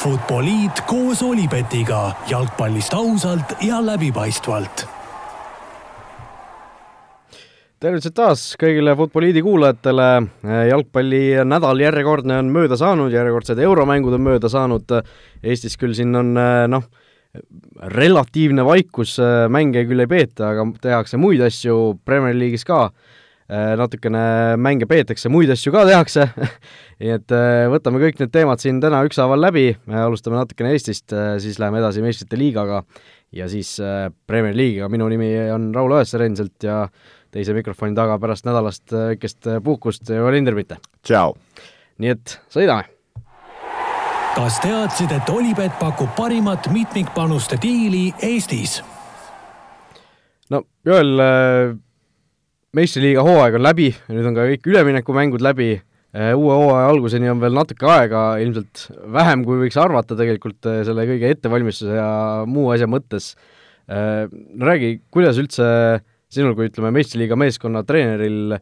Futboliit 0.00 0.80
koos 0.88 1.20
Olipetiga 1.22 2.14
jalgpallist 2.28 2.94
ausalt 2.96 3.52
ja 3.60 3.82
läbipaistvalt. 3.84 4.86
tervitused 7.80 8.14
taas 8.16 8.44
kõigile 8.60 8.94
Futboliidi 8.96 9.42
kuulajatele. 9.44 10.08
jalgpallinädal 10.70 11.84
järjekordne 11.84 12.38
on 12.38 12.48
mööda 12.48 12.80
saanud, 12.80 13.12
järjekordsed 13.12 13.58
euromängud 13.58 14.16
on 14.16 14.24
mööda 14.24 14.48
saanud. 14.48 14.88
Eestis 15.42 15.76
küll 15.76 15.92
siin 15.92 16.16
on 16.16 16.32
noh, 16.32 16.88
relatiivne 17.76 18.64
vaikus, 18.64 19.18
mänge 19.48 19.84
küll 19.84 20.00
ei 20.00 20.06
peeta, 20.06 20.54
aga 20.54 20.64
tehakse 20.80 21.20
muid 21.20 21.44
asju, 21.44 21.98
Premier 22.04 22.34
League'is 22.40 22.64
ka 22.64 22.86
natukene 23.50 24.20
mänge 24.62 24.86
peetakse, 24.86 25.30
muid 25.32 25.50
asju 25.50 25.72
ka 25.74 25.82
tehakse 25.88 26.28
nii 27.00 27.14
et 27.16 27.32
võtame 27.72 27.98
kõik 28.02 28.20
need 28.20 28.30
teemad 28.34 28.62
siin 28.62 28.78
täna 28.82 29.00
ükshaaval 29.08 29.40
läbi, 29.42 29.64
alustame 29.90 30.38
natukene 30.38 30.74
Eestist, 30.76 31.10
siis 31.42 31.58
läheme 31.58 31.80
edasi 31.80 32.04
meistrite 32.04 32.38
liigaga 32.38 32.84
ja 33.34 33.48
siis 33.50 33.72
Premier 34.26 34.54
League'iga, 34.54 34.90
minu 34.92 35.08
nimi 35.10 35.32
on 35.54 35.70
Raul 35.74 35.96
Õessar 35.98 36.26
endiselt 36.26 36.62
ja 36.66 36.84
teise 37.34 37.54
mikrofoni 37.54 37.94
taga 37.94 38.18
pärast 38.22 38.46
nädalast 38.46 38.94
väikest 38.94 39.50
puhkust 39.64 40.10
Joel 40.10 40.38
Hindermitte. 40.38 40.78
tšau! 41.02 41.34
nii 41.98 42.14
et 42.14 42.38
sõidame! 42.52 42.86
kas 44.34 44.60
teadsid, 44.62 45.10
et 45.12 45.28
Olipet 45.28 45.74
pakub 45.80 46.10
parimat 46.16 46.70
mitmikpanuste 46.72 47.58
diili 47.62 48.10
Eestis? 48.22 48.80
no 50.50 50.62
Joel, 50.86 51.16
meistriliiga 52.76 53.22
hooaeg 53.26 53.56
on 53.58 53.64
läbi, 53.64 53.88
nüüd 54.12 54.26
on 54.30 54.36
ka 54.36 54.46
kõik 54.52 54.68
üleminekumängud 54.70 55.42
läbi, 55.42 55.72
uue 56.14 56.58
hooaja 56.58 56.90
alguseni 56.90 57.30
on 57.30 57.40
veel 57.42 57.54
natuke 57.54 57.86
aega, 57.90 58.24
ilmselt 58.42 58.86
vähem, 59.14 59.44
kui 59.46 59.58
võiks 59.64 59.78
arvata 59.80 60.18
tegelikult 60.18 60.68
selle 60.86 61.06
kõige 61.08 61.32
ettevalmistuse 61.34 61.98
ja 61.98 62.10
muu 62.50 62.68
asja 62.74 62.86
mõttes. 62.90 63.32
no 63.90 64.68
räägi, 64.68 65.00
kuidas 65.10 65.38
üldse 65.42 65.64
sinul 66.30 66.54
kui 66.58 66.68
ütleme, 66.70 66.92
meistriliiga 66.94 67.38
meeskonna 67.38 67.82
treeneril 67.86 68.60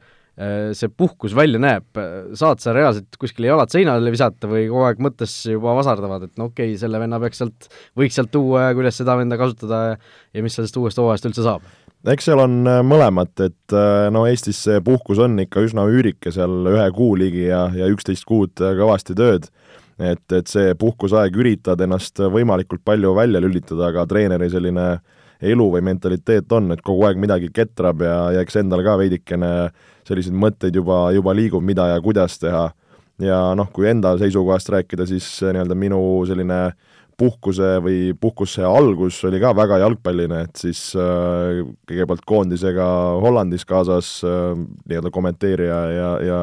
see 0.79 0.89
puhkus 0.95 1.35
välja 1.35 1.59
näeb, 1.61 1.99
saad 2.39 2.63
sa 2.63 2.73
reaalselt 2.73 3.17
kuskile 3.19 3.51
jalad 3.51 3.73
seinale 3.75 4.13
visata 4.15 4.49
või 4.49 4.69
kogu 4.71 4.85
aeg 4.87 5.03
mõttes 5.03 5.35
juba 5.51 5.75
vasardavad, 5.77 6.29
et 6.29 6.39
no 6.39 6.47
okei 6.53 6.71
okay,, 6.71 6.81
selle 6.81 7.01
venna 7.03 7.19
peaks 7.21 7.43
sealt, 7.43 7.69
võiks 7.99 8.17
sealt 8.17 8.31
tuua 8.33 8.69
ja 8.69 8.79
kuidas 8.79 9.03
seda 9.03 9.19
venda 9.19 9.37
kasutada 9.41 9.83
ja, 9.83 10.01
ja 10.39 10.47
mis 10.47 10.55
sellest 10.55 10.79
uuest 10.79 11.03
hooajast 11.03 11.27
üldse 11.29 11.45
saab? 11.45 11.67
Eks 12.13 12.29
seal 12.29 12.41
on 12.43 12.61
mõlemat, 12.87 13.35
et 13.45 13.75
no 14.15 14.25
Eestis 14.29 14.61
see 14.65 14.81
puhkus 14.85 15.21
on 15.23 15.39
ikka 15.43 15.63
üsna 15.67 15.85
üürike, 15.91 16.33
seal 16.35 16.69
ühe 16.71 16.87
kuu 16.97 17.17
ligi 17.21 17.49
ja, 17.49 17.67
ja 17.75 17.89
üksteist 17.91 18.27
kuud 18.29 18.55
kõvasti 18.57 19.17
tööd. 19.19 19.51
et, 19.99 20.33
et 20.33 20.47
see 20.47 20.75
puhkuseaeg 20.79 21.37
üritad 21.37 21.81
ennast 21.83 22.21
võimalikult 22.21 22.85
palju 22.87 23.15
välja 23.17 23.41
lülitada, 23.43 23.89
aga 23.91 24.07
treeneri 24.07 24.51
selline 24.51 24.89
elu 25.43 25.69
või 25.73 25.83
mentaliteet 25.87 26.53
on, 26.53 26.73
et 26.75 26.83
kogu 26.83 27.05
aeg 27.07 27.19
midagi 27.21 27.51
ketrab 27.55 28.03
ja, 28.03 28.19
ja 28.35 28.43
eks 28.43 28.59
endal 28.63 28.83
ka 28.87 28.97
veidikene 28.99 29.71
selliseid 30.09 30.35
mõtteid 30.35 30.77
juba, 30.79 31.09
juba 31.15 31.35
liigub, 31.37 31.65
mida 31.65 31.89
ja 31.93 32.01
kuidas 32.03 32.39
teha. 32.43 32.69
ja 33.23 33.39
noh, 33.59 33.71
kui 33.75 33.89
enda 33.91 34.15
seisukohast 34.19 34.69
rääkida, 34.71 35.07
siis 35.07 35.27
nii-öelda 35.43 35.75
minu 35.75 36.01
selline 36.27 36.61
puhkuse 37.19 37.77
või 37.83 38.13
puhkuse 38.21 38.63
algus 38.67 39.21
oli 39.27 39.41
ka 39.43 39.51
väga 39.59 39.81
jalgpalline, 39.83 40.45
et 40.47 40.61
siis 40.61 40.81
äh, 40.97 41.65
kõigepealt 41.89 42.25
koondisega 42.29 42.89
Hollandis 43.25 43.67
kaasas 43.69 44.19
äh, 44.27 44.53
nii-öelda 44.87 45.15
kommenteerija 45.15 45.81
ja, 45.95 46.11
ja 46.23 46.43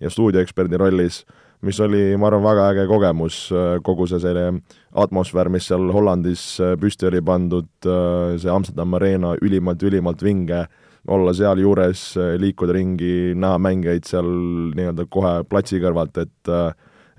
ja 0.00 0.10
stuudioeksperdi 0.10 0.78
rollis, 0.80 1.24
mis 1.60 1.80
oli, 1.84 2.16
ma 2.16 2.30
arvan, 2.30 2.44
väga 2.44 2.68
äge 2.72 2.86
kogemus, 2.88 3.40
kogu 3.84 4.06
see 4.08 4.20
selline 4.22 4.62
atmosfäär, 4.96 5.50
mis 5.52 5.66
seal 5.68 5.90
Hollandis 5.92 6.44
püsti 6.80 7.10
oli 7.10 7.20
pandud, 7.20 7.68
see 7.84 8.52
Amsterdam 8.52 8.96
Arena 8.96 9.34
ülimalt-ülimalt 9.44 10.24
vinge, 10.24 10.62
olla 11.08 11.34
sealjuures, 11.36 12.04
liikuda 12.40 12.76
ringi, 12.76 13.34
näha 13.36 13.60
mängijaid 13.60 14.08
seal 14.08 14.30
nii-öelda 14.76 15.04
kohe 15.12 15.34
platsi 15.48 15.82
kõrvalt, 15.82 16.16
et 16.24 16.54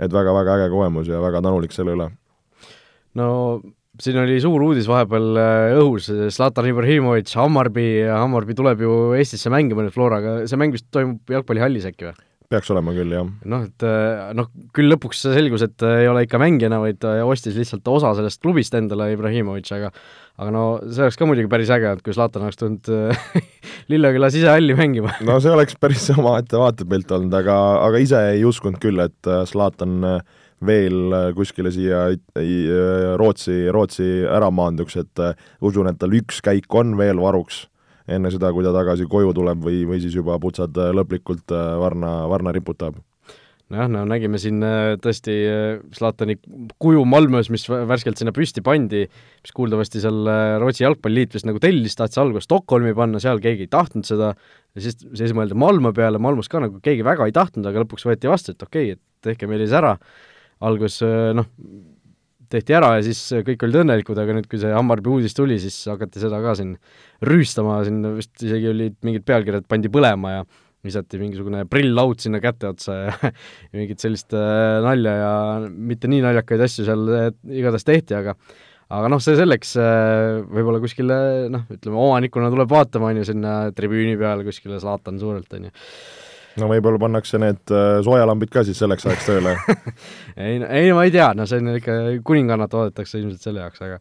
et 0.02 0.10
väga-väga 0.10 0.56
äge 0.58 0.72
kogemus 0.74 1.10
ja 1.12 1.22
väga 1.22 1.44
tänulik 1.46 1.74
selle 1.76 1.94
üle. 1.94 2.08
No 3.20 3.30
siin 4.02 4.18
oli 4.22 4.40
suur 4.42 4.64
uudis 4.70 4.88
vahepeal 4.90 5.38
õhus, 5.82 6.10
Zlatan 6.34 6.70
Ibrahimovic, 6.72 7.32
Hammarby, 7.38 7.88
Hammarby 8.08 8.56
tuleb 8.58 8.84
ju 8.86 8.98
Eestisse 9.18 9.52
mängima 9.54 9.86
nüüd 9.86 9.96
Floraga, 9.96 10.42
see 10.50 10.60
mäng 10.60 10.76
vist 10.76 10.88
toimub 10.96 11.32
jalgpallihallis 11.32 11.90
äkki 11.92 12.10
või? 12.10 12.20
peaks 12.52 12.72
olema 12.74 12.92
küll, 12.92 13.14
jah. 13.16 13.28
noh, 13.48 13.62
et 13.64 13.86
noh, 14.36 14.50
küll 14.76 14.92
lõpuks 14.92 15.22
selgus, 15.24 15.64
et 15.64 15.86
ei 15.88 16.10
ole 16.12 16.26
ikka 16.26 16.40
mängijana, 16.42 16.82
vaid 16.84 17.06
ostis 17.24 17.56
lihtsalt 17.56 17.88
osa 17.88 18.12
sellest 18.18 18.42
klubist 18.44 18.76
endale, 18.76 19.12
Ibrahimovic, 19.16 19.72
aga 19.78 19.92
aga 20.42 20.52
no 20.52 20.64
see 20.84 21.06
oleks 21.06 21.20
ka 21.20 21.28
muidugi 21.30 21.52
päris 21.52 21.72
äge, 21.72 21.94
et 21.96 22.04
kui 22.04 22.16
Zlatan 22.16 22.48
oleks 22.48 22.60
tulnud 22.60 22.92
Lilleküla 23.92 24.32
sisehalli 24.34 24.76
mängima 24.76 25.14
no 25.28 25.38
see 25.44 25.54
oleks 25.54 25.78
päris 25.80 26.10
omaette 26.16 26.60
vaatepilt 26.60 27.12
olnud, 27.16 27.36
aga, 27.40 27.58
aga 27.86 28.04
ise 28.04 28.22
ei 28.34 28.44
uskunud 28.48 28.82
küll, 28.84 29.00
et 29.04 29.32
Zlatan 29.52 30.02
veel 30.66 31.34
kuskile 31.38 31.72
siia 31.74 32.06
Rootsi, 33.18 33.58
Rootsi 33.74 34.10
ära 34.30 34.52
maanduks, 34.54 34.98
et 35.02 35.24
usun, 35.62 35.90
et 35.90 36.00
tal 36.02 36.14
üks 36.18 36.42
käik 36.46 36.70
on 36.78 36.96
veel 37.00 37.22
varuks 37.22 37.66
enne 38.12 38.32
seda, 38.34 38.52
kui 38.54 38.66
ta 38.66 38.74
tagasi 38.76 39.08
koju 39.10 39.32
tuleb 39.38 39.62
või, 39.64 39.84
või 39.88 40.02
siis 40.04 40.16
juba 40.18 40.38
putsad 40.42 40.76
lõplikult 40.98 41.54
varna, 41.82 42.22
varna 42.30 42.54
riputab 42.56 42.98
nojah, 43.72 43.90
no 43.92 44.02
nägime 44.08 44.40
siin 44.42 44.60
tõesti 45.02 45.36
Zlatani 45.96 46.38
kuju 46.82 47.04
Malmös, 47.08 47.50
mis 47.54 47.66
värskelt 47.70 48.20
sinna 48.20 48.34
püsti 48.36 48.64
pandi, 48.66 49.06
mis 49.08 49.56
kuuldavasti 49.56 50.02
seal 50.04 50.28
Rootsi 50.62 50.86
jalgpalliliit 50.86 51.38
vist 51.38 51.48
nagu 51.48 51.62
tellis, 51.64 51.96
tahtis 52.00 52.20
alguses 52.22 52.48
Stockholmi 52.50 52.94
panna, 52.98 53.22
seal 53.24 53.42
keegi 53.44 53.68
ei 53.68 53.72
tahtnud 53.72 54.08
seda, 54.08 54.34
ja 54.76 54.84
siis, 54.84 55.00
siis 55.18 55.36
mõeldi 55.38 55.58
Malmö 55.60 55.94
peale, 55.96 56.22
Malmös 56.22 56.52
ka 56.52 56.64
nagu 56.64 56.82
keegi 56.84 57.06
väga 57.08 57.30
ei 57.30 57.36
tahtnud, 57.36 57.68
aga 57.70 57.86
lõpuks 57.86 58.08
võeti 58.10 58.32
vastu, 58.32 58.56
et 58.56 58.68
okei 58.68 58.92
okay,, 58.92 59.00
et 59.00 59.32
tehke 59.32 59.50
meile 59.50 59.68
siis 59.68 59.78
ära. 59.78 59.96
Alguses 60.68 61.02
noh, 61.38 61.48
tehti 62.52 62.76
ära 62.76 62.96
ja 62.98 63.06
siis 63.06 63.22
kõik 63.48 63.64
olid 63.66 63.82
õnnelikud, 63.84 64.18
aga 64.20 64.36
nüüd, 64.36 64.50
kui 64.52 64.60
see 64.62 64.74
Hammarby 64.76 65.14
uudis 65.14 65.36
tuli, 65.38 65.58
siis 65.62 65.78
hakati 65.90 66.22
seda 66.24 66.42
ka 66.44 66.56
siin 66.60 66.76
rüüstama, 67.28 67.80
siin 67.88 68.02
vist 68.18 68.44
isegi 68.44 68.72
olid 68.72 68.98
mingid 69.08 69.26
pealkirjad, 69.28 69.68
pandi 69.72 69.92
põlema 69.94 70.36
ja 70.40 70.44
visati 70.86 71.20
mingisugune 71.22 71.64
prill-laud 71.70 72.22
sinna 72.24 72.42
käte 72.42 72.72
otsa 72.72 72.98
ja 72.98 73.14
mingit 73.78 74.02
sellist 74.02 74.34
äh, 74.38 74.80
nalja 74.84 75.14
ja 75.20 75.32
mitte 75.70 76.10
nii 76.12 76.24
naljakaid 76.26 76.66
asju 76.66 76.88
seal 76.88 77.08
äh, 77.14 77.30
igatahes 77.62 77.88
tehti, 77.88 78.18
aga 78.18 78.36
aga 78.92 79.12
noh, 79.14 79.22
see 79.24 79.38
selleks, 79.40 79.76
äh, 79.80 80.42
võib-olla 80.52 80.82
kuskile 80.84 81.20
noh, 81.54 81.68
ütleme 81.72 82.02
omanikuna 82.02 82.50
tuleb 82.52 82.74
vaatama, 82.74 83.12
on 83.12 83.22
ju, 83.22 83.30
sinna 83.30 83.54
tribüüni 83.78 84.18
peale 84.20 84.44
kuskile 84.48 84.82
Zlatan 84.82 85.22
suurelt, 85.22 85.54
on 85.56 85.70
ju 85.70 85.76
no 86.60 86.68
võib-olla 86.72 87.00
pannakse 87.02 87.40
need 87.42 87.74
soojalambid 88.06 88.52
ka 88.52 88.66
siis 88.68 88.82
selleks 88.82 89.08
ajaks 89.08 89.30
tööle. 89.30 89.56
Ei, 90.42 90.58
ei 90.64 90.94
ma 90.96 91.04
ei 91.06 91.12
tea, 91.14 91.32
no 91.38 91.46
see 91.48 91.60
on 91.62 91.76
ikka, 91.76 91.98
kuningannat 92.28 92.72
vaadatakse 92.74 93.20
ilmselt 93.20 93.44
selle 93.44 93.64
jaoks, 93.64 93.82
aga 93.84 94.00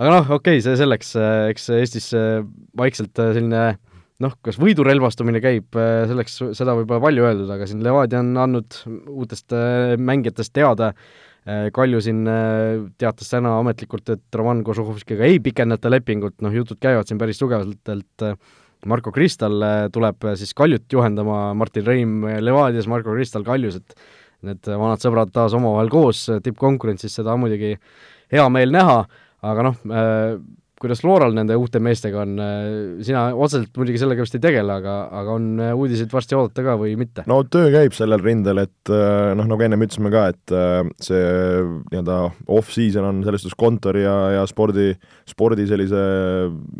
aga 0.00 0.10
noh, 0.16 0.34
okei 0.36 0.58
okay,, 0.58 0.64
see 0.64 0.76
selleks, 0.80 1.14
eks 1.52 1.70
Eestis 1.76 2.10
vaikselt 2.78 3.16
selline 3.20 3.64
noh, 4.20 4.36
kas 4.44 4.58
võidurelvastumine 4.60 5.40
käib, 5.42 5.78
selleks, 6.10 6.38
seda 6.58 6.76
võib 6.78 6.92
olla 6.92 7.04
palju 7.06 7.26
öeldud, 7.28 7.50
aga 7.54 7.68
siin 7.68 7.82
Levadia 7.84 8.20
on 8.22 8.34
andnud 8.40 8.80
uutest 9.08 9.56
mängijatest 9.98 10.54
teada, 10.56 10.92
Kalju 11.72 12.02
siin 12.04 12.18
teatas 13.00 13.30
täna 13.32 13.54
ametlikult, 13.62 14.10
et 14.12 14.36
Roman 14.36 14.60
Kožuhovskiga 14.64 15.24
ei 15.24 15.38
pikendata 15.40 15.88
lepingut, 15.90 16.36
noh 16.44 16.52
jutud 16.52 16.76
käivad 16.82 17.08
siin 17.08 17.18
päris 17.18 17.40
tugevalt, 17.40 17.80
Marko 18.88 19.12
Kristal 19.12 19.60
tuleb 19.92 20.24
siis 20.40 20.54
Kaljut 20.56 20.86
juhendama, 20.92 21.50
Martin 21.58 21.84
Reim 21.86 22.24
Levadias, 22.40 22.88
Marko 22.88 23.12
Kristal 23.16 23.44
Kaljus, 23.44 23.80
et 23.80 23.96
need 24.46 24.70
vanad 24.70 25.02
sõbrad 25.02 25.32
taas 25.34 25.52
omavahel 25.56 25.90
koos 25.92 26.22
tippkonkurentsis, 26.44 27.12
seda 27.18 27.34
on 27.34 27.42
muidugi 27.42 27.74
hea 28.32 28.46
meel 28.52 28.72
näha, 28.72 29.02
aga 29.44 29.66
noh, 29.66 29.76
kuidas 30.80 31.02
Floral 31.04 31.34
nende 31.36 31.56
uute 31.60 31.80
meestega 31.82 32.22
on, 32.22 32.38
sina 33.04 33.26
otseselt 33.34 33.76
muidugi 33.76 34.00
sellega 34.00 34.24
vist 34.24 34.36
ei 34.38 34.42
tegele, 34.42 34.76
aga, 34.80 34.94
aga 35.20 35.34
on 35.36 35.48
uudiseid 35.74 36.12
varsti 36.12 36.38
oodata 36.38 36.64
ka 36.64 36.76
või 36.80 36.94
mitte? 37.00 37.24
no 37.30 37.42
töö 37.44 37.68
käib 37.74 37.96
sellel 37.96 38.22
rindel, 38.24 38.62
et 38.64 38.92
noh, 39.36 39.48
nagu 39.50 39.66
ennem 39.66 39.84
ütlesime 39.86 40.12
ka, 40.14 40.24
et 40.32 40.54
see 41.04 41.20
nii-öelda 41.92 42.20
off-season 42.56 43.10
on 43.10 43.20
selles 43.26 43.44
suhtes 43.44 43.58
kontori 43.60 44.06
ja, 44.06 44.16
ja 44.38 44.46
spordi, 44.48 44.94
spordi 45.28 45.68
sellise 45.68 46.00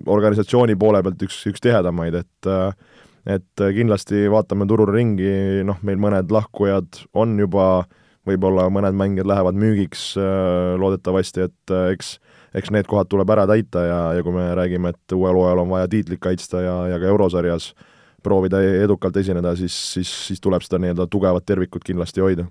organisatsiooni 0.09 0.79
poole 0.81 1.05
pealt 1.05 1.29
üks, 1.29 1.43
üks 1.53 1.65
tihedamaid, 1.69 2.17
et 2.23 2.53
et 3.29 3.63
kindlasti 3.77 4.25
vaatame 4.33 4.65
turul 4.65 4.89
ringi, 4.89 5.61
noh, 5.69 5.77
meil 5.85 6.01
mõned 6.01 6.33
lahkujad 6.33 7.03
on 7.21 7.37
juba, 7.39 7.85
võib-olla 8.27 8.65
mõned 8.73 8.97
mängijad 8.97 9.29
lähevad 9.29 9.59
müügiks 9.61 10.15
loodetavasti, 10.81 11.45
et 11.51 11.75
eks 11.93 12.15
eks 12.55 12.73
need 12.75 12.89
kohad 12.91 13.11
tuleb 13.11 13.31
ära 13.31 13.47
täita 13.51 13.85
ja, 13.87 14.01
ja 14.19 14.27
kui 14.27 14.35
me 14.35 14.49
räägime, 14.59 14.95
et 14.95 15.17
uuel 15.17 15.39
hooajal 15.39 15.65
on 15.65 15.73
vaja 15.73 15.91
tiitlit 15.91 16.23
kaitsta 16.23 16.65
ja, 16.65 16.77
ja 16.95 17.01
ka 17.03 17.11
eurosarjas 17.11 17.73
proovida 18.23 18.61
edukalt 18.61 19.17
esineda, 19.17 19.55
siis, 19.57 19.77
siis, 19.95 20.11
siis 20.29 20.43
tuleb 20.45 20.65
seda 20.65 20.81
nii-öelda 20.83 21.07
tugevat 21.11 21.47
tervikut 21.49 21.87
kindlasti 21.87 22.25
hoida. 22.25 22.49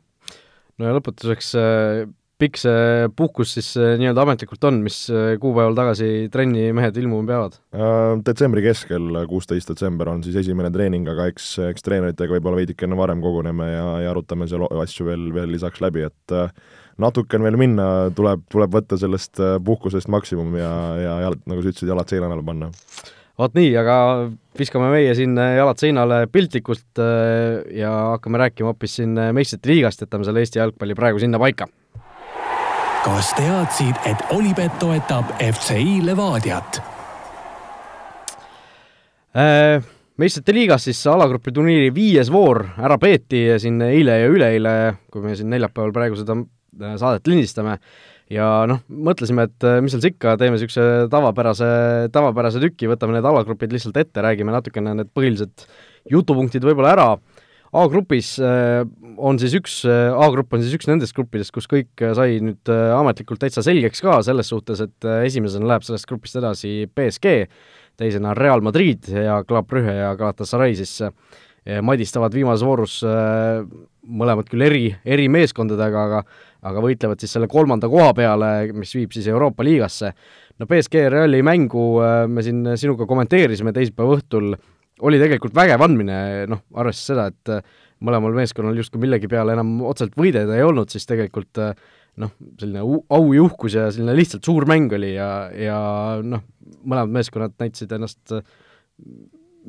no 0.80 0.88
ja 0.88 0.96
lõpetuseks 0.98 1.52
äh, 1.60 2.08
pikk 2.40 2.60
see 2.62 3.10
puhkus 3.20 3.52
siis 3.58 3.74
nii-öelda 4.00 4.24
ametlikult 4.24 4.64
on, 4.70 4.80
mis 4.86 5.02
kuupäeval 5.44 5.76
tagasi 5.78 6.30
trenni 6.32 6.70
mehed 6.76 6.98
ilmuma 7.02 7.28
peavad? 7.28 7.58
Detsembri 8.26 8.64
keskel, 8.64 9.10
kuusteist 9.30 9.74
detsember 9.74 10.14
on 10.14 10.24
siis 10.24 10.40
esimene 10.40 10.72
treening, 10.74 11.08
aga 11.12 11.28
eks, 11.34 11.52
eks 11.68 11.84
treeneritega 11.86 12.38
võib-olla 12.38 12.62
veidikene 12.62 12.98
varem 13.00 13.24
koguneme 13.24 13.68
ja, 13.74 13.88
ja 14.06 14.14
arutame 14.14 14.48
seal 14.50 14.64
asju 14.70 15.10
veel, 15.10 15.28
veel 15.36 15.52
lisaks 15.58 15.84
läbi, 15.84 16.08
et 16.08 16.38
natuke 17.00 17.40
on 17.40 17.46
veel 17.48 17.60
minna, 17.60 17.86
tuleb, 18.16 18.44
tuleb 18.52 18.74
võtta 18.74 18.98
sellest 19.00 19.40
puhkusest 19.66 20.12
maksimum 20.12 20.58
ja, 20.60 20.74
ja 21.00 21.16
jalad, 21.28 21.46
nagu 21.50 21.64
sa 21.64 21.72
ütlesid, 21.72 21.92
jalad 21.92 22.12
seina 22.12 22.30
alla 22.30 22.46
panna 22.46 22.72
vot 23.40 23.56
nii, 23.56 23.72
aga 23.80 23.96
viskame 24.60 24.90
meie 24.92 25.14
siin 25.16 25.38
jalad 25.38 25.80
seinale 25.80 26.24
piltlikult 26.32 27.00
äh, 27.00 27.62
ja 27.80 27.92
hakkame 28.16 28.42
rääkima 28.42 28.74
hoopis 28.74 28.98
siin 29.00 29.16
meistrite 29.36 29.72
liigast, 29.72 30.04
jätame 30.04 30.28
selle 30.28 30.44
Eesti 30.44 30.60
jalgpalli 30.60 30.98
praegu 30.98 31.22
sinna 31.24 31.40
paika. 31.42 31.70
kas 33.00 33.32
teadsid, 33.38 33.96
et 34.10 34.26
Olipet 34.36 34.76
toetab 34.82 35.32
FCI 35.40 36.02
Levadiat 36.04 36.82
äh,? 39.40 39.88
meistrite 40.20 40.52
liigas 40.54 40.84
siis 40.90 41.00
alagrupi 41.08 41.54
turniiri 41.56 41.94
viies 41.96 42.28
voor 42.32 42.66
ära 42.76 42.98
peeti 43.00 43.46
siin 43.56 43.80
eile 43.88 44.20
ja 44.20 44.28
üleeile, 44.28 44.74
kui 45.12 45.24
me 45.24 45.36
siin 45.40 45.48
neljapäeval 45.54 45.96
praegu 45.96 46.20
seda 46.20 46.36
äh, 46.36 46.59
saadet 46.78 47.28
lindistame. 47.30 47.80
Ja 48.30 48.46
noh, 48.70 48.84
mõtlesime, 48.94 49.48
et 49.50 49.66
äh, 49.66 49.80
mis 49.82 49.96
seal 49.96 50.04
siis 50.04 50.14
ikka, 50.14 50.36
teeme 50.38 50.54
niisuguse 50.54 51.08
tavapärase, 51.10 51.70
tavapärase 52.14 52.62
tüki, 52.62 52.86
võtame 52.92 53.16
need 53.16 53.26
alagrupid 53.26 53.74
lihtsalt 53.74 53.98
ette, 53.98 54.22
räägime 54.22 54.54
natukene 54.54 54.94
need 55.00 55.10
põhilised 55.18 55.66
jutupunktid 56.14 56.66
võib-olla 56.68 56.94
ära, 56.94 57.08
A-grupis 57.70 58.32
äh, 58.42 58.84
on 59.22 59.38
siis 59.42 59.56
üks, 59.58 59.80
äh, 59.86 60.14
A-grupp 60.14 60.54
on 60.54 60.62
siis 60.62 60.78
üks 60.78 60.90
nendest 60.90 61.14
gruppidest, 61.18 61.54
kus 61.54 61.70
kõik 61.70 62.06
sai 62.18 62.38
nüüd 62.42 62.70
ametlikult 62.70 63.42
täitsa 63.42 63.66
selgeks 63.66 64.02
ka 64.06 64.20
selles 64.26 64.50
suhtes, 64.54 64.82
et 64.86 65.10
esimesena 65.26 65.74
läheb 65.74 65.86
sellest 65.86 66.10
grupist 66.10 66.38
edasi 66.38 66.86
BSG, 66.86 67.36
teisena 67.98 68.38
Real 68.38 68.62
Madrid 68.66 69.10
ja 69.10 69.42
Club 69.46 69.70
Brügge 69.70 69.98
ja 70.04 70.14
Galatasaray 70.18 70.78
siis 70.78 71.00
madistavad 71.86 72.34
viimases 72.34 72.66
voorus 72.66 73.02
mõlemad 74.10 74.50
küll 74.50 74.66
eri, 74.66 74.86
eri 75.06 75.28
meeskondadega, 75.32 76.06
aga 76.10 76.24
aga 76.68 76.82
võitlevad 76.84 77.22
siis 77.22 77.34
selle 77.36 77.48
kolmanda 77.52 77.90
koha 77.92 78.12
peale, 78.18 78.50
mis 78.76 78.92
viib 78.96 79.14
siis 79.16 79.30
Euroopa 79.32 79.64
liigasse. 79.66 80.12
no 80.60 80.68
BSG 80.68 81.06
Reali 81.14 81.42
mängu 81.46 81.86
äh, 82.04 82.26
me 82.28 82.44
siin 82.44 82.66
sinuga 82.80 83.08
kommenteerisime 83.08 83.74
teisipäeva 83.76 84.18
õhtul, 84.18 84.52
oli 85.08 85.22
tegelikult 85.22 85.56
vägev 85.56 85.86
andmine, 85.86 86.20
noh, 86.52 86.66
arvestades 86.76 87.08
seda, 87.14 87.30
et 87.32 87.54
äh, 87.56 87.80
mõlemal 88.04 88.36
meeskonnal 88.36 88.78
justkui 88.80 89.02
millegi 89.04 89.32
peale 89.32 89.56
enam 89.56 89.80
otseselt 89.88 90.20
võidelda 90.20 90.58
ei 90.58 90.68
olnud, 90.68 90.92
siis 90.92 91.08
tegelikult 91.08 91.64
äh, 91.64 91.74
noh, 92.20 92.36
selline 92.60 92.84
aujuhkus 93.16 93.80
ja 93.80 93.88
selline 93.94 94.18
lihtsalt 94.20 94.48
suur 94.48 94.68
mäng 94.68 94.92
oli 94.96 95.14
ja, 95.16 95.50
ja 95.56 95.82
noh, 96.24 96.44
mõlemad 96.84 97.20
meeskonnad 97.22 97.56
näitasid 97.60 97.96
ennast 97.96 98.40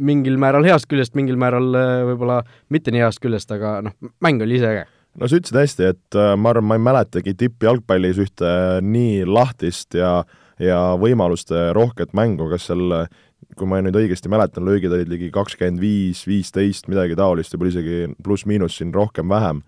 mingil 0.01 0.39
määral 0.41 0.65
heast 0.67 0.89
küljest, 0.91 1.15
mingil 1.19 1.39
määral 1.39 1.69
võib-olla 2.09 2.41
mitte 2.73 2.91
nii 2.95 3.03
heast 3.05 3.23
küljest, 3.23 3.51
aga 3.55 3.79
noh, 3.87 3.95
mäng 4.25 4.43
oli 4.43 4.59
ise 4.59 4.73
äge 4.73 4.89
no 5.19 5.29
sa 5.29 5.41
ütlesid 5.41 5.59
hästi, 5.59 5.89
et 5.95 6.19
äh, 6.19 6.35
ma 6.39 6.53
arvan, 6.53 6.69
ma 6.71 6.79
ei 6.79 6.85
mäletagi 6.85 7.35
tippjalgpallis 7.39 8.21
ühte 8.23 8.47
äh, 8.47 8.77
nii 8.85 9.25
lahtist 9.29 9.97
ja, 9.99 10.21
ja 10.63 10.81
võimaluste 11.01 11.71
rohket 11.77 12.15
mängu, 12.17 12.51
kas 12.53 12.69
seal 12.71 13.07
kui 13.59 13.69
ma 13.69 13.81
nüüd 13.83 13.97
õigesti 13.97 14.31
mäletan, 14.31 14.67
löögid 14.69 14.93
olid 14.95 15.11
ligi 15.11 15.31
kakskümmend 15.35 15.81
viis, 15.83 16.23
viisteist, 16.29 16.89
midagi 16.93 17.17
taolist, 17.19 17.55
võib-olla 17.55 17.75
isegi 17.75 18.01
pluss-miinus 18.25 18.77
siin 18.79 18.93
rohkem-vähem, 18.95 19.63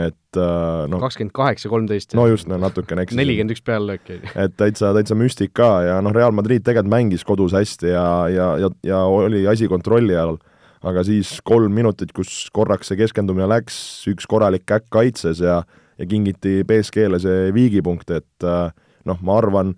et 0.00 0.38
äh, 0.38 0.84
noh 0.90 1.02
kakskümmend 1.02 1.34
kaheksa, 1.36 1.70
kolmteist. 1.72 2.14
no 2.18 2.26
just, 2.30 2.48
no 2.50 2.58
natukene 2.60 3.06
eksisin. 3.06 3.20
nelikümmend 3.22 3.56
üks 3.56 3.64
peallööki. 3.66 4.20
et 4.34 4.56
täitsa, 4.58 4.92
täitsa 4.96 5.18
müstika 5.18 5.70
ja 5.86 5.98
noh, 6.04 6.14
Real 6.16 6.34
Madrid 6.36 6.64
tegelikult 6.66 6.94
mängis 6.94 7.26
kodus 7.26 7.54
hästi 7.56 7.92
ja, 7.94 8.06
ja, 8.32 8.52
ja, 8.64 8.70
ja 8.86 9.02
oli 9.10 9.46
asi 9.50 9.68
kontrolli 9.70 10.18
all 10.18 10.38
aga 10.82 11.04
siis 11.04 11.38
kolm 11.44 11.74
minutit, 11.76 12.12
kus 12.16 12.48
korraks 12.52 12.88
see 12.88 12.98
keskendumine 13.00 13.48
läks, 13.50 13.76
üks 14.10 14.28
korralik 14.30 14.66
käkk 14.68 14.88
kaitses 14.90 15.44
ja 15.44 15.62
ja 16.00 16.06
kingiti 16.08 16.62
BSG-le 16.64 17.20
see 17.20 17.50
viigipunkt, 17.54 18.10
et 18.16 18.46
äh, 18.46 18.72
noh, 19.08 19.18
ma 19.24 19.36
arvan, 19.40 19.74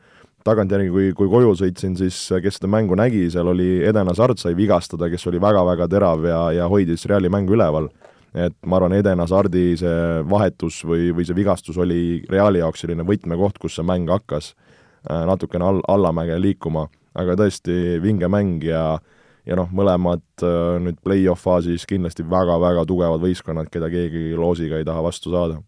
tagantjärgi, 0.46 0.90
kui, 0.90 1.10
kui 1.18 1.30
koju 1.30 1.54
sõitsin, 1.58 1.96
siis 1.98 2.18
kes 2.42 2.58
seda 2.58 2.70
mängu 2.70 2.96
nägi, 2.98 3.24
seal 3.30 3.50
oli 3.52 3.82
Eden 3.86 4.10
Hazard 4.10 4.40
sai 4.42 4.56
vigastada, 4.58 5.10
kes 5.10 5.26
oli 5.30 5.40
väga-väga 5.42 5.88
terav 5.90 6.26
ja, 6.26 6.40
ja 6.54 6.68
hoidis 6.70 7.06
Reali 7.10 7.30
mängu 7.32 7.56
üleval. 7.58 7.90
et 8.34 8.54
ma 8.64 8.78
arvan, 8.78 8.94
Eden 8.96 9.20
Hazardi 9.20 9.76
see 9.76 10.22
vahetus 10.24 10.78
või, 10.88 11.10
või 11.12 11.26
see 11.28 11.36
vigastus 11.36 11.76
oli 11.76 12.22
Reali 12.30 12.62
jaoks 12.62 12.80
selline 12.80 13.04
võtmekoht, 13.04 13.58
kus 13.60 13.76
see 13.76 13.84
mäng 13.84 14.08
hakkas 14.10 14.54
äh, 14.54 15.26
natukene 15.28 15.66
all, 15.66 15.82
allamäge 15.88 16.38
liikuma, 16.40 16.86
aga 17.14 17.36
tõesti 17.36 17.98
vinge 18.02 18.30
mäng 18.32 18.64
ja 18.64 19.00
ja 19.48 19.58
noh, 19.58 19.70
mõlemad 19.74 20.44
äh, 20.46 20.78
nüüd 20.82 21.00
play-off 21.04 21.46
faasis 21.46 21.86
kindlasti 21.90 22.24
väga-väga 22.28 22.84
tugevad 22.88 23.22
võistkonnad, 23.22 23.70
keda 23.72 23.90
keegi 23.92 24.32
loosiga 24.38 24.78
ei 24.78 24.86
taha 24.86 25.02
vastu 25.04 25.32
saada. 25.34 25.60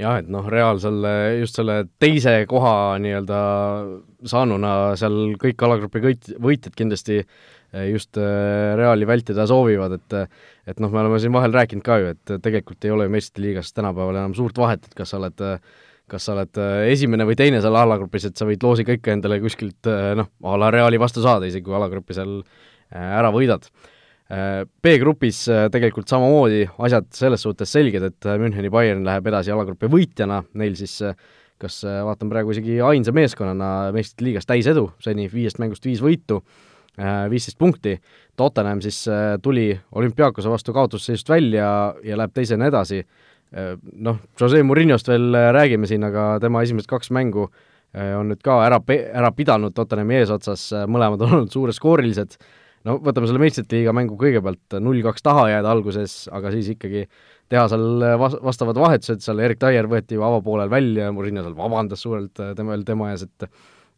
jah, 0.00 0.18
et 0.20 0.28
noh, 0.32 0.46
Real 0.48 0.80
selle, 0.80 1.12
just 1.40 1.56
selle 1.56 1.82
teise 2.00 2.44
koha 2.48 2.98
nii-öelda 3.00 3.40
saanuna 4.28 4.74
seal 5.00 5.36
kõik 5.40 5.64
alagrupi 5.66 6.04
kõit-, 6.04 6.32
võitjad 6.40 6.76
kindlasti 6.76 7.20
äh, 7.22 7.88
just 7.90 8.20
äh, 8.20 8.76
Reali 8.80 9.08
vältida 9.08 9.48
soovivad, 9.48 9.96
et 10.00 10.18
et 10.70 10.80
noh, 10.80 10.92
me 10.92 11.00
oleme 11.02 11.18
siin 11.18 11.32
vahel 11.34 11.56
rääkinud 11.56 11.84
ka 11.84 11.98
ju, 11.98 12.14
et 12.14 12.34
tegelikult 12.44 12.84
ei 12.84 12.92
ole 12.94 13.08
ju 13.08 13.14
meistrite 13.16 13.46
liigas 13.46 13.72
tänapäeval 13.74 14.20
enam 14.20 14.36
suurt 14.36 14.58
vahet, 14.60 14.84
et 14.84 14.94
kas 14.94 15.14
sa 15.14 15.22
oled 15.22 15.46
kas 16.10 16.24
sa 16.26 16.34
oled 16.34 16.58
esimene 16.90 17.22
või 17.22 17.36
teine 17.38 17.60
seal 17.62 17.76
alagrupis, 17.78 18.24
et 18.26 18.38
sa 18.38 18.46
võid 18.46 18.62
loosiga 18.66 18.96
ikka 18.96 19.12
endale 19.14 19.38
kuskilt 19.42 19.86
noh, 20.18 20.26
a 20.42 20.56
la 20.58 20.70
Reali 20.74 20.98
vastu 20.98 21.22
saada, 21.22 21.46
isegi 21.46 21.62
kui 21.68 21.76
alagrupi 21.78 22.16
seal 22.16 22.40
ära 22.90 23.30
võidad. 23.34 23.66
Äh, 24.30 24.62
B-grupis 24.82 25.40
äh, 25.50 25.64
tegelikult 25.74 26.10
samamoodi 26.10 26.62
asjad 26.86 27.08
selles 27.16 27.42
suhtes 27.42 27.72
selged, 27.74 28.04
et 28.06 28.28
Müncheni 28.38 28.70
Bayern 28.70 29.02
läheb 29.02 29.26
edasi 29.26 29.50
alagrupi 29.50 29.90
võitjana, 29.90 30.44
neil 30.54 30.76
siis 30.78 31.00
kas 31.60 31.80
vaatan 31.84 32.30
praegu 32.30 32.54
isegi 32.54 32.78
ainsa 32.80 33.12
meeskonnana 33.12 33.90
meistrite 33.92 34.24
liigas 34.24 34.46
täisedu, 34.48 34.86
seni 35.02 35.26
viiest 35.28 35.58
mängust 35.60 35.84
viis 35.84 36.00
võitu, 36.00 36.38
viisteist 37.28 37.58
punkti, 37.60 37.98
Tottenham 38.38 38.80
siis 38.80 39.02
tuli 39.44 39.66
olümpiaakose 39.92 40.48
vastu 40.48 40.72
kaotusseisust 40.72 41.28
välja 41.28 41.66
ja 42.00 42.16
läheb 42.16 42.32
teisena 42.32 42.70
edasi, 42.70 43.02
noh, 43.92 44.22
Jose 44.40 44.62
Murinost 44.64 45.12
veel 45.12 45.36
räägime 45.52 45.90
siin, 45.90 46.06
aga 46.08 46.38
tema 46.40 46.64
esimesed 46.64 46.88
kaks 46.88 47.12
mängu 47.12 47.50
on 47.92 48.32
nüüd 48.32 48.40
ka 48.46 48.56
ära, 48.64 48.80
ära 49.12 49.34
pidanud 49.36 49.76
Tottenhami 49.76 50.16
eesotsas, 50.22 50.70
mõlemad 50.88 51.20
on 51.26 51.32
olnud 51.42 51.52
suureskoorilised, 51.52 52.40
no 52.88 52.96
võtame 53.04 53.28
selle 53.28 53.42
meistrite 53.42 53.78
liiga 53.78 53.94
mängu 53.96 54.16
kõigepealt, 54.20 54.78
null-kaks 54.80 55.24
taha 55.26 55.48
jääda 55.54 55.72
alguses, 55.74 56.22
aga 56.32 56.52
siis 56.54 56.70
ikkagi 56.74 57.04
teha 57.50 57.66
seal 57.72 58.06
vas-, 58.20 58.38
vastavad 58.44 58.78
vahetused, 58.80 59.24
seal 59.24 59.42
Erik 59.44 59.60
Taier 59.60 59.88
võeti 59.90 60.16
ju 60.16 60.24
avapoolel 60.26 60.70
välja, 60.72 61.10
Murillo 61.14 61.44
seal 61.44 61.58
vabandas 61.58 62.04
suurelt 62.06 62.40
äh, 62.42 62.54
tema, 62.58 62.78
tema 62.86 63.12
ees, 63.14 63.26
et 63.28 63.50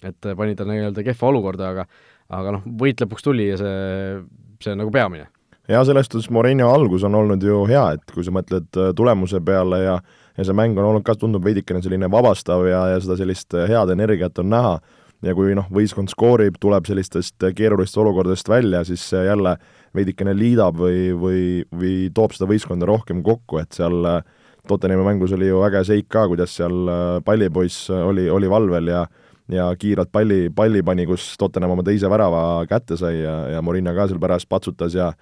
et 0.03 0.27
pani 0.35 0.57
ta 0.59 0.65
nii-öelda 0.67 1.05
kehva 1.07 1.29
olukorda, 1.29 1.69
aga 1.71 1.85
aga 2.33 2.57
noh, 2.57 2.65
võit 2.81 2.99
lõpuks 2.99 3.23
tuli 3.23 3.45
ja 3.53 3.59
see, 3.61 4.17
see 4.65 4.73
on 4.73 4.83
nagu 4.83 4.91
peamine. 4.95 5.29
jaa, 5.71 5.85
selles 5.87 6.09
suhtes 6.11 6.31
Moreno 6.35 6.73
algus 6.75 7.05
on 7.07 7.15
olnud 7.15 7.45
ju 7.45 7.63
hea, 7.71 7.85
et 7.95 8.15
kui 8.15 8.27
sa 8.27 8.35
mõtled 8.35 8.81
äh, 8.81 8.91
tulemuse 8.99 9.41
peale 9.45 9.85
ja 9.85 10.01
ja 10.33 10.47
see 10.49 10.57
mäng 10.57 10.79
on 10.81 10.89
olnud 10.89 11.05
ka, 11.05 11.15
tundub 11.21 11.45
veidikene 11.45 11.83
selline 11.85 12.09
vabastav 12.11 12.65
ja, 12.65 12.87
ja 12.95 13.01
seda 13.05 13.19
sellist 13.21 13.55
äh, 13.55 13.69
head 13.69 13.93
energiat 13.93 14.39
on 14.41 14.49
näha 14.53 14.79
ja 15.23 15.35
kui 15.39 15.55
noh, 15.57 15.67
võistkond 15.73 16.11
skoorib, 16.11 16.59
tuleb 16.63 16.87
sellistest 16.89 17.47
keerulistest 17.57 18.01
olukordadest 18.03 18.49
välja, 18.51 18.83
siis 18.87 19.05
see 19.13 19.25
jälle 19.27 19.57
veidikene 19.95 20.35
liidab 20.37 20.79
või, 20.79 21.11
või, 21.19 21.43
või 21.71 21.97
toob 22.15 22.35
seda 22.35 22.49
võistkonda 22.51 22.89
rohkem 22.89 23.23
kokku, 23.25 23.61
et 23.63 23.77
seal 23.77 24.03
äh, 24.09 24.23
Tottenhami 24.69 25.03
mängus 25.03 25.33
oli 25.35 25.49
ju 25.49 25.63
äge 25.67 25.83
seik 25.89 26.09
ka, 26.13 26.29
kuidas 26.31 26.55
seal 26.59 26.89
äh, 26.91 27.19
pallipoiss 27.27 27.91
oli, 27.91 28.29
oli 28.31 28.51
valvel 28.51 28.95
ja 28.95 29.05
ja 29.53 29.67
kiirelt 29.77 30.09
palli, 30.15 30.47
palli 30.55 30.81
pani, 30.87 31.05
kus 31.05 31.33
Tottenham 31.37 31.75
oma 31.75 31.83
teise 31.85 32.09
värava 32.09 32.63
kätte 32.71 32.97
sai 32.97 33.19
ja, 33.19 33.35
ja 33.53 33.63
Morina 33.63 33.93
ka 33.93 34.07
seal 34.09 34.21
pärast 34.23 34.49
patsutas 34.49 34.95
ja 34.97 35.13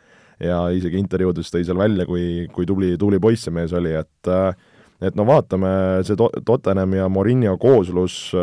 ja 0.40 0.60
isegi 0.72 0.96
intervjuudes 1.00 1.50
tõi 1.52 1.64
seal 1.66 1.76
välja, 1.80 2.06
kui, 2.08 2.46
kui 2.52 2.68
tubli, 2.68 2.94
tubli 3.00 3.18
poiss 3.20 3.44
see 3.44 3.52
mees 3.52 3.72
oli, 3.76 3.92
et 3.96 4.30
äh, 4.30 4.52
et 5.00 5.16
no 5.16 5.24
vaatame, 5.24 5.70
see 6.04 6.16
Tottenham 6.16 6.94
ja 6.94 7.08
Morinho 7.08 7.56
kooslus 7.58 8.34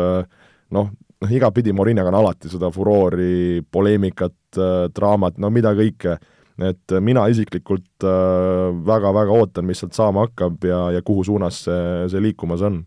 noh, 0.74 0.90
noh, 1.22 1.36
igatpidi 1.38 1.74
Morinaga 1.76 2.12
on 2.12 2.18
alati 2.20 2.50
seda 2.52 2.70
furoori, 2.74 3.62
poleemikat 3.70 4.58
äh,, 4.58 4.82
draamat, 4.94 5.38
no 5.42 5.50
mida 5.54 5.74
kõike, 5.78 6.18
et 6.58 6.98
mina 7.04 7.28
isiklikult 7.30 8.02
väga-väga 8.02 9.34
äh, 9.34 9.40
ootan, 9.42 9.66
mis 9.68 9.82
sealt 9.82 9.98
saama 9.98 10.26
hakkab 10.26 10.64
ja, 10.66 10.88
ja 10.96 11.02
kuhu 11.06 11.26
suunas 11.26 11.64
see, 11.66 11.82
see 12.10 12.22
liikumas 12.22 12.64
on. 12.66 12.80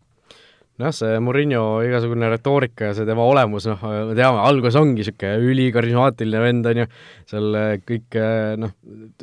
Nojah, 0.81 0.95
see 0.95 1.17
Murillo 1.21 1.61
igasugune 1.85 2.29
retoorika 2.31 2.89
ja 2.89 2.95
see 2.97 3.05
tema 3.05 3.23
olemus, 3.27 3.67
noh, 3.69 3.83
me 4.09 4.15
teame, 4.17 4.39
alguses 4.41 4.79
ongi 4.79 5.03
niisugune 5.03 5.51
ülikarismaatiline 5.51 6.41
vend, 6.41 6.69
on 6.71 6.81
ju, 6.81 6.85
seal 7.29 7.57
kõik 7.85 8.17
noh, 8.63 8.73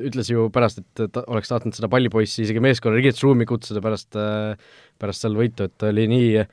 ütles 0.06 0.30
ju 0.30 0.46
pärast, 0.54 0.84
et 0.84 1.08
ta 1.12 1.24
oleks 1.26 1.50
tahtnud 1.50 1.74
seda 1.74 1.90
pallipoissi 1.90 2.44
isegi 2.44 2.62
meeskonna 2.62 3.00
riietusruumi 3.00 3.48
kutsuda 3.48 3.82
pärast, 3.84 4.20
pärast 5.02 5.24
seal 5.24 5.36
võitu, 5.40 5.66
et 5.66 5.88
oli 5.88 6.06
nii, 6.12 6.44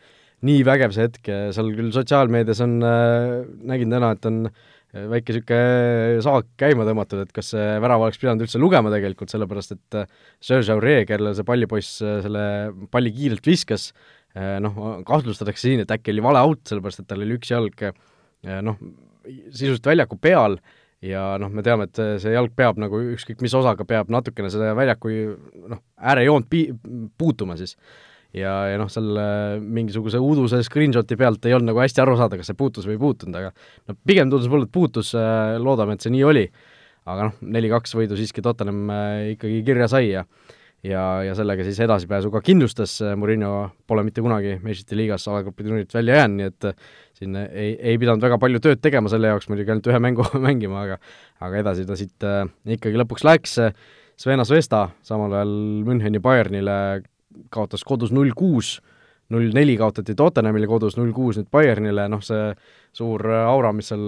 nii 0.46 0.64
vägev 0.68 0.96
see 0.96 1.08
hetk 1.08 1.30
ja 1.32 1.42
seal 1.56 1.74
küll 1.75 1.92
sotsiaalmeedias 1.96 2.64
on, 2.66 2.80
nägin 2.82 3.94
täna, 3.94 4.14
et 4.16 4.28
on 4.30 4.44
väike 4.96 5.34
niisugune 5.36 6.22
saak 6.24 6.52
käima 6.62 6.86
tõmmatud, 6.88 7.25
et 7.25 7.34
kas 7.36 7.50
see 7.52 7.64
värav 7.84 8.06
oleks 8.06 8.20
pidanud 8.22 8.46
üldse 8.46 8.62
lugema 8.62 8.94
tegelikult, 8.94 9.34
sellepärast 9.34 9.75
et 9.75 9.98
Serge 10.44 10.72
Aurier, 10.72 11.04
kellele 11.10 11.36
see 11.36 11.48
pallipoiss 11.48 11.98
selle 12.00 12.46
palli 12.94 13.12
kiirelt 13.16 13.50
viskas, 13.50 13.90
Äh, 14.36 14.58
noh, 14.60 14.75
kahtlustatakse 15.08 15.70
siin, 15.70 15.82
et 15.86 15.92
äkki 15.96 16.12
oli 16.12 16.24
vale 16.24 16.42
out, 16.44 16.66
sellepärast 16.68 17.06
et 17.06 17.08
tal 17.08 17.22
oli 17.24 17.38
üks 17.38 17.54
jalg 17.54 17.86
äh, 17.88 17.94
noh, 18.66 18.75
sisuliselt 19.24 19.88
väljaku 19.88 20.18
peal 20.20 20.58
ja 21.06 21.22
noh, 21.40 21.54
me 21.56 21.64
teame, 21.64 21.88
et 21.88 22.02
see 22.20 22.34
jalg 22.34 22.52
peab 22.58 22.82
nagu 22.82 23.00
ükskõik 23.14 23.40
mis 23.46 23.56
osaga, 23.56 23.88
peab 23.88 24.12
natukene 24.12 24.52
seda 24.52 24.74
väljaku 24.75 25.14
noh, 25.72 25.80
äärejoont 25.96 26.50
pi-, 26.52 26.68
puutuma 27.16 27.56
siis. 27.60 27.78
Ja, 28.36 28.54
ja 28.72 28.82
noh, 28.82 28.92
seal 28.92 29.22
äh, 29.22 29.56
mingisuguse 29.62 30.22
uduse 30.22 30.62
screenshot'i 30.68 31.18
pealt 31.20 31.48
ei 31.48 31.56
olnud 31.58 31.72
nagu 31.72 31.84
hästi 31.84 32.04
aru 32.04 32.18
saada, 32.20 32.39
kas 32.39 32.51
see 32.51 32.60
puutus 32.60 32.88
või 32.89 32.98
ei 32.98 33.04
puutunud, 33.06 33.39
aga 33.39 33.54
no 33.88 33.98
pigem 34.08 34.32
tundus 34.32 34.51
mulle, 34.51 34.68
et 34.70 34.75
puutus, 34.75 35.13
loodame, 35.62 35.96
et 35.96 36.06
see 36.06 36.13
nii 36.15 36.27
oli. 36.27 36.50
aga 37.06 37.30
noh, 37.30 37.42
neli-kaks 37.54 37.94
võidu 37.94 38.18
siiski 38.18 38.42
Tottenham 38.42 38.88
ikkagi 39.36 39.60
kirja 39.65 39.88
sai 39.92 40.08
ja 40.10 40.24
ja, 40.86 41.24
ja 41.24 41.36
sellega 41.38 41.65
siis 41.65 41.80
edasipääsu 41.84 42.32
ka 42.34 42.42
kindlustas, 42.46 42.98
Murillo 43.18 43.70
pole 43.88 44.04
mitte 44.06 44.24
kunagi 44.25 44.56
meistrite 44.63 44.98
liigas 45.00 45.27
alagrupi 45.32 45.65
turniirilt 45.65 45.94
välja 45.94 46.20
jäänud, 46.20 46.38
nii 46.39 46.50
et 46.51 46.70
äh, 46.70 46.94
siin 47.20 47.38
ei, 47.46 47.74
ei 47.80 48.00
pidanud 48.01 48.24
väga 48.24 48.39
palju 48.42 48.62
tööd 48.63 48.82
tegema 48.84 49.12
selle 49.12 49.32
jaoks, 49.32 49.50
muidugi 49.51 49.74
ainult 49.74 49.89
ühe 49.92 50.01
mängu 50.04 50.27
mängima, 50.48 50.86
aga 50.86 51.00
aga 51.46 51.62
edasi 51.63 51.88
ta 51.88 51.98
siit 52.00 52.27
äh, 52.27 52.44
ikkagi 52.77 53.01
lõpuks 53.01 53.25
läks, 53.27 53.60
Svena 54.15 54.46
Svesta 54.48 54.88
samal 55.04 55.34
ajal 55.36 55.56
Müncheni 55.88 56.22
Bayernile 56.24 56.77
kaotas 57.54 57.84
kodus 57.88 58.13
null 58.15 58.34
kuus, 58.38 58.77
null 59.34 59.54
neli 59.56 59.77
kaotati 59.77 60.15
Tottenhamile 60.18 60.68
kodus, 60.70 60.98
null 61.00 61.13
kuus 61.15 61.39
nüüd 61.39 61.50
Bayernile, 61.54 62.08
noh 62.12 62.22
see 62.24 62.51
suur 62.96 63.25
aura, 63.27 63.74
mis 63.75 63.89
seal, 63.92 64.06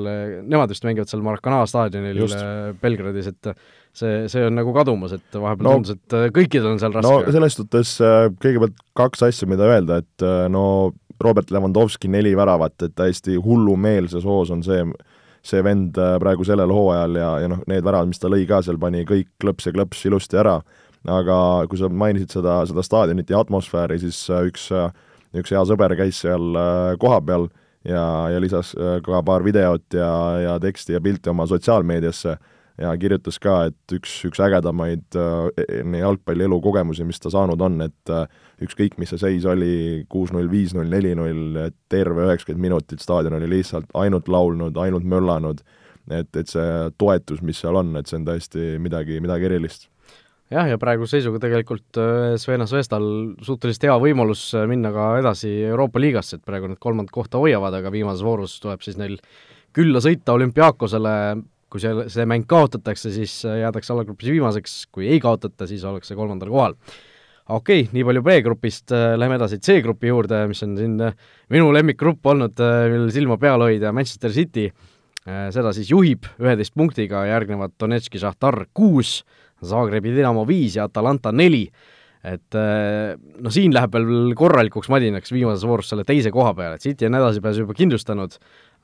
nemad 0.48 0.72
vist 0.72 0.86
mängivad 0.88 1.12
seal 1.12 1.24
Maracana 1.26 1.66
staadionil 1.68 2.22
Just. 2.22 2.38
Äh, 2.40 2.70
Belgradis, 2.82 3.28
et 3.34 3.50
see, 3.96 4.14
see 4.32 4.46
on 4.48 4.56
nagu 4.56 4.72
kadumas, 4.76 5.18
et 5.18 5.36
vahepeal 5.36 5.68
no, 5.68 5.74
tundus, 5.80 5.98
et 5.98 6.16
äh, 6.16 6.30
kõikidel 6.36 6.72
on 6.72 6.80
seal 6.82 6.96
raske. 6.96 7.12
no 7.12 7.36
selles 7.36 7.58
suhtes 7.60 7.98
äh, 8.04 8.30
kõigepealt 8.44 8.80
kaks 8.98 9.26
asja, 9.28 9.50
mida 9.50 9.68
öelda, 9.68 10.00
et 10.06 10.28
no 10.54 10.64
Robert 11.24 11.52
Lewandowski 11.52 12.10
neli 12.14 12.36
väravat, 12.38 12.78
et 12.86 12.96
täiesti 12.96 13.36
hullumeelses 13.42 14.26
hoos 14.28 14.54
on 14.54 14.62
see, 14.64 14.84
see 15.46 15.64
vend 15.66 15.98
praegu 16.22 16.46
sellel 16.48 16.72
hooajal 16.72 17.20
ja, 17.20 17.32
ja 17.44 17.52
noh, 17.52 17.64
need 17.68 17.84
väravad, 17.84 18.12
mis 18.12 18.22
ta 18.22 18.32
lõi 18.32 18.46
ka 18.50 18.62
seal, 18.64 18.80
pani 18.80 19.04
kõik 19.10 19.34
klõps 19.42 19.68
ja 19.68 19.74
klõps 19.76 20.06
ilusti 20.08 20.40
ära, 20.40 20.60
aga 21.08 21.38
kui 21.70 21.80
sa 21.80 21.90
mainisid 21.90 22.34
seda, 22.36 22.60
seda 22.70 22.84
staadionit 22.86 23.30
ja 23.32 23.40
atmosfääri, 23.44 24.00
siis 24.02 24.20
üks, 24.30 24.68
üks 25.38 25.54
hea 25.56 25.64
sõber 25.70 25.96
käis 26.00 26.20
seal 26.26 26.60
kohapeal 27.00 27.48
ja, 27.88 28.04
ja 28.34 28.44
lisas 28.44 28.74
ka 29.06 29.24
paar 29.26 29.46
videot 29.46 29.96
ja, 29.96 30.12
ja 30.44 30.60
teksti 30.60 30.98
ja 30.98 31.02
pilti 31.04 31.32
oma 31.32 31.48
sotsiaalmeediasse 31.48 32.38
ja 32.82 32.92
kirjutas 33.00 33.40
ka, 33.42 33.56
et 33.72 33.96
üks, 33.98 34.14
üks 34.30 34.42
ägedamaid 34.44 35.18
äh, 35.18 35.98
jalgpalli 36.02 36.46
elukogemusi, 36.46 37.06
mis 37.08 37.20
ta 37.22 37.32
saanud 37.34 37.62
on, 37.66 37.80
et 37.88 38.14
äh, 38.14 38.28
ükskõik, 38.64 38.98
mis 39.02 39.12
see 39.14 39.22
seis 39.22 39.48
oli, 39.50 40.06
kuus-null, 40.12 40.50
viis-null, 40.52 40.90
neli-null, 40.92 41.72
terve 41.92 42.28
üheksakümmend 42.28 42.68
minutit 42.70 43.04
staadion 43.04 43.38
oli 43.40 43.50
lihtsalt 43.58 43.90
ainult 43.98 44.30
laulnud, 44.30 44.78
ainult 44.82 45.08
möllanud, 45.10 45.64
et, 46.14 46.30
et 46.38 46.50
see 46.50 46.90
toetus, 47.02 47.42
mis 47.46 47.62
seal 47.62 47.78
on, 47.82 47.96
et 48.00 48.10
see 48.10 48.20
on 48.20 48.28
tõesti 48.30 48.74
midagi, 48.82 49.22
midagi 49.24 49.50
erilist 49.50 49.90
jah, 50.54 50.70
ja 50.70 50.80
praeguse 50.80 51.18
seisuga 51.18 51.42
tegelikult 51.44 52.00
äh, 52.00 52.36
Svena 52.40 52.68
Svestal 52.70 53.06
suhteliselt 53.44 53.88
hea 53.90 53.98
võimalus 54.02 54.48
äh, 54.56 54.68
minna 54.70 54.94
ka 54.96 55.10
edasi 55.22 55.52
Euroopa 55.68 56.02
liigasse, 56.02 56.40
et 56.40 56.48
praegu 56.48 56.70
nad 56.72 56.80
kolmandat 56.84 57.14
kohta 57.16 57.42
hoiavad, 57.42 57.76
aga 57.80 57.92
viimases 57.94 58.24
voorus 58.26 58.58
tuleb 58.64 58.84
siis 58.86 59.00
neil 59.00 59.18
külla 59.76 60.02
sõita 60.04 60.38
olümpiaakosele 60.38 61.14
kui 61.72 61.84
see, 61.84 62.08
see 62.12 62.24
mäng 62.30 62.48
kaotatakse, 62.48 63.12
siis 63.16 63.42
äh, 63.48 63.62
jäädakse 63.66 63.94
allagrupis 63.94 64.32
viimaseks, 64.32 64.80
kui 64.94 65.10
ei 65.12 65.20
kaotata, 65.24 65.68
siis 65.68 65.84
ollakse 65.88 66.16
kolmandal 66.16 66.52
kohal. 66.54 66.78
okei 67.48 67.84
okay,, 67.84 67.94
nii 67.96 68.06
palju 68.08 68.24
B-grupist, 68.24 68.92
äh, 68.96 69.16
lähme 69.20 69.36
edasi 69.40 69.60
C-grupi 69.60 70.14
juurde, 70.14 70.46
mis 70.48 70.64
on 70.64 70.78
siin 70.80 70.96
minu 71.52 71.74
lemmikgrupp 71.76 72.32
olnud, 72.32 72.56
millel 72.92 73.12
silma 73.12 73.40
peal 73.42 73.64
hoida, 73.64 73.92
Manchester 73.96 74.32
City, 74.36 74.70
seda 75.28 75.74
siis 75.76 75.90
juhib 75.92 76.24
üheteist 76.40 76.72
punktiga, 76.72 77.26
järgnevad 77.28 77.74
Donetski 77.76 78.20
Šahtar 78.22 78.62
kuus, 78.72 79.26
Zagrebi 79.66 80.14
Dinamo 80.16 80.46
viis 80.48 80.76
ja 80.78 80.88
Atalanta 80.90 81.32
neli 81.32 81.66
et 82.28 82.58
noh, 82.58 83.54
siin 83.54 83.72
läheb 83.76 83.94
veel 83.94 84.34
korralikuks 84.36 84.90
madinaks 84.92 85.32
viimases 85.32 85.64
voorus 85.68 85.92
selle 85.92 86.04
teise 86.08 86.32
koha 86.34 86.54
peale, 86.58 86.76
et 86.76 86.84
City 86.84 87.08
on 87.08 87.16
edasipääsu 87.20 87.64
juba 87.64 87.76
kindlustanud, 87.78 88.38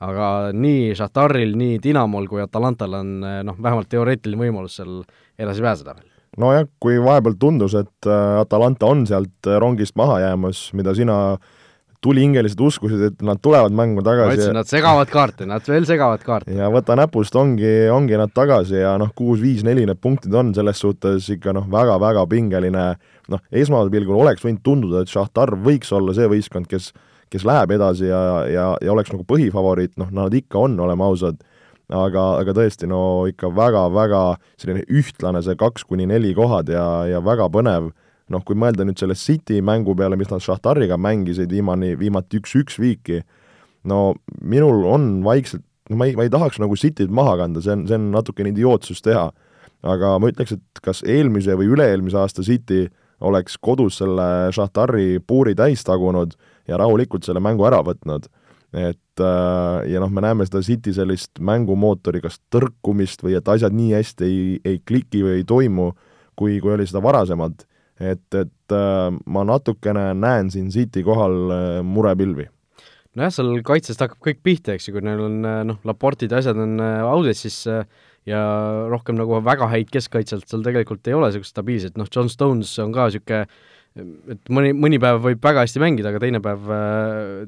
aga 0.06 0.28
nii 0.56 0.94
Šahtaril, 0.98 1.54
nii 1.58 1.80
Dinamol 1.82 2.28
kui 2.30 2.42
Atalantal 2.44 2.98
on 3.00 3.14
noh, 3.20 3.58
vähemalt 3.58 3.90
teoreetiline 3.92 4.40
võimalus 4.46 4.78
seal 4.80 5.02
edasi 5.38 5.64
pääseda 5.66 5.96
veel. 5.98 6.08
nojah, 6.40 6.64
kui 6.82 6.96
vahepeal 7.02 7.36
tundus, 7.38 7.76
et 7.78 8.08
äh, 8.10 8.40
Atalanta 8.40 8.88
on 8.90 9.04
sealt 9.06 9.50
äh, 9.50 9.58
rongist 9.62 9.94
maha 9.98 10.18
jäämas, 10.24 10.66
mida 10.74 10.94
sina 10.96 11.36
tulihingeliselt 12.04 12.60
uskusid, 12.66 13.06
et 13.08 13.24
nad 13.24 13.40
tulevad 13.42 13.74
mängu 13.74 14.04
tagasi. 14.04 14.28
ma 14.28 14.36
ütlesin, 14.36 14.58
nad 14.58 14.70
segavad 14.70 15.10
kaarte, 15.12 15.48
nad 15.48 15.64
veel 15.68 15.88
segavad 15.88 16.22
kaarte. 16.26 16.52
ja 16.52 16.68
võta 16.72 16.98
näpust, 17.00 17.36
ongi, 17.40 17.72
ongi 17.92 18.20
nad 18.20 18.34
tagasi 18.34 18.78
ja 18.82 18.94
noh, 19.00 19.14
kuus-viis-neli 19.16 19.86
need 19.88 20.02
punktid 20.04 20.34
on 20.36 20.52
selles 20.56 20.84
suhtes 20.84 21.30
ikka 21.34 21.56
noh, 21.56 21.66
väga-väga 21.72 22.26
pingeline, 22.30 22.86
noh, 23.32 23.42
esmapilgul 23.50 24.20
oleks 24.20 24.44
võinud 24.44 24.62
tunduda, 24.66 25.02
et 25.02 25.12
Šahtar 25.12 25.56
võiks 25.64 25.92
olla 25.96 26.14
see 26.16 26.30
võistkond, 26.30 26.70
kes 26.70 26.92
kes 27.34 27.42
läheb 27.46 27.74
edasi 27.74 28.06
ja, 28.06 28.20
ja, 28.46 28.68
ja 28.78 28.92
oleks 28.94 29.10
nagu 29.10 29.26
põhifavoriit, 29.26 29.96
noh, 29.98 30.12
nad 30.14 30.34
ikka 30.34 30.60
on, 30.68 30.76
oleme 30.84 31.02
ausad, 31.06 31.40
aga, 31.90 32.26
aga 32.40 32.54
tõesti, 32.56 32.88
no 32.90 33.24
ikka 33.30 33.50
väga-väga 33.54 34.22
selline 34.60 34.84
ühtlane 34.86 35.42
see 35.44 35.58
kaks 35.58 35.86
kuni 35.88 36.06
neli 36.10 36.34
kohad 36.36 36.70
ja, 36.72 36.86
ja 37.10 37.22
väga 37.24 37.48
põnev, 37.52 37.90
noh, 38.32 38.44
kui 38.46 38.56
mõelda 38.58 38.86
nüüd 38.86 39.00
selle 39.00 39.16
City 39.18 39.60
mängu 39.64 39.94
peale, 39.98 40.16
mis 40.16 40.30
nad 40.30 40.42
Šahtariga 40.44 40.96
mängisid 41.00 41.52
viimani, 41.52 41.92
viimati 42.00 42.40
üks-üks 42.40 42.78
viiki, 42.80 43.22
no 43.90 44.14
minul 44.40 44.84
on 44.88 45.08
vaikselt, 45.26 45.64
no 45.90 46.00
ma 46.00 46.08
ei, 46.08 46.16
ma 46.16 46.26
ei 46.26 46.32
tahaks 46.32 46.60
nagu 46.62 46.76
Cityt 46.80 47.12
maha 47.12 47.36
kanda, 47.42 47.62
see 47.64 47.74
on, 47.76 47.86
see 47.90 47.98
on 47.98 48.10
natukene 48.14 48.54
idiootsus 48.54 49.04
teha, 49.04 49.28
aga 49.84 50.14
ma 50.20 50.30
ütleks, 50.32 50.56
et 50.56 50.84
kas 50.84 51.02
eelmise 51.04 51.56
või 51.58 51.68
üle-eelmise 51.74 52.20
aasta 52.20 52.44
City 52.46 52.86
oleks 53.24 53.58
kodus 53.62 54.00
selle 54.00 54.50
Šahtari 54.54 55.20
puuri 55.26 55.54
täis 55.56 55.84
tagunud 55.86 56.34
ja 56.68 56.78
rahulikult 56.80 57.26
selle 57.26 57.42
mängu 57.44 57.66
ära 57.68 57.82
võtnud. 57.84 58.26
et 58.74 59.22
äh, 59.22 59.84
ja 59.86 60.00
noh, 60.02 60.10
me 60.10 60.24
näeme 60.24 60.46
seda 60.48 60.62
City 60.66 60.90
sellist 60.96 61.38
mängumootori 61.38 62.18
kas 62.24 62.40
tõrkumist 62.50 63.22
või 63.22 63.36
et 63.38 63.48
asjad 63.48 63.72
nii 63.72 63.92
hästi 63.94 64.26
ei, 64.26 64.40
ei 64.64 64.80
kliki 64.82 65.22
või 65.22 65.36
ei 65.38 65.44
toimu, 65.46 65.92
kui, 66.34 66.58
kui 66.58 66.72
oli 66.74 66.86
seda 66.86 67.02
varasemalt. 67.04 67.68
Et, 68.00 68.26
et 68.34 68.74
äh, 68.74 69.10
ma 69.26 69.44
natukene 69.46 70.10
näen 70.18 70.50
siin 70.50 70.70
City 70.74 71.04
kohal 71.06 71.36
äh, 71.54 71.82
murepilvi. 71.86 72.48
Nojah, 73.14 73.30
seal 73.30 73.60
kaitsest 73.66 74.02
hakkab 74.02 74.18
kõik 74.26 74.40
pihta, 74.42 74.74
eks 74.74 74.88
ju, 74.88 74.96
kui 74.96 75.04
neil 75.06 75.20
on 75.22 75.36
noh, 75.68 75.78
Laportid 75.86 76.32
ja 76.34 76.40
asjad 76.42 76.58
on 76.58 76.80
audis, 76.82 77.44
siis 77.44 77.60
ja 78.26 78.40
rohkem 78.90 79.14
nagu 79.14 79.38
väga 79.44 79.68
häid 79.70 79.92
keskkaitselt 79.94 80.48
seal 80.50 80.64
tegelikult 80.66 81.06
ei 81.06 81.14
ole 81.14 81.28
niisugust 81.30 81.54
stabiilset, 81.54 81.94
noh, 82.00 82.10
John 82.10 82.32
Stones 82.32 82.72
on 82.82 82.90
ka 82.96 83.06
niisugune 83.06 83.44
et 83.94 84.50
mõni, 84.50 84.72
mõni 84.74 84.98
päev 84.98 85.20
võib 85.22 85.42
väga 85.44 85.62
hästi 85.62 85.82
mängida, 85.82 86.10
aga 86.10 86.20
teine 86.24 86.40
päev, 86.42 86.70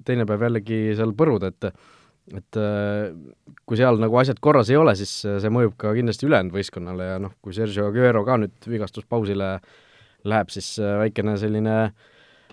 teine 0.06 0.26
päev 0.28 0.44
jällegi 0.46 0.80
seal 0.98 1.16
põruda, 1.18 1.50
et 1.50 1.72
et 2.34 2.58
kui 3.66 3.78
seal 3.78 4.00
nagu 4.02 4.16
asjad 4.18 4.38
korras 4.42 4.70
ei 4.72 4.78
ole, 4.78 4.96
siis 4.98 5.12
see 5.22 5.50
mõjub 5.52 5.76
ka 5.78 5.92
kindlasti 5.94 6.26
ülejäänud 6.26 6.54
võistkonnale 6.56 7.10
ja 7.12 7.18
noh, 7.22 7.36
kui 7.42 7.54
Sergio 7.54 7.86
Aguero 7.90 8.24
ka 8.26 8.38
nüüd 8.42 8.66
vigastuspausile 8.66 9.50
läheb, 10.28 10.50
siis 10.54 10.75
väikene 10.80 11.37
selline 11.40 11.76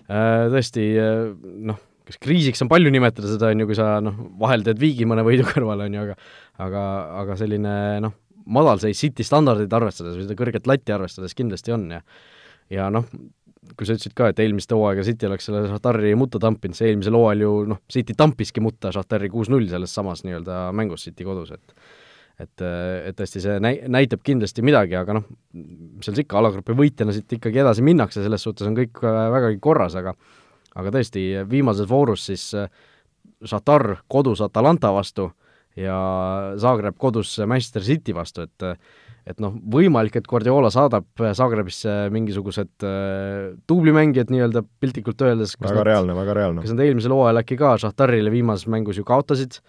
tõesti 0.04 0.88
noh, 1.68 1.78
kas 2.04 2.18
kriisiks 2.20 2.60
on 2.64 2.68
palju 2.68 2.92
nimetada 2.92 3.30
seda, 3.30 3.52
on 3.52 3.62
ju, 3.62 3.68
kui 3.70 3.78
sa 3.78 3.94
noh, 4.04 4.18
vahel 4.40 4.64
teed 4.66 4.80
viigi 4.82 5.06
mõne 5.08 5.24
võidu 5.26 5.46
kõrvale, 5.48 5.88
on 5.88 5.96
ju, 5.96 6.02
aga 6.08 6.18
aga, 6.66 6.82
aga 7.22 7.38
selline 7.40 7.76
noh, 8.04 8.16
madalseis 8.44 9.00
City 9.00 9.24
standardeid 9.24 9.72
arvestades 9.72 10.18
või 10.18 10.26
seda 10.26 10.36
kõrget 10.38 10.68
latti 10.68 10.94
arvestades 10.94 11.36
kindlasti 11.36 11.74
on 11.74 11.88
ja 11.96 12.02
ja 12.72 12.90
noh, 12.92 13.06
kui 13.74 13.88
sa 13.88 13.96
ütlesid 13.96 14.14
ka, 14.16 14.28
et 14.30 14.40
eelmist 14.44 14.72
hooaega 14.72 15.04
City 15.06 15.28
oleks 15.28 15.48
selle 15.48 15.64
Šahtari 15.70 16.14
mutta 16.18 16.40
tampinud, 16.42 16.76
see 16.76 16.90
eelmisel 16.92 17.16
hooajal 17.16 17.44
ju 17.44 17.52
noh, 17.72 17.80
City 17.92 18.16
tampiski 18.16 18.62
mutta 18.64 18.92
Šahtari 18.94 19.30
kuus-null 19.32 19.68
selles 19.70 19.94
samas 19.96 20.24
nii-öelda 20.26 20.66
mängus 20.76 21.06
City 21.08 21.26
kodus, 21.26 21.54
et 21.56 21.76
et, 22.40 22.64
et 22.64 23.16
tõesti, 23.18 23.42
see 23.44 23.58
näi-, 23.62 23.84
näitab 23.90 24.24
kindlasti 24.26 24.64
midagi, 24.66 24.96
aga 24.98 25.18
noh, 25.18 25.28
mis 25.54 26.06
seal 26.06 26.16
siis 26.16 26.24
ikka, 26.24 26.40
alagrupi 26.40 26.76
võitjana 26.78 27.14
siit 27.14 27.36
ikkagi 27.38 27.62
edasi 27.62 27.84
minnakse, 27.86 28.24
selles 28.24 28.42
suhtes 28.46 28.68
on 28.70 28.76
kõik 28.78 29.02
vägagi 29.04 29.60
korras, 29.62 29.94
aga 30.00 30.16
aga 30.74 30.90
tõesti, 30.96 31.28
viimases 31.46 31.86
voorus 31.90 32.26
siis 32.30 32.48
Šatar 33.44 34.00
kodus 34.10 34.40
Atalanta 34.42 34.90
vastu 34.94 35.28
ja 35.78 35.96
Zagreb 36.60 36.96
kodus 36.98 37.36
Manchester 37.46 37.84
City 37.86 38.14
vastu, 38.16 38.46
et 38.48 38.74
et 39.24 39.38
noh, 39.40 39.54
võimalik, 39.72 40.18
et 40.18 40.26
Guardiola 40.28 40.68
saadab 40.72 41.22
Zagrebisse 41.36 42.10
mingisugused 42.12 42.84
äh, 42.84 43.54
duublimängijad 43.68 44.28
nii-öelda 44.32 44.60
piltlikult 44.82 45.24
öeldes. 45.24 45.54
väga 45.56 45.78
nad, 45.78 45.86
reaalne, 45.88 46.16
väga 46.18 46.34
reaalne. 46.36 46.64
kas 46.64 46.74
nad 46.74 46.84
eelmisel 46.84 47.14
hooajal 47.16 47.40
äkki 47.40 47.56
ka 47.60 47.72
Šahtarile 47.80 48.32
viimases 48.34 48.68
mängus 48.68 49.00
ju 49.00 49.06
kaotasid, 49.08 49.62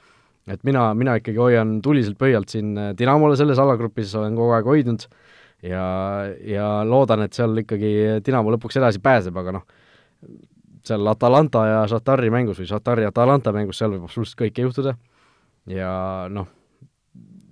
et 0.47 0.61
mina, 0.67 0.87
mina 0.97 1.15
ikkagi 1.19 1.41
hoian 1.41 1.79
tuliselt 1.85 2.19
pöialt 2.21 2.51
siin 2.53 2.75
Dinamole 2.97 3.37
selles 3.39 3.59
alagrupis, 3.61 4.13
olen 4.19 4.35
kogu 4.37 4.53
aeg 4.57 4.69
hoidnud 4.69 5.07
ja, 5.65 5.85
ja 6.45 6.67
loodan, 6.87 7.25
et 7.25 7.37
seal 7.37 7.55
ikkagi 7.63 8.21
Dinamo 8.25 8.53
lõpuks 8.55 8.77
edasi 8.81 9.01
pääseb, 9.03 9.37
aga 9.41 9.57
noh, 9.57 9.65
seal 10.85 11.07
Atalanta 11.09 11.65
ja 11.69 11.79
Šatari 11.89 12.29
mängus 12.33 12.61
või 12.61 12.69
Šatari 12.69 13.07
Atalanta 13.07 13.53
mängus, 13.55 13.79
seal 13.81 13.95
võib 13.95 14.05
absoluutselt 14.05 14.43
kõike 14.43 14.67
juhtuda 14.67 14.95
ja 15.71 15.91
noh, 16.31 16.49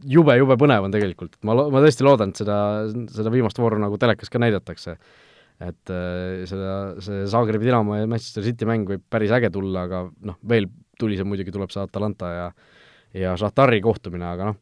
jube, 0.10 0.36
jube 0.38 0.58
põnev 0.60 0.88
on 0.88 0.94
tegelikult, 0.94 1.38
ma 1.48 1.56
lo-, 1.58 1.70
ma 1.74 1.82
tõesti 1.84 2.06
loodan, 2.06 2.34
et 2.34 2.42
seda, 2.44 2.58
seda 3.14 3.34
viimast 3.34 3.60
vooru 3.60 3.80
nagu 3.82 3.98
telekas 4.02 4.32
ka 4.32 4.42
näidatakse. 4.42 4.98
et 5.64 5.92
äh, 5.94 6.44
seda, 6.50 6.96
see 7.00 7.26
Zagrebi 7.30 7.70
Dinamo 7.70 7.96
ja 7.96 8.08
Manchester 8.10 8.44
City 8.44 8.66
mäng 8.68 8.88
võib 8.90 9.04
päris 9.10 9.32
äge 9.32 9.52
tulla, 9.54 9.86
aga 9.88 10.06
noh, 10.26 10.38
veel 10.50 10.68
tulisem 11.00 11.28
muidugi 11.30 11.54
tuleb 11.54 11.72
see 11.72 11.84
Atalanta 11.84 12.32
ja 12.34 12.48
ja 13.14 13.38
Šatari 13.40 13.82
kohtumine, 13.84 14.26
aga 14.34 14.52
noh, 14.52 14.60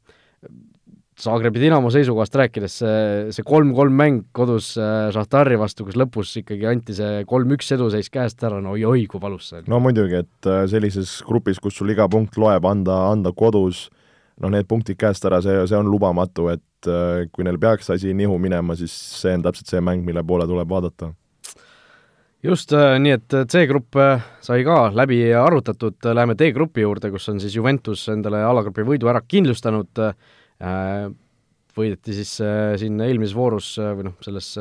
Zagrebi 1.21 1.59
Dinamo 1.61 1.91
seisukohast 1.93 2.35
rääkides, 2.39 2.75
see, 2.81 2.99
see 3.35 3.45
kolm-kolm 3.45 3.93
mäng 3.93 4.23
kodus 4.33 4.71
Šahtari 5.13 5.57
äh, 5.57 5.61
vastu, 5.61 5.85
kus 5.85 5.97
lõpus 5.99 6.31
ikkagi 6.39 6.65
anti 6.69 6.95
see 6.97 7.21
kolm-üks 7.29 7.69
eduseis 7.75 8.09
käest 8.13 8.41
ära, 8.47 8.61
no 8.63 8.73
oi-oi, 8.73 9.03
kui 9.11 9.21
valus 9.21 9.51
see 9.51 9.59
oli. 9.59 9.69
no 9.69 9.81
muidugi, 9.83 10.23
et 10.23 10.49
äh, 10.49 10.63
sellises 10.71 11.19
grupis, 11.27 11.61
kus 11.61 11.77
sul 11.77 11.93
iga 11.93 12.07
punkt 12.09 12.39
loeb, 12.41 12.65
anda, 12.65 12.97
anda 13.11 13.33
kodus 13.37 13.89
noh, 14.41 14.49
need 14.49 14.69
punktid 14.69 14.97
käest 14.99 15.25
ära, 15.29 15.41
see, 15.45 15.59
see 15.69 15.77
on 15.77 15.91
lubamatu, 15.91 16.47
et 16.55 16.89
äh, 16.89 17.27
kui 17.33 17.45
neil 17.45 17.59
peaks 17.61 17.91
asi 17.93 18.15
nihu 18.17 18.39
minema, 18.41 18.77
siis 18.79 18.95
see 19.21 19.35
on 19.37 19.45
täpselt 19.45 19.69
see 19.69 19.83
mäng, 19.83 20.05
mille 20.07 20.23
poole 20.25 20.47
tuleb 20.49 20.71
vaadata. 20.71 21.11
Just, 22.43 22.73
äh, 22.73 22.95
nii 23.01 23.15
et 23.15 23.35
C-grupp 23.51 23.97
äh, 24.01 24.23
sai 24.43 24.63
ka 24.67 24.89
läbi 24.95 25.19
arutatud, 25.37 25.97
läheme 26.13 26.35
D-grupi 26.39 26.85
juurde, 26.85 27.11
kus 27.13 27.29
on 27.31 27.41
siis 27.43 27.55
Juventus 27.55 28.07
endale 28.13 28.43
alagrupi 28.45 28.85
võidu 28.87 29.11
ära 29.11 29.21
kindlustanud, 29.21 30.01
võideti 31.71 32.13
siis 32.13 32.35
siin 32.77 32.99
eelmises 33.01 33.33
voorus 33.33 33.73
või 33.79 34.05
noh, 34.09 34.17
selles 34.21 34.51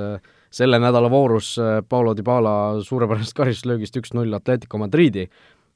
selle 0.51 0.79
nädala 0.81 1.11
voorus 1.13 1.53
Paulo 1.89 2.15
Dybala 2.17 2.81
suurepärasest 2.87 3.37
karistuslöögist 3.37 3.99
üks-null 4.01 4.33
Atletico 4.35 4.81
Madridi, 4.81 5.27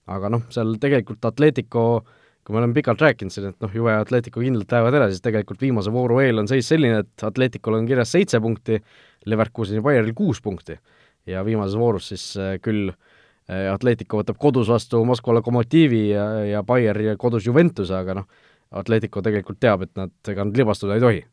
aga 0.08 0.30
noh, 0.32 0.46
seal 0.54 0.78
tegelikult 0.80 1.28
Atletico 1.28 1.84
äh, 1.98 2.24
kui 2.44 2.52
me 2.52 2.60
oleme 2.60 2.76
pikalt 2.76 3.00
rääkinud 3.00 3.32
siin, 3.32 3.48
et 3.52 3.62
noh, 3.64 3.72
Juve 3.72 3.94
ja 3.94 4.02
Atletico 4.04 4.42
kindlalt 4.42 4.72
lähevad 4.72 4.98
edasi, 4.98 5.16
siis 5.16 5.24
tegelikult 5.24 5.62
viimase 5.64 5.92
vooru 5.92 6.20
eel 6.20 6.42
on 6.42 6.48
seis 6.50 6.68
selline, 6.68 7.00
et 7.00 7.24
Atleticul 7.24 7.78
on 7.78 7.88
kirjas 7.88 8.12
seitse 8.12 8.40
punkti, 8.44 8.80
Leverkuseni 9.32 9.80
Bayernil 9.84 10.12
kuus 10.16 10.42
punkti. 10.44 10.76
Ja 11.26 11.44
viimases 11.44 11.76
voorus 11.78 12.08
siis 12.12 12.24
äh, 12.36 12.56
küll 12.62 12.90
äh, 12.90 13.68
Atletico 13.72 14.20
võtab 14.20 14.38
kodus 14.40 14.70
vastu 14.72 15.02
Moskva 15.06 15.38
Lokomotiivi 15.38 16.08
ja, 16.10 16.26
ja 16.48 16.64
Bayern 16.66 17.16
kodus 17.20 17.46
Juventuse, 17.46 17.94
aga 17.96 18.20
noh, 18.20 18.28
Atletico 18.74 19.22
tegelikult 19.22 19.60
teab, 19.62 19.86
et 19.86 19.94
nad, 19.96 20.12
ega 20.28 20.44
nad 20.44 20.56
libastuda 20.58 20.98
ei 20.98 21.04
tohi. 21.04 21.24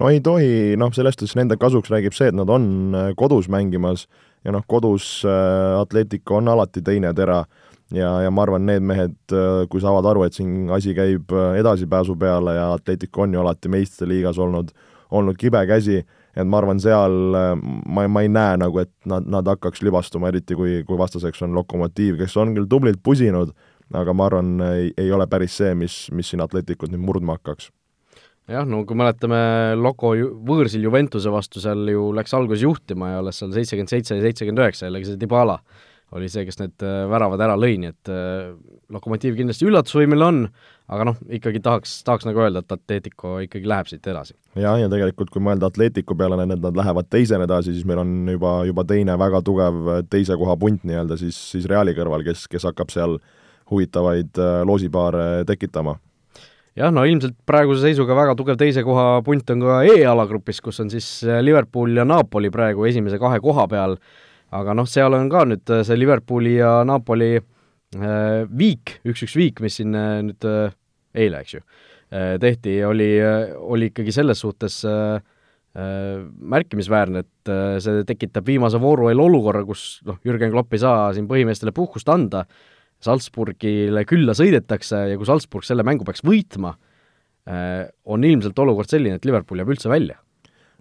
no 0.00 0.10
ei 0.10 0.20
tohi, 0.20 0.76
noh, 0.80 0.94
sellest 0.94 1.24
siis 1.24 1.36
nende 1.38 1.58
kasuks 1.60 1.90
räägib 1.92 2.16
see, 2.16 2.30
et 2.30 2.38
nad 2.38 2.50
on 2.50 2.66
äh, 2.94 3.12
kodus 3.18 3.50
mängimas 3.52 4.08
ja 4.44 4.52
noh, 4.52 4.64
kodus 4.68 5.22
Atletico 5.24 6.36
on 6.36 6.50
alati 6.52 6.82
teine 6.84 7.14
tera 7.16 7.44
ja, 7.94 8.10
ja 8.20 8.30
ma 8.30 8.42
arvan, 8.44 8.66
need 8.68 8.84
mehed, 8.84 9.14
kui 9.72 9.80
saavad 9.80 10.04
aru, 10.10 10.26
et 10.26 10.36
siin 10.36 10.68
asi 10.74 10.92
käib 10.96 11.32
edasipääsu 11.32 12.16
peale 12.20 12.58
ja 12.58 12.66
Atletico 12.74 13.24
on 13.24 13.32
ju 13.32 13.40
alati 13.40 13.72
meistrite 13.72 14.10
liigas 14.10 14.38
olnud, 14.38 14.74
olnud 15.16 15.38
kibe 15.40 15.62
käsi, 15.70 16.02
et 16.34 16.48
ma 16.48 16.58
arvan, 16.60 16.80
seal 16.82 17.38
äh, 17.38 17.52
ma, 17.60 18.06
ma 18.10 18.24
ei 18.24 18.32
näe 18.32 18.58
nagu, 18.64 18.82
et 18.82 18.92
nad, 19.10 19.26
nad 19.30 19.48
hakkaks 19.54 19.84
libastuma, 19.86 20.30
eriti 20.32 20.58
kui, 20.58 20.80
kui 20.88 20.98
vastaseks 21.00 21.44
on 21.46 21.54
Lokomotiiv, 21.58 22.18
kes 22.20 22.36
on 22.40 22.56
küll 22.56 22.68
tublilt 22.70 23.02
pusinud, 23.04 23.54
aga 23.94 24.16
ma 24.16 24.28
arvan, 24.30 24.52
ei, 24.72 24.92
ei 24.98 25.14
ole 25.14 25.26
päris 25.30 25.56
see, 25.60 25.72
mis, 25.78 26.04
mis 26.12 26.32
siin 26.32 26.42
Atleticut 26.44 26.92
nüüd 26.92 27.04
murdma 27.04 27.38
hakkaks. 27.38 27.70
Jah, 28.50 28.66
no 28.68 28.82
kui 28.84 28.96
mäletame, 29.00 29.38
Loco 29.80 30.10
ju, 30.18 30.34
võõrsil 30.44 30.82
Juventuse 30.84 31.30
vastu 31.32 31.62
seal 31.64 31.86
ju 31.88 32.10
läks 32.12 32.34
alguses 32.36 32.66
juhtima 32.66 33.14
ja 33.14 33.22
alles 33.22 33.38
seal 33.40 33.54
seitsekümmend 33.54 33.92
seitse 33.92 34.18
ja 34.18 34.24
seitsekümmend 34.26 34.60
üheksa 34.60 34.84
jällegi 34.90 35.08
see 35.08 35.20
Dybala 35.22 35.62
oli 36.14 36.28
see, 36.30 36.44
kes 36.46 36.60
need 36.60 36.84
äh, 36.86 37.04
väravad 37.10 37.42
ära 37.42 37.56
lõi, 37.58 37.74
nii 37.80 37.90
et 37.90 38.10
äh, 38.12 38.54
Lokomotiiv 38.94 39.34
kindlasti 39.38 39.66
üllatusvõimeline 39.66 40.26
on, 40.26 40.40
aga 40.94 41.06
noh, 41.08 41.18
ikkagi 41.32 41.62
tahaks, 41.64 41.96
tahaks 42.06 42.26
nagu 42.28 42.42
öelda, 42.44 42.62
et 42.62 42.74
Atletico 42.76 43.38
ikkagi 43.42 43.68
läheb 43.70 43.90
siit 43.90 44.06
edasi. 44.10 44.36
jah, 44.54 44.78
ja 44.78 44.90
tegelikult 44.92 45.32
kui 45.34 45.42
mõelda 45.42 45.70
Atletico 45.72 46.16
peale, 46.18 46.38
et 46.44 46.52
nad 46.54 46.78
lähevad 46.78 47.10
teisena 47.10 47.48
edasi, 47.48 47.74
siis 47.74 47.86
meil 47.88 48.02
on 48.04 48.14
juba, 48.30 48.56
juba 48.68 48.86
teine 48.88 49.16
väga 49.20 49.42
tugev 49.46 49.80
äh, 49.96 50.02
teise 50.10 50.38
koha 50.40 50.56
punt 50.60 50.84
nii-öelda 50.86 51.18
siis, 51.20 51.38
siis 51.54 51.68
Reali 51.70 51.96
kõrval, 51.96 52.26
kes, 52.26 52.46
kes 52.52 52.68
hakkab 52.70 52.94
seal 52.94 53.18
huvitavaid 53.70 54.36
loosipaare 54.68 55.46
tekitama 55.48 55.94
jah, 56.76 56.92
no 56.92 57.06
ilmselt 57.08 57.38
praeguse 57.48 57.80
seisuga 57.86 58.14
väga 58.18 58.34
tugev 58.36 58.58
teise 58.60 58.84
koha 58.84 59.22
punt 59.24 59.50
on 59.54 59.64
ka 59.64 59.78
E-alagrupis, 59.88 60.60
kus 60.60 60.82
on 60.84 60.92
siis 60.92 61.08
Liverpool 61.40 61.96
ja 61.96 62.04
Napoli 62.04 62.52
praegu 62.52 62.84
esimese 62.84 63.18
kahe 63.22 63.40
koha 63.42 63.64
peal 63.72 63.96
aga 64.54 64.74
noh, 64.76 64.86
seal 64.88 65.14
on 65.16 65.30
ka 65.32 65.44
nüüd 65.48 65.72
äh, 65.72 65.82
see 65.86 65.98
Liverpooli 65.98 66.56
ja 66.58 66.76
Napoli 66.86 67.32
äh, 67.38 68.44
viik, 68.50 68.98
üks-üks 69.06 69.36
viik, 69.38 69.62
mis 69.64 69.80
siin 69.80 69.94
äh, 69.98 70.18
nüüd 70.28 70.48
eile, 71.14 71.42
eks 71.42 71.58
ju 71.58 71.66
tehti, 72.14 72.76
oli, 72.86 73.08
oli 73.58 73.88
ikkagi 73.88 74.12
selles 74.14 74.38
suhtes 74.38 74.74
märkimisväärne, 75.74 77.22
et 77.24 77.50
see 77.82 78.04
tekitab 78.06 78.46
viimase 78.46 78.78
vooru 78.78 79.08
eel 79.10 79.18
olukorra, 79.24 79.64
kus 79.66 79.96
noh, 80.06 80.20
Jürgen 80.22 80.52
Klopp 80.52 80.76
ei 80.76 80.82
saa 80.84 81.08
siin 81.16 81.26
põhimeestele 81.26 81.72
puhkust 81.74 82.12
anda, 82.14 82.44
Salzburgile 83.02 84.04
külla 84.06 84.36
sõidetakse 84.38 85.00
ja 85.10 85.16
kui 85.18 85.26
Salzburg 85.26 85.66
selle 85.66 85.82
mängu 85.86 86.06
peaks 86.06 86.22
võitma 86.22 86.76
on 87.50 88.28
ilmselt 88.30 88.62
olukord 88.62 88.94
selline, 88.94 89.18
et 89.18 89.26
Liverpool 89.26 89.64
jääb 89.64 89.74
üldse 89.74 89.90
välja 89.90 90.20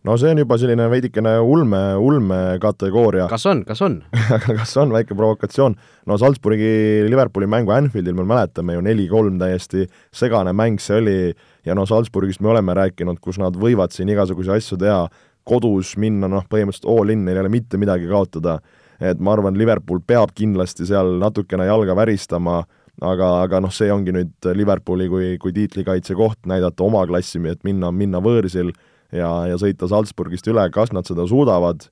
no 0.03 0.17
see 0.19 0.31
on 0.33 0.41
juba 0.41 0.57
selline 0.59 0.85
veidikene 0.91 1.33
ulme, 1.39 1.81
ulme 1.95 2.39
kategooria. 2.63 3.27
kas 3.31 3.45
on, 3.49 3.63
kas 3.67 3.81
on? 3.85 4.01
Kas 4.59 4.75
on, 4.81 4.91
väike 4.95 5.15
provokatsioon. 5.15 5.75
no 6.09 6.17
Salzburgi 6.19 7.07
Liverpooli 7.09 7.47
mängu 7.47 7.71
Anfieldil 7.75 8.17
me 8.17 8.27
mäletame 8.27 8.75
ju 8.77 8.83
neli-kolm 8.83 9.39
täiesti 9.39 9.87
segane 10.11 10.53
mäng 10.53 10.81
see 10.83 10.99
oli. 10.99 11.17
Ja 11.65 11.75
no 11.75 11.85
Salzburgist 11.87 12.41
me 12.43 12.51
oleme 12.51 12.75
rääkinud, 12.75 13.21
kus 13.23 13.39
nad 13.39 13.55
võivad 13.55 13.95
siin 13.95 14.09
igasuguseid 14.11 14.59
asju 14.59 14.77
teha, 14.81 15.07
kodus 15.47 15.95
minna 15.99 16.27
noh, 16.27 16.43
põhimõtteliselt 16.51 16.89
all 16.91 17.11
in, 17.13 17.23
neil 17.23 17.39
ei 17.39 17.45
ole 17.45 17.51
mitte 17.53 17.79
midagi 17.79 18.09
kaotada. 18.11 18.59
et 18.99 19.19
ma 19.19 19.33
arvan, 19.33 19.57
Liverpool 19.57 19.99
peab 20.07 20.31
kindlasti 20.35 20.85
seal 20.87 21.17
natukene 21.19 21.65
jalga 21.65 21.95
väristama, 21.95 22.61
aga, 23.01 23.29
aga 23.43 23.59
noh, 23.59 23.71
see 23.73 23.91
ongi 23.91 24.13
nüüd 24.15 24.47
Liverpooli 24.55 25.09
kui, 25.09 25.37
kui 25.41 25.51
tiitlikaitse 25.55 26.15
koht, 26.15 26.39
näidata 26.47 26.83
oma 26.85 27.01
klassi, 27.07 27.41
et 27.49 27.63
minna, 27.63 27.91
minna 27.91 28.21
võõrsil 28.23 28.71
ja, 29.13 29.31
ja 29.49 29.59
sõita 29.61 29.89
Salzburgist 29.89 30.47
üle, 30.51 30.65
kas 30.73 30.93
nad 30.95 31.07
seda 31.09 31.27
suudavad, 31.29 31.87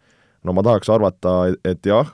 no 0.45 0.55
ma 0.57 0.65
tahaks 0.65 0.89
arvata, 0.93 1.35
et 1.67 1.85
jah, 1.87 2.09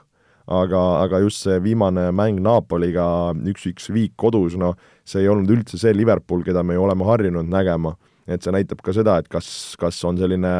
aga, 0.48 0.82
aga 1.04 1.22
just 1.24 1.44
see 1.44 1.58
viimane 1.64 2.08
mäng 2.16 2.40
Napoliga, 2.44 3.06
üks-üks 3.52 3.90
viik 3.92 4.16
kodus, 4.20 4.56
noh, 4.60 4.76
see 5.08 5.24
ei 5.24 5.30
olnud 5.32 5.50
üldse 5.52 5.80
see 5.80 5.94
Liverpool, 5.96 6.44
keda 6.46 6.64
me 6.64 6.76
ju 6.76 6.84
oleme 6.86 7.08
harjunud 7.08 7.48
nägema. 7.48 7.96
et 8.28 8.44
see 8.44 8.52
näitab 8.52 8.82
ka 8.84 8.92
seda, 8.92 9.14
et 9.18 9.28
kas, 9.32 9.74
kas 9.80 10.02
on 10.04 10.18
selline 10.20 10.50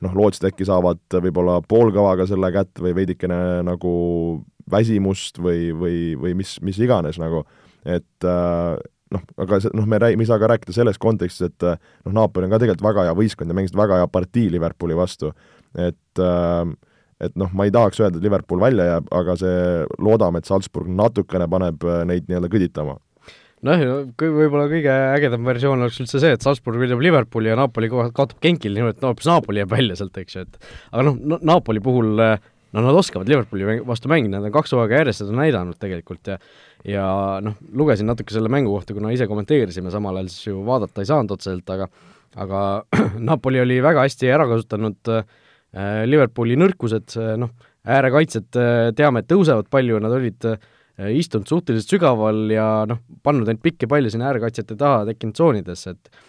noh, 0.00 0.14
lootsid 0.16 0.46
äkki 0.48 0.64
saavad 0.64 1.02
võib-olla 1.20 1.58
poolkavaga 1.68 2.24
selle 2.28 2.48
kätte 2.54 2.80
või 2.80 2.94
veidikene 2.96 3.60
nagu 3.66 3.90
väsimust 4.72 5.36
või, 5.42 5.68
või, 5.76 5.98
või 6.16 6.32
mis, 6.38 6.54
mis 6.64 6.78
iganes 6.80 7.18
nagu, 7.20 7.42
et 7.84 8.24
äh, 8.24 8.80
noh, 9.14 9.24
aga 9.42 9.58
noh, 9.74 9.88
me 9.90 9.98
räägi-, 10.02 10.18
me 10.18 10.26
ei 10.26 10.30
saa 10.30 10.38
ka 10.42 10.50
rääkida 10.52 10.74
selles 10.76 11.00
kontekstis, 11.02 11.50
et 11.50 11.66
äh, 11.66 11.80
noh, 12.06 12.14
Napoli 12.22 12.46
on 12.46 12.54
ka 12.54 12.60
tegelikult 12.62 12.86
väga 12.86 13.08
hea 13.08 13.16
võistkond 13.18 13.50
ja 13.50 13.58
mängisid 13.58 13.78
väga 13.78 14.00
hea 14.00 14.08
partii 14.10 14.48
Liverpooli 14.54 14.98
vastu. 14.98 15.32
et 15.74 16.22
äh, 16.22 16.64
et 17.20 17.36
noh, 17.36 17.50
ma 17.52 17.66
ei 17.68 17.74
tahaks 17.74 18.00
öelda, 18.00 18.16
et 18.16 18.24
Liverpool 18.24 18.62
välja 18.62 18.86
jääb, 18.94 19.08
aga 19.12 19.36
see, 19.36 19.84
loodame, 20.00 20.40
et 20.40 20.48
Salzburg 20.48 20.88
natukene 20.88 21.48
paneb 21.52 21.84
äh, 21.84 22.02
neid 22.08 22.28
nii-öelda 22.30 22.48
kõditama 22.52 22.96
noh, 23.66 23.82
võib-olla 24.16 24.66
kõige 24.70 24.92
ägedam 25.18 25.44
versioon 25.48 25.84
oleks 25.84 26.00
üldse 26.00 26.20
see, 26.22 26.32
et 26.36 26.44
Salzburg 26.44 26.80
võidab 26.80 27.02
Liverpooli 27.04 27.50
ja 27.50 27.58
Napoli 27.60 27.90
kaotab 27.92 28.38
Genkil, 28.42 28.72
niimoodi, 28.76 28.96
et 28.96 29.04
hoopis 29.04 29.28
Napoli 29.28 29.60
jääb 29.60 29.74
välja 29.74 29.98
sealt, 30.00 30.16
eks 30.20 30.38
ju, 30.38 30.46
et 30.46 30.70
aga 30.94 31.04
noh, 31.10 31.42
Napoli 31.44 31.82
puhul 31.84 32.24
no 32.72 32.84
nad 32.84 32.96
oskavad 32.96 33.28
Liverpooli 33.30 33.80
vastu 33.86 34.10
mängida, 34.10 34.38
nad 34.38 34.48
on 34.48 34.54
kaks 34.54 34.74
hooaega 34.76 35.00
järjest 35.02 35.24
seda 35.24 35.36
näidanud 35.36 35.78
tegelikult 35.80 36.32
ja 36.32 36.38
ja 36.86 37.04
noh, 37.44 37.58
lugesin 37.76 38.08
natuke 38.08 38.32
selle 38.32 38.48
mängu 38.52 38.72
kohta, 38.72 38.94
kuna 38.96 39.12
ise 39.12 39.26
kommenteerisime, 39.28 39.92
samal 39.92 40.16
ajal 40.16 40.30
siis 40.32 40.46
ju 40.48 40.62
vaadata 40.64 41.02
ei 41.02 41.10
saanud 41.10 41.34
otseselt, 41.36 41.68
aga 41.74 41.90
aga 42.40 42.60
Napoli 43.30 43.60
oli 43.60 43.80
väga 43.84 44.06
hästi 44.06 44.30
ära 44.32 44.46
kasutanud 44.48 45.12
äh, 45.12 45.24
Liverpooli 46.06 46.56
nõrkused, 46.58 47.14
noh, 47.38 47.50
äärekaitsjad 47.90 48.56
teame, 48.98 49.22
et 49.22 49.28
tõusevad 49.30 49.68
palju, 49.70 50.00
nad 50.02 50.12
olid 50.12 50.46
istunud 51.14 51.48
suhteliselt 51.48 51.94
sügaval 51.94 52.50
ja 52.52 52.66
noh, 52.88 53.00
pannud 53.24 53.48
ainult 53.48 53.62
pikki 53.64 53.88
palle 53.88 54.10
sinna 54.12 54.28
äärekaitsjate 54.30 54.76
taha 54.80 55.04
tekkinud 55.08 55.36
tsoonidesse, 55.38 55.94
et 55.94 56.26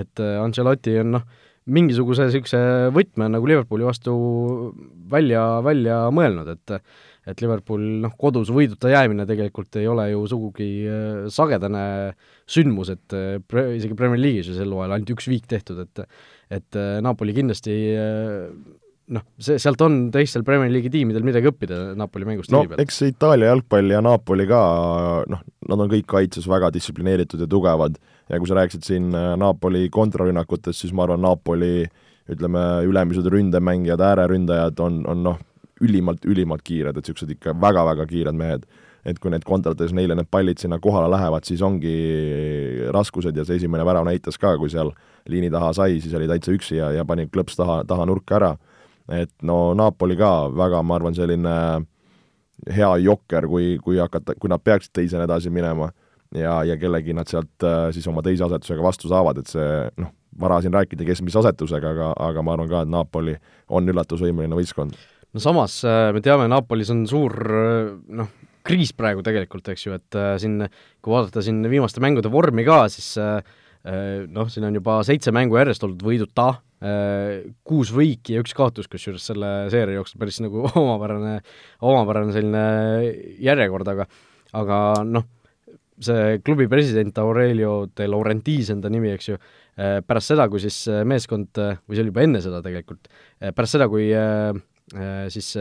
et 0.00 0.20
Ancelotti 0.40 0.94
on 1.02 1.10
noh, 1.18 1.24
mingisuguse 1.64 2.26
niisuguse 2.28 2.60
võtme 2.92 3.30
nagu 3.32 3.48
Liverpooli 3.48 3.86
vastu 3.86 4.14
välja, 5.10 5.44
välja 5.64 6.04
mõelnud, 6.14 6.54
et 6.56 6.78
et 7.24 7.40
Liverpool 7.40 7.80
noh, 8.02 8.12
kodus 8.20 8.50
võiduta 8.52 8.90
jäämine 8.92 9.24
tegelikult 9.24 9.78
ei 9.80 9.86
ole 9.88 10.10
ju 10.10 10.26
sugugi 10.28 10.68
äh, 10.84 11.22
sagedane 11.32 12.12
sündmus, 12.44 12.90
et 12.92 13.16
äh, 13.16 13.38
pre-, 13.40 13.70
isegi 13.78 13.96
Premier 13.96 14.20
League'is 14.20 14.50
ju 14.50 14.56
sel 14.58 14.74
hooajal 14.76 14.98
ainult 14.98 15.14
üks 15.16 15.30
viik 15.32 15.48
tehtud, 15.48 15.80
et 15.86 16.04
et 16.52 16.76
äh, 16.76 16.98
Napoli 17.00 17.32
kindlasti 17.32 17.78
noh, 19.16 19.24
see, 19.40 19.56
sealt 19.60 19.80
on 19.84 20.10
teistel 20.12 20.44
Premier 20.44 20.68
League'i 20.68 20.92
tiimidel 20.92 21.24
midagi 21.24 21.48
õppida 21.48 21.94
Napoli 21.96 22.28
mängust 22.28 22.52
no 22.52 22.66
eks 22.76 23.00
Itaalia 23.08 23.54
jalgpall 23.54 23.96
ja 23.96 24.04
Napoli 24.04 24.44
ka 24.50 24.60
noh, 25.32 25.44
nad 25.70 25.80
on 25.80 25.92
kõik 25.96 26.10
kaitses 26.12 26.48
väga 26.50 26.68
distsiplineeritud 26.76 27.40
ja 27.40 27.48
tugevad 27.48 27.96
ja 28.28 28.38
kui 28.40 28.48
sa 28.48 28.56
rääkisid 28.58 28.86
siin 28.86 29.10
Napoli 29.40 29.88
kontrarünnakutest, 29.92 30.80
siis 30.80 30.94
ma 30.96 31.04
arvan, 31.04 31.22
Napoli 31.24 31.84
ütleme, 32.30 32.60
ülemised 32.88 33.26
ründemängijad, 33.28 34.00
ääreründajad 34.00 34.80
on, 34.80 35.02
on 35.10 35.22
noh, 35.26 35.40
ülimalt, 35.84 36.24
ülimalt 36.24 36.64
kiired, 36.64 36.96
et 36.96 37.04
niisugused 37.04 37.34
ikka 37.36 37.54
väga-väga 37.60 38.06
kiired 38.08 38.36
mehed. 38.38 38.66
et 39.04 39.18
kui 39.20 39.28
need 39.28 39.42
kontrates 39.44 39.90
neile 39.92 40.14
need 40.16 40.30
pallid 40.32 40.56
sinna 40.56 40.78
kohale 40.80 41.10
lähevad, 41.12 41.44
siis 41.44 41.60
ongi 41.60 41.90
raskused 42.88 43.36
ja 43.36 43.42
see 43.44 43.58
esimene 43.60 43.84
värav 43.84 44.06
näitas 44.08 44.38
ka, 44.40 44.54
kui 44.56 44.70
seal 44.72 44.94
liini 45.28 45.50
taha 45.52 45.74
sai, 45.76 45.98
siis 46.00 46.14
oli 46.16 46.24
täitsa 46.30 46.54
üksi 46.54 46.78
ja, 46.78 46.88
ja 46.96 47.04
pani 47.04 47.26
klõps 47.28 47.58
taha, 47.58 47.82
taha 47.84 48.06
nurka 48.08 48.38
ära. 48.38 48.54
et 49.12 49.30
no 49.42 49.74
Napoli 49.76 50.16
ka 50.16 50.48
väga, 50.48 50.80
ma 50.82 50.96
arvan, 50.96 51.14
selline 51.14 51.84
hea 52.72 52.90
jokker, 53.04 53.44
kui, 53.46 53.76
kui 53.84 54.00
hakata, 54.00 54.38
kui 54.40 54.48
nad 54.48 54.64
peaksid 54.64 54.94
teisena 54.96 55.28
edasi 55.28 55.52
minema 55.52 55.90
ja, 56.38 56.58
ja 56.66 56.76
kellegi 56.80 57.14
nad 57.16 57.30
sealt 57.30 57.64
äh, 57.66 57.88
siis 57.94 58.06
oma 58.10 58.22
teise 58.24 58.46
asetusega 58.46 58.84
vastu 58.84 59.10
saavad, 59.10 59.40
et 59.40 59.50
see 59.50 59.66
noh, 60.02 60.12
vara 60.40 60.60
siin 60.62 60.74
rääkida, 60.74 61.06
kes 61.06 61.22
mis 61.26 61.36
asetusega, 61.38 61.94
aga, 61.94 62.12
aga 62.28 62.44
ma 62.44 62.56
arvan 62.56 62.70
ka, 62.70 62.84
et 62.84 62.90
Napoli 62.90 63.36
on 63.74 63.90
üllatusvõimeline 63.90 64.58
võistkond. 64.58 64.96
No 65.34 65.42
samas 65.42 65.80
äh, 65.88 66.08
me 66.14 66.22
teame, 66.24 66.48
Napolis 66.50 66.92
on 66.94 67.04
suur 67.10 67.36
äh, 67.44 67.92
noh, 68.20 68.32
kriis 68.64 68.94
praegu 68.96 69.22
tegelikult, 69.24 69.68
eks 69.74 69.86
ju, 69.86 69.98
et 69.98 70.16
siin 70.40 70.62
kui 71.04 71.12
vaadata 71.12 71.42
siin 71.44 71.58
viimaste 71.68 72.00
mängude 72.00 72.30
vormi 72.32 72.64
ka, 72.64 72.86
siis 72.88 73.10
noh, 74.32 74.46
siin 74.48 74.64
on 74.64 74.78
juba 74.78 74.94
seitse 75.04 75.34
mängu 75.36 75.58
järjest 75.58 75.84
olnud 75.84 76.00
võiduta, 76.00 76.46
kuus 77.68 77.90
võiki 77.92 78.38
ja 78.38 78.40
üks 78.40 78.56
kaotus, 78.56 78.88
kusjuures 78.88 79.26
selle 79.28 79.50
seeria 79.68 79.98
jooksul 79.98 80.22
päris 80.22 80.40
nagu 80.40 80.64
omapärane, 80.80 81.34
omapärane 81.84 82.32
selline 82.32 82.64
järjekord, 83.44 83.92
aga 83.92 84.08
aga 84.56 84.80
noh, 85.04 85.28
see 86.02 86.38
klubi 86.44 86.66
president 86.70 87.18
Aurelio 87.22 87.84
de 87.96 88.06
Laurentiis 88.10 88.70
on 88.74 88.80
ta 88.82 88.90
nimi, 88.92 89.12
eks 89.14 89.28
ju, 89.28 89.36
pärast 90.06 90.32
seda, 90.32 90.48
kui 90.50 90.62
siis 90.62 90.80
meeskond, 91.06 91.54
või 91.54 91.96
see 91.96 92.04
oli 92.04 92.12
juba 92.12 92.24
enne 92.24 92.40
seda 92.44 92.62
tegelikult, 92.64 93.10
pärast 93.54 93.76
seda, 93.76 93.88
kui 93.90 94.08
siis 95.34 95.52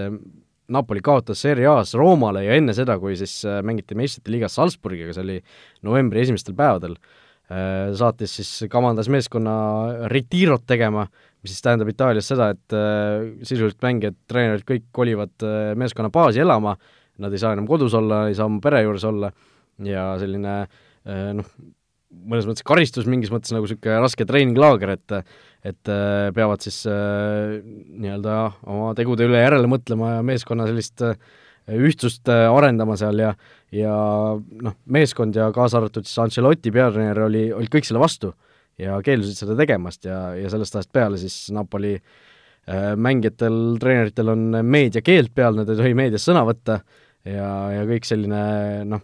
Napoli 0.73 1.03
kaotas 1.03 1.43
Serie 1.43 1.67
A-s 1.69 1.93
Roomale 1.99 2.45
ja 2.45 2.55
enne 2.57 2.73
seda, 2.73 2.97
kui 3.01 3.17
siis 3.19 3.41
mängiti 3.65 3.97
meistrite 3.99 4.33
liigas 4.33 4.55
Salzburgiga, 4.57 5.13
see 5.13 5.25
oli 5.25 5.37
novembri 5.85 6.23
esimestel 6.23 6.55
päevadel, 6.57 6.97
saatis 7.99 8.37
siis, 8.39 8.51
kavandas 8.71 9.09
meeskonna 9.11 9.53
retirot 10.09 10.65
tegema, 10.65 11.05
mis 11.43 11.53
siis 11.53 11.65
tähendab 11.65 11.91
Itaalias 11.91 12.29
seda, 12.31 12.49
et 12.55 12.77
sisuliselt 13.43 13.81
mängijad, 13.83 14.17
treenerid 14.31 14.65
kõik 14.65 14.89
kolivad 14.95 15.49
meeskonna 15.77 16.09
baasi 16.13 16.41
elama, 16.41 16.77
nad 17.21 17.33
ei 17.35 17.41
saa 17.41 17.53
enam 17.53 17.67
kodus 17.69 17.93
olla, 17.93 18.27
ei 18.31 18.37
saa 18.37 18.47
oma 18.49 18.63
pere 18.63 18.81
juures 18.87 19.03
olla 19.05 19.29
ja 19.81 20.11
selline 20.21 20.57
noh, 21.37 21.47
mõnes 22.13 22.47
mõttes 22.47 22.65
karistus, 22.65 23.07
mingis 23.09 23.31
mõttes 23.33 23.53
nagu 23.53 23.65
niisugune 23.65 24.01
raske 24.03 24.27
treeninglaager, 24.29 24.93
et 24.97 25.17
et 25.63 25.89
äh, 25.91 26.27
peavad 26.35 26.63
siis 26.63 26.81
äh, 26.91 27.61
nii-öelda 27.63 28.33
oma 28.67 28.91
tegude 28.97 29.23
üle 29.29 29.39
järele 29.39 29.69
mõtlema 29.71 30.17
ja 30.17 30.25
meeskonna 30.27 30.67
sellist 30.67 31.03
äh, 31.07 31.15
ühtsust 31.71 32.27
arendama 32.27 32.97
seal 32.99 33.21
ja 33.23 33.29
ja 33.71 33.93
noh, 34.35 34.75
meeskond 34.91 35.39
ja 35.39 35.47
kaasa 35.55 35.79
arvatud 35.79 36.03
siis 36.03 36.19
Ancelotti 36.19 36.73
peatreener 36.75 37.23
oli, 37.29 37.45
olid 37.55 37.71
kõik 37.71 37.87
selle 37.87 38.03
vastu 38.03 38.33
ja 38.77 38.97
keeldusid 39.05 39.39
seda 39.39 39.55
tegemast 39.55 40.03
ja, 40.03 40.33
ja 40.35 40.51
sellest 40.51 40.75
ajast 40.75 40.91
peale 40.93 41.21
siis 41.21 41.37
Napoli 41.55 41.95
mängijatel, 42.63 43.55
treeneritel 43.79 44.29
on 44.31 44.43
meediakeeld 44.63 45.33
peal, 45.35 45.57
nad 45.57 45.71
ei 45.71 45.79
tohi 45.79 45.95
meedias 45.99 46.23
sõna 46.27 46.45
võtta 46.47 46.77
ja, 47.27 47.47
ja 47.73 47.81
kõik 47.87 48.07
selline 48.07 48.43
noh, 48.87 49.03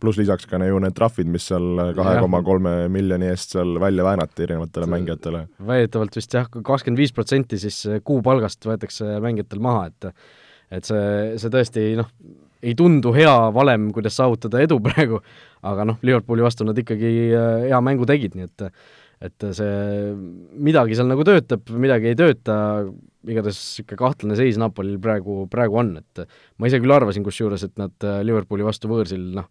pluss 0.00 0.18
lisaks 0.20 0.46
ka 0.50 0.60
ju 0.62 0.78
need 0.82 0.94
trahvid, 0.96 1.28
mis 1.30 1.48
seal 1.50 1.92
kahe 1.96 2.16
koma 2.22 2.42
kolme 2.46 2.74
miljoni 2.92 3.28
eest 3.32 3.56
seal 3.56 3.76
välja 3.82 4.06
väänati 4.06 4.46
erinevatele 4.46 4.88
mängijatele. 4.90 5.44
väidetavalt 5.66 6.16
vist 6.16 6.34
jah, 6.34 6.48
kakskümmend 6.50 7.02
viis 7.02 7.12
protsenti 7.12 7.58
siis 7.62 7.82
kuupalgast 8.04 8.66
võetakse 8.66 9.18
mängijatel 9.24 9.62
maha, 9.64 9.86
et 9.92 10.10
et 10.74 10.88
see, 10.88 11.36
see 11.38 11.52
tõesti 11.52 11.86
noh, 11.98 12.08
ei 12.64 12.74
tundu 12.78 13.12
hea 13.14 13.32
valem, 13.54 13.90
kuidas 13.94 14.16
saavutada 14.18 14.62
edu 14.64 14.78
praegu, 14.82 15.20
aga 15.64 15.86
noh, 15.88 16.00
Liverpooli 16.02 16.44
vastu 16.44 16.66
nad 16.66 16.78
ikkagi 16.80 17.12
äh, 17.30 17.66
hea 17.68 17.80
mängu 17.84 18.08
tegid, 18.08 18.36
nii 18.38 18.48
et 18.48 18.68
et 19.22 19.46
see 19.56 20.12
midagi 20.66 20.96
seal 20.98 21.10
nagu 21.10 21.24
töötab, 21.26 21.68
midagi 21.80 22.10
ei 22.10 22.18
tööta, 22.18 22.56
igatahes 23.24 23.58
niisugune 23.58 24.00
kahtlane 24.00 24.38
seis 24.38 24.58
Napolil 24.60 24.98
praegu, 25.02 25.44
praegu 25.52 25.80
on, 25.80 25.94
et 26.02 26.24
ma 26.60 26.68
ise 26.68 26.80
küll 26.82 26.94
arvasin 26.94 27.24
kusjuures, 27.26 27.64
et 27.66 27.74
nad 27.80 28.06
äh, 28.06 28.20
Liverpooli 28.26 28.66
vastu 28.66 28.90
võõrsil 28.90 29.30
noh, 29.38 29.48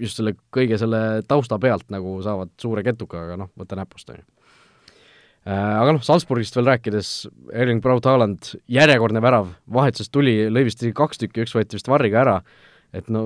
just 0.00 0.18
selle 0.18 0.34
kõige 0.54 0.78
selle 0.80 1.22
tausta 1.28 1.60
pealt 1.62 1.88
nagu 1.94 2.18
saavad 2.24 2.52
suure 2.60 2.84
ketuka, 2.86 3.26
aga 3.26 3.38
noh, 3.44 3.52
võta 3.58 3.78
näpust, 3.78 4.10
on 4.10 4.22
ju. 4.22 4.26
Äh, 5.42 5.54
aga 5.58 5.96
noh, 5.96 6.02
Salzburgist 6.06 6.58
veel 6.58 6.68
rääkides, 6.70 7.14
Erling 7.50 7.82
Braut 7.82 8.06
Haaland, 8.06 8.52
järjekordne 8.70 9.22
värav, 9.24 9.54
vahetusest 9.74 10.12
tuli, 10.14 10.36
lõi 10.50 10.68
vist 10.68 10.84
kaks 10.98 11.22
tükki, 11.22 11.46
üks 11.46 11.56
võeti 11.56 11.78
vist 11.78 11.90
varriga 11.90 12.22
ära, 12.22 12.36
et 12.92 13.08
no 13.12 13.22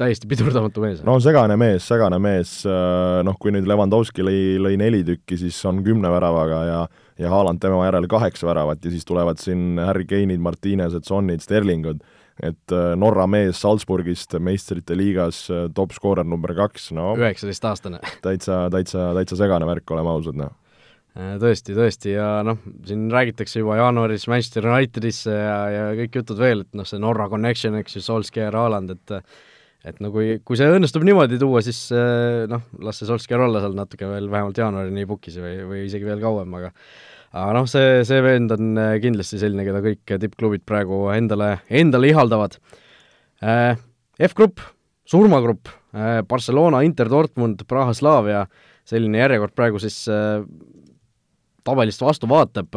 täiesti 0.00 0.28
pidurdamatu 0.30 0.82
mees. 0.84 1.02
no 1.04 1.18
segane 1.20 1.56
mees, 1.60 1.84
segane 1.88 2.18
mees, 2.22 2.60
äh, 2.68 3.20
noh 3.26 3.36
kui 3.40 3.52
nüüd 3.54 3.68
Levandovski 3.68 4.24
lõi, 4.24 4.40
lõi 4.62 4.78
neli 4.80 5.02
tükki, 5.06 5.38
siis 5.40 5.58
on 5.68 5.82
kümne 5.86 6.12
väravaga 6.12 6.62
ja 6.68 6.80
ja 7.20 7.28
Haaland 7.28 7.60
tema 7.60 7.82
järel 7.84 8.06
kaheksa 8.08 8.48
väravat 8.48 8.84
ja 8.84 8.90
siis 8.94 9.04
tulevad 9.04 9.36
siin 9.42 9.76
Harry 9.84 10.06
Kane'id, 10.08 10.40
Martinezed, 10.40 11.04
Sonnid, 11.04 11.44
Sterlingud, 11.44 12.00
et 12.40 12.72
äh, 12.72 12.94
Norra 12.96 13.26
mees 13.28 13.60
Salzburgist 13.60 14.38
meistrite 14.40 14.96
liigas 14.96 15.42
äh, 15.52 15.66
top 15.76 15.92
skoorer 15.92 16.24
number 16.24 16.54
kaks, 16.56 16.88
no. 16.96 17.12
üheksateistaastane 17.20 18.00
täitsa, 18.24 18.64
täitsa, 18.72 19.10
täitsa 19.18 19.36
segane 19.42 19.68
värk, 19.68 19.84
oleme 19.92 20.16
ausad, 20.16 20.40
noh 20.40 20.56
tõesti, 21.14 21.74
tõesti 21.74 22.14
ja 22.14 22.40
noh, 22.46 22.58
siin 22.86 23.08
räägitakse 23.12 23.62
juba 23.62 23.78
jaanuaris 23.80 24.28
Manchester 24.30 24.68
Unitedisse 24.70 25.34
ja, 25.34 25.58
ja 25.74 25.86
kõik 25.98 26.20
jutud 26.20 26.38
veel, 26.38 26.64
et 26.64 26.78
noh, 26.78 26.86
see 26.86 27.00
Norra 27.02 27.28
connection, 27.32 27.78
eks 27.80 27.98
ju, 27.98 28.04
Solskjaer, 28.04 28.56
Haaland, 28.56 28.94
et 28.96 29.16
et 29.80 29.96
no 30.04 30.10
kui, 30.12 30.34
kui 30.44 30.58
see 30.60 30.68
õnnestub 30.68 31.06
niimoodi 31.08 31.38
tuua, 31.40 31.62
siis 31.64 31.86
äh, 31.96 32.44
noh, 32.50 32.66
las 32.84 33.00
see 33.00 33.08
Solskjaer 33.08 33.46
olla 33.46 33.62
seal 33.62 33.76
natuke 33.78 34.08
veel 34.10 34.28
vähemalt 34.28 34.58
jaanuarini 34.60 35.06
pukis 35.08 35.38
või, 35.40 35.54
või 35.64 35.86
isegi 35.86 36.04
veel 36.04 36.20
kauem, 36.20 36.52
aga 36.58 36.68
aga 37.30 37.54
noh, 37.56 37.68
see, 37.70 38.02
see 38.04 38.20
vend 38.24 38.52
on 38.52 38.74
äh, 38.76 38.96
kindlasti 39.00 39.40
selline, 39.40 39.64
keda 39.64 39.80
kõik 39.84 40.16
tippklubid 40.26 40.66
praegu 40.68 41.06
endale, 41.14 41.54
endale 41.72 42.10
ihaldavad. 42.10 42.58
F-grupp, 43.40 44.60
surmagrupp, 45.08 45.70
Barcelona, 46.28 46.82
Inter, 46.84 47.08
Dortmund, 47.08 47.62
Praha, 47.64 47.94
Slavia, 47.96 48.42
selline 48.84 49.22
järjekord 49.22 49.54
praegu 49.56 49.80
siis 49.80 50.02
tabelist 51.66 52.02
vastu 52.04 52.28
vaatab, 52.30 52.76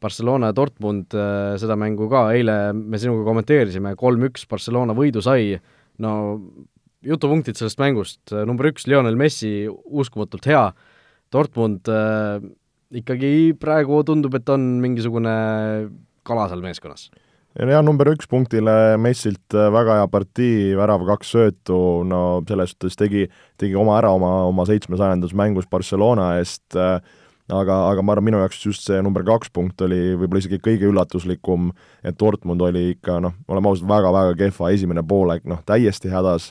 Barcelona 0.00 0.48
ja 0.50 0.56
Dortmund 0.56 1.14
äh, 1.14 1.56
seda 1.60 1.76
mängu 1.76 2.08
ka 2.10 2.30
eile 2.34 2.72
me 2.72 3.00
sinuga 3.00 3.26
kommenteerisime, 3.26 3.94
kolm-üks 4.00 4.46
Barcelona 4.48 4.96
võidu 4.96 5.22
sai, 5.24 5.58
no 6.00 6.12
jutupunktid 7.04 7.58
sellest 7.58 7.80
mängust, 7.80 8.20
number 8.48 8.70
üks, 8.72 8.86
Lionel 8.88 9.18
Messi 9.20 9.68
uskumatult 9.68 10.48
hea, 10.48 10.70
Dortmund 11.32 11.88
äh, 11.92 12.40
ikkagi 13.00 13.52
praegu 13.60 14.00
tundub, 14.06 14.34
et 14.36 14.48
on 14.52 14.64
mingisugune 14.82 15.34
kala 16.26 16.48
seal 16.50 16.64
meeskonnas. 16.64 17.08
Ja 17.58 17.80
number 17.82 18.06
üks 18.12 18.28
punktile 18.30 18.96
Messilt 19.02 19.56
äh, 19.58 19.70
väga 19.74 20.00
hea 20.00 20.10
partii, 20.10 20.74
värav 20.78 21.02
kaks 21.08 21.32
söötu, 21.34 21.78
no 22.06 22.20
selles 22.48 22.76
suhtes 22.76 22.98
tegi, 22.98 23.24
tegi 23.58 23.78
oma 23.78 23.96
ära 23.98 24.12
oma, 24.14 24.36
oma 24.48 24.66
seitsmesajandas 24.68 25.34
mängus 25.36 25.68
Barcelona 25.70 26.36
eest 26.38 26.78
äh,, 26.78 27.00
aga, 27.54 27.76
aga 27.90 28.02
ma 28.04 28.14
arvan, 28.14 28.28
minu 28.30 28.40
jaoks 28.42 28.62
just 28.64 28.86
see 28.86 29.00
number 29.02 29.24
kaks 29.26 29.50
punkt 29.54 29.82
oli 29.84 30.14
võib-olla 30.14 30.42
isegi 30.42 30.60
kõige 30.62 30.88
üllatuslikum, 30.90 31.70
et 32.06 32.18
Dortmund 32.20 32.62
oli 32.64 32.90
ikka 32.94 33.18
noh, 33.24 33.36
oleme 33.50 33.70
ausad, 33.70 33.88
väga-väga 33.90 34.36
kehva, 34.38 34.72
esimene 34.74 35.04
poolek 35.06 35.46
noh, 35.50 35.62
täiesti 35.66 36.12
hädas, 36.12 36.50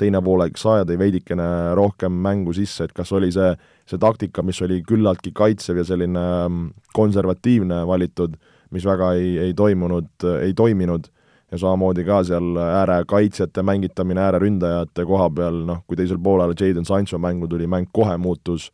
teine 0.00 0.22
poolek 0.24 0.58
Saja 0.60 0.86
tõi 0.88 0.98
veidikene 1.00 1.46
rohkem 1.78 2.14
mängu 2.24 2.54
sisse, 2.56 2.86
et 2.86 2.96
kas 2.96 3.12
oli 3.16 3.30
see, 3.34 3.52
see 3.88 4.00
taktika, 4.00 4.44
mis 4.46 4.60
oli 4.64 4.80
küllaltki 4.86 5.32
kaitsev 5.36 5.82
ja 5.82 5.86
selline 5.86 6.26
mm, 6.48 6.66
konservatiivne 6.96 7.82
valitud, 7.88 8.36
mis 8.74 8.86
väga 8.86 9.14
ei, 9.18 9.36
ei 9.48 9.56
toimunud, 9.56 10.12
ei 10.40 10.54
toiminud. 10.56 11.10
Ja 11.50 11.58
samamoodi 11.58 12.04
ka 12.06 12.20
seal 12.22 12.54
äärekaitsjate 12.62 13.64
mängitamine 13.66 14.22
ääreründajate 14.22 15.02
koha 15.02 15.24
peal, 15.34 15.64
noh, 15.66 15.80
kui 15.82 15.98
teisel 15.98 16.20
poolel 16.22 16.54
Jadon 16.54 16.86
Sancho 16.86 17.18
mängu 17.18 17.48
tuli, 17.50 17.66
mäng 17.66 17.90
kohe 17.90 18.14
muutus, 18.22 18.68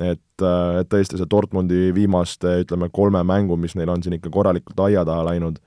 et, 0.00 0.44
et 0.44 0.88
tõesti 0.90 1.18
see 1.20 1.28
Dortmundi 1.30 1.90
viimaste, 1.94 2.60
ütleme, 2.64 2.88
kolme 2.94 3.22
mängu, 3.26 3.58
mis 3.60 3.76
neil 3.78 3.92
on 3.92 4.02
siin 4.04 4.16
ikka 4.18 4.32
korralikult 4.32 4.80
aia 4.86 5.04
taha 5.08 5.26
läinud, 5.30 5.60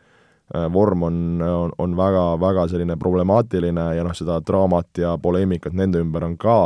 vorm 0.73 1.03
on, 1.07 1.19
on, 1.41 1.71
on 1.81 1.95
väga, 1.97 2.23
väga 2.41 2.67
selline 2.69 2.97
problemaatiline 3.01 3.85
ja 3.97 4.03
noh, 4.05 4.13
seda 4.13 4.37
draamat 4.45 5.01
ja 5.01 5.15
poleemikat 5.17 5.73
nende 5.73 6.03
ümber 6.03 6.27
on 6.27 6.35
ka, 6.37 6.59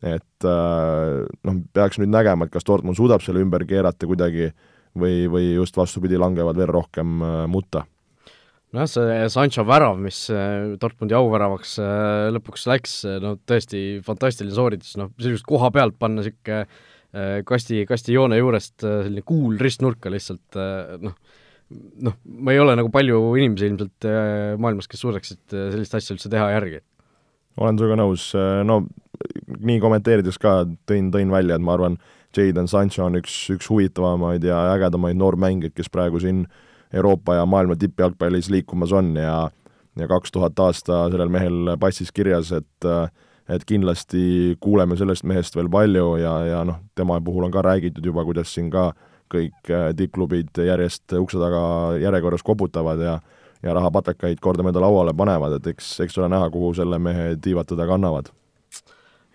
et 0.00 0.48
noh, 0.48 1.58
peaks 1.76 2.00
nüüd 2.00 2.12
nägema, 2.12 2.48
et 2.48 2.54
kas 2.54 2.64
Dortmund 2.64 2.96
suudab 2.96 3.20
selle 3.24 3.44
ümber 3.44 3.66
keerata 3.68 4.08
kuidagi 4.08 4.48
või, 4.96 5.28
või 5.28 5.50
just 5.52 5.76
vastupidi, 5.76 6.16
langevad 6.20 6.56
veel 6.56 6.72
rohkem 6.72 7.20
mutta. 7.52 7.84
Nojah, 8.70 8.86
see 8.86 9.22
Sancho 9.34 9.64
värav, 9.66 9.96
mis 9.98 10.28
äh, 10.30 10.76
Dortmundi 10.78 11.16
auväravaks 11.18 11.72
äh, 11.82 12.28
lõpuks 12.36 12.68
läks, 12.70 12.92
äh, 13.02 13.16
no 13.22 13.32
tõesti 13.34 13.98
fantastiline 14.06 14.54
sooritus, 14.54 14.92
noh, 15.00 15.10
sellist 15.18 15.42
koha 15.48 15.72
pealt 15.74 15.96
panna 15.98 16.22
niisugune 16.22 16.60
kasti, 17.46 17.84
kastijoone 17.88 18.38
juurest 18.38 18.84
selline 18.84 19.24
kuul 19.26 19.56
ristnurka 19.58 20.12
lihtsalt 20.12 20.58
noh, 21.02 21.16
noh, 22.06 22.14
ma 22.38 22.54
ei 22.54 22.60
ole 22.62 22.76
nagu 22.78 22.92
palju 22.94 23.18
inimesi 23.40 23.66
ilmselt 23.66 24.06
maailmas, 24.62 24.86
kes 24.86 25.02
suudaksid 25.02 25.42
sellist 25.50 25.96
asja 25.98 26.14
üldse 26.14 26.30
teha 26.30 26.46
järgi. 26.54 26.78
olen 27.58 27.80
sinuga 27.80 27.98
nõus, 27.98 28.30
no 28.62 28.84
nii 29.58 29.82
kommenteerides 29.82 30.38
ka 30.38 30.60
tõin, 30.86 31.10
tõin 31.10 31.34
välja, 31.34 31.58
et 31.58 31.66
ma 31.66 31.74
arvan, 31.74 31.98
Jadon 32.30 32.70
Sancho 32.70 33.02
on 33.08 33.18
üks, 33.18 33.34
üks 33.50 33.66
huvitavamaid 33.66 34.46
ja 34.46 34.62
ägedamaid 34.76 35.18
noormängijaid, 35.18 35.74
kes 35.74 35.90
praegu 35.90 36.22
siin 36.22 36.44
äh, 36.44 36.60
Euroopa 36.92 37.34
ja 37.34 37.46
maailma 37.46 37.76
tippjalgpallis 37.76 38.50
liikumas 38.50 38.92
on 38.92 39.16
ja 39.16 39.50
ja 39.98 40.06
kaks 40.08 40.32
tuhat 40.32 40.58
aasta 40.58 41.08
sellel 41.10 41.28
mehel 41.28 41.74
passis 41.80 42.12
kirjas, 42.12 42.52
et 42.52 42.86
et 43.50 43.64
kindlasti 43.66 44.56
kuuleme 44.62 44.96
sellest 44.98 45.26
mehest 45.26 45.56
veel 45.58 45.70
palju 45.72 46.14
ja, 46.20 46.34
ja 46.46 46.62
noh, 46.66 46.80
tema 46.94 47.18
puhul 47.24 47.48
on 47.48 47.54
ka 47.54 47.64
räägitud 47.66 48.06
juba, 48.06 48.24
kuidas 48.26 48.52
siin 48.54 48.70
ka 48.70 48.90
kõik 49.30 49.70
äh, 49.70 49.90
tippklubid 49.96 50.62
järjest 50.66 51.14
ukse 51.18 51.38
taga 51.40 51.62
järjekorras 52.02 52.46
koputavad 52.46 53.02
ja 53.04 53.20
ja 53.60 53.74
rahapatakaid 53.76 54.38
kordamööda 54.40 54.80
lauale 54.80 55.12
panevad, 55.12 55.58
et 55.58 55.66
eks, 55.74 55.88
eks 56.00 56.14
ole 56.16 56.30
näha, 56.32 56.46
kuhu 56.48 56.70
selle 56.78 56.96
mehe 56.96 57.34
tiivad 57.44 57.68
teda 57.68 57.84
kannavad. 57.84 58.30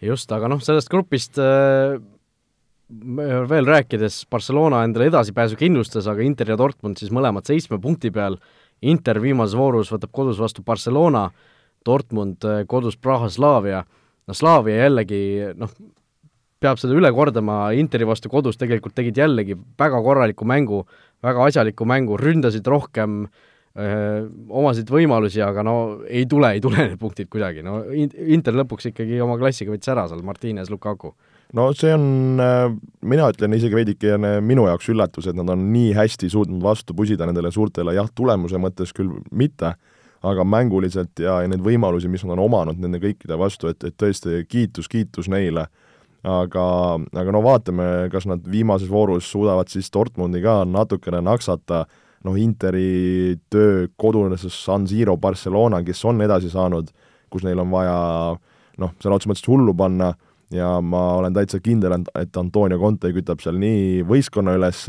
just, 0.02 0.32
aga 0.32 0.50
noh, 0.50 0.62
sellest 0.66 0.90
grupist 0.90 1.38
äh 1.38 2.02
veel 3.50 3.66
rääkides, 3.66 4.26
Barcelona 4.30 4.84
endale 4.86 5.10
edasipääsu 5.10 5.58
kindlustas, 5.58 6.08
aga 6.08 6.22
Inter 6.22 6.52
ja 6.54 6.58
Dortmund 6.58 7.00
siis 7.02 7.12
mõlemad 7.12 7.48
seitsme 7.48 7.80
punkti 7.82 8.12
peal, 8.14 8.38
Inter 8.86 9.18
viimases 9.22 9.58
voorus 9.58 9.90
võtab 9.94 10.12
kodus 10.14 10.40
vastu 10.40 10.62
Barcelona, 10.64 11.30
Dortmund 11.86 12.46
eh, 12.46 12.64
kodus 12.70 12.98
Praha 12.98 13.30
Slavia, 13.30 13.84
no 14.26 14.38
Slavia 14.38 14.86
jällegi 14.86 15.22
noh, 15.60 15.72
peab 16.64 16.80
seda 16.82 16.96
üle 16.98 17.12
kordama, 17.16 17.70
Interi 17.78 18.08
vastu 18.08 18.32
kodus 18.32 18.58
tegelikult 18.60 18.96
tegid 18.98 19.18
jällegi 19.20 19.58
väga 19.80 20.00
korraliku 20.06 20.48
mängu, 20.50 20.86
väga 21.26 21.50
asjaliku 21.50 21.88
mängu, 21.90 22.18
ründasid 22.22 22.66
rohkem, 22.68 23.26
omasid 23.76 24.88
võimalusi, 24.88 25.42
aga 25.44 25.64
no 25.68 25.76
ei 26.08 26.24
tule, 26.32 26.54
ei 26.56 26.62
tule 26.64 26.80
need 26.80 27.00
punktid 27.00 27.28
kuidagi, 27.32 27.64
no 27.66 27.82
Inter 27.92 28.56
lõpuks 28.56 28.88
ikkagi 28.94 29.20
oma 29.24 29.36
klassiga 29.42 29.74
võttis 29.74 29.92
ära 29.92 30.08
seal, 30.08 30.24
Martines, 30.26 30.72
Lukaku. 30.72 31.12
No 31.56 31.68
see 31.78 31.92
on, 31.94 32.40
mina 33.06 33.28
ütlen 33.32 33.54
isegi 33.58 33.78
veidikene 33.78 34.38
minu 34.44 34.66
jaoks 34.70 34.88
üllatus, 34.94 35.28
et 35.30 35.38
nad 35.38 35.52
on 35.52 35.68
nii 35.74 35.92
hästi 35.96 36.32
suutnud 36.32 36.64
vastu 36.64 36.96
pusida 36.98 37.28
nendele 37.28 37.52
suurtele, 37.54 37.94
jah, 38.00 38.08
tulemuse 38.16 38.60
mõttes 38.64 38.96
küll 38.96 39.12
mitte, 39.36 39.76
aga 40.26 40.46
mänguliselt 40.48 41.20
ja, 41.22 41.40
ja 41.44 41.50
neid 41.50 41.64
võimalusi, 41.66 42.10
mis 42.12 42.24
nad 42.26 42.36
on 42.36 42.46
omanud 42.46 42.80
nende 42.82 43.02
kõikide 43.04 43.38
vastu, 43.40 43.70
et, 43.72 43.84
et 43.86 43.96
tõesti 43.98 44.44
kiitus, 44.50 44.90
kiitus 44.92 45.30
neile. 45.32 45.68
aga, 46.26 46.64
aga 47.14 47.34
no 47.36 47.42
vaatame, 47.46 48.10
kas 48.10 48.26
nad 48.26 48.46
viimases 48.50 48.90
voorus 48.90 49.28
suudavad 49.30 49.70
siis 49.70 49.92
Dortmundi 49.94 50.42
ka 50.42 50.64
natukene 50.66 51.22
naksata, 51.22 51.84
noh, 52.26 52.38
Interi 52.42 53.38
töö 53.50 53.88
kodunes 53.96 54.48
San 54.50 54.88
Siro 54.88 55.18
Barcelona, 55.18 55.84
kes 55.86 56.02
on 56.06 56.22
edasi 56.26 56.50
saanud, 56.50 56.90
kus 57.30 57.46
neil 57.46 57.62
on 57.62 57.70
vaja 57.70 58.00
noh, 58.82 58.96
sõna 58.98 59.20
otseses 59.20 59.30
mõttes 59.30 59.48
hullu 59.48 59.76
panna 59.78 60.16
ja 60.54 60.80
ma 60.82 61.04
olen 61.20 61.36
täitsa 61.36 61.60
kindel, 61.64 62.00
et 62.18 62.38
Antonio 62.38 62.80
Conte 62.82 63.12
kütab 63.14 63.42
seal 63.44 63.58
nii 63.62 64.02
võistkonna 64.08 64.56
üles, 64.58 64.86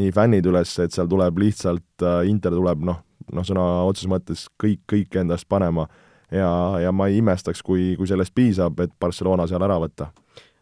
nii 0.00 0.12
fännid 0.16 0.48
üles, 0.48 0.72
et 0.82 0.96
seal 0.96 1.08
tuleb 1.10 1.38
lihtsalt, 1.40 2.04
äh, 2.04 2.24
Inter 2.30 2.54
tuleb 2.56 2.84
noh, 2.88 3.02
noh 3.32 3.46
sõna 3.46 3.64
otseses 3.88 4.10
mõttes 4.10 4.46
kõik, 4.60 4.82
kõik 4.90 5.20
endast 5.22 5.48
panema. 5.48 5.88
Ja, 6.30 6.50
ja 6.78 6.92
ma 6.94 7.08
ei 7.10 7.18
imestaks, 7.18 7.62
kui, 7.66 7.96
kui 7.98 8.06
sellest 8.06 8.34
piisab, 8.36 8.78
et 8.84 8.92
Barcelona 9.02 9.48
seal 9.50 9.64
ära 9.66 9.80
võtta. 9.82 10.12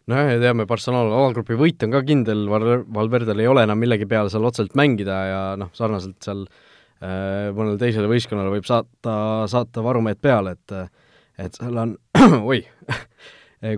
Nojah, 0.08 0.30
ja 0.32 0.40
teame, 0.40 0.64
Barcelona 0.68 1.12
alagrupi 1.12 1.58
võit 1.60 1.84
on 1.84 1.92
ka 1.92 2.00
kindel, 2.08 2.46
Val-, 2.48 2.86
Valverdel 2.96 3.42
ei 3.42 3.50
ole 3.50 3.66
enam 3.68 3.76
millegi 3.76 4.08
peale 4.08 4.32
seal 4.32 4.46
otseselt 4.48 4.78
mängida 4.80 5.18
ja 5.28 5.42
noh, 5.60 5.68
sarnaselt 5.76 6.16
seal 6.24 6.46
äh, 6.46 7.50
mõnele 7.52 7.76
teisele 7.82 8.08
võistkonnale 8.08 8.54
võib 8.54 8.64
saata, 8.68 9.18
saata 9.52 9.84
varumehed 9.84 10.22
peale, 10.24 10.56
et 10.56 10.78
et 11.38 11.54
seal 11.54 11.76
on 11.84 11.94
Eh, 12.88 13.04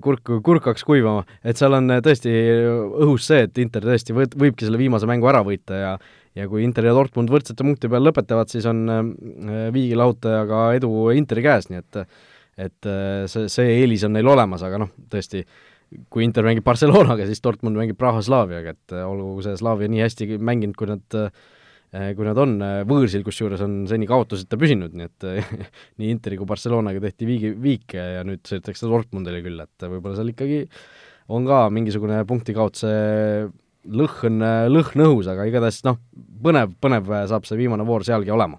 kurk, 0.05 0.33
kurk 0.45 0.67
hakkas 0.71 0.85
kuivama, 0.87 1.25
et 1.45 1.61
seal 1.61 1.75
on 1.77 1.91
eh, 1.95 2.03
tõesti 2.05 2.33
õhus 2.33 3.29
see, 3.31 3.45
et 3.47 3.61
Inter 3.63 3.87
tõesti 3.87 4.17
võt-, 4.17 4.37
võibki 4.39 4.67
selle 4.67 4.81
viimase 4.81 5.09
mängu 5.11 5.31
ära 5.31 5.45
võita 5.47 5.79
ja 5.79 5.93
ja 6.39 6.45
kui 6.47 6.63
Inter 6.63 6.87
ja 6.87 6.93
Dortmund 6.95 7.31
võrdsete 7.33 7.65
punkti 7.67 7.89
peal 7.91 8.05
lõpetavad, 8.07 8.51
siis 8.53 8.69
on 8.71 8.85
eh, 8.87 9.65
viigilahutajaga 9.75 10.67
edu 10.79 10.93
Interi 11.17 11.47
käes, 11.47 11.71
nii 11.73 11.83
et 11.83 12.05
et 12.61 12.87
see, 13.31 13.47
see 13.49 13.71
eelis 13.79 14.03
on 14.05 14.13
neil 14.13 14.29
olemas, 14.29 14.61
aga 14.67 14.83
noh, 14.83 14.91
tõesti, 15.09 15.41
kui 16.13 16.27
Inter 16.27 16.45
mängib 16.45 16.67
Barcelonaga, 16.67 17.25
siis 17.25 17.41
Dortmund 17.41 17.79
mängib 17.79 17.97
Praha 17.97 18.21
Slaaviaga, 18.21 18.75
et 18.77 18.95
olgu 19.01 19.41
see 19.47 19.55
Slaavia 19.57 19.89
nii 19.89 20.03
hästi 20.05 20.37
mänginud, 20.37 20.77
kui 20.77 20.91
nad 20.91 21.17
äh, 21.17 21.31
Eh, 21.31 21.59
kui 21.91 22.27
nad 22.27 22.39
on 22.39 22.53
eh, 22.63 22.81
võõrsil, 22.87 23.25
kusjuures 23.27 23.63
on 23.65 23.81
seni 23.91 24.07
kaotuseta 24.07 24.59
püsinud, 24.61 24.95
nii 24.95 25.09
et 25.09 25.27
eh, 25.27 25.49
nii 25.99 26.13
Interi 26.15 26.39
kui 26.39 26.47
Barcelonaga 26.47 27.03
tehti 27.03 27.27
viigi, 27.27 27.51
viike 27.59 28.05
ja 28.17 28.23
nüüd 28.27 28.45
sõidetakse 28.47 28.87
Dortmundile 28.87 29.43
küll, 29.43 29.59
et 29.65 29.87
võib-olla 29.87 30.19
seal 30.19 30.31
ikkagi 30.31 30.63
on 31.35 31.47
ka 31.47 31.65
mingisugune 31.75 32.21
punktikaotuse 32.31 32.93
lõhn, 33.91 34.47
lõhn 34.71 35.03
õhus, 35.07 35.31
aga 35.31 35.47
igatahes 35.51 35.81
noh, 35.87 35.99
põnev, 36.45 36.77
põnev 36.83 37.11
saab 37.31 37.47
see 37.49 37.59
viimane 37.59 37.87
voor 37.87 38.07
sealgi 38.07 38.31
olema. 38.35 38.59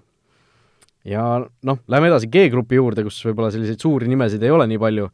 ja 1.08 1.24
noh, 1.40 1.80
läheme 1.88 2.10
edasi 2.10 2.28
G-grupi 2.32 2.76
juurde, 2.80 3.04
kus 3.06 3.20
võib-olla 3.28 3.52
selliseid 3.54 3.80
suuri 3.80 4.08
nimesid 4.10 4.42
ei 4.44 4.52
ole 4.52 4.66
nii 4.70 4.80
palju, 4.82 5.08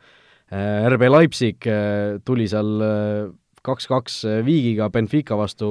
RB 0.94 1.10
Leipzig 1.12 1.66
tuli 2.24 2.46
seal 2.48 2.70
kaks-kaks 3.66 4.22
viigiga 4.46 4.88
Benfica 4.94 5.36
vastu 5.36 5.68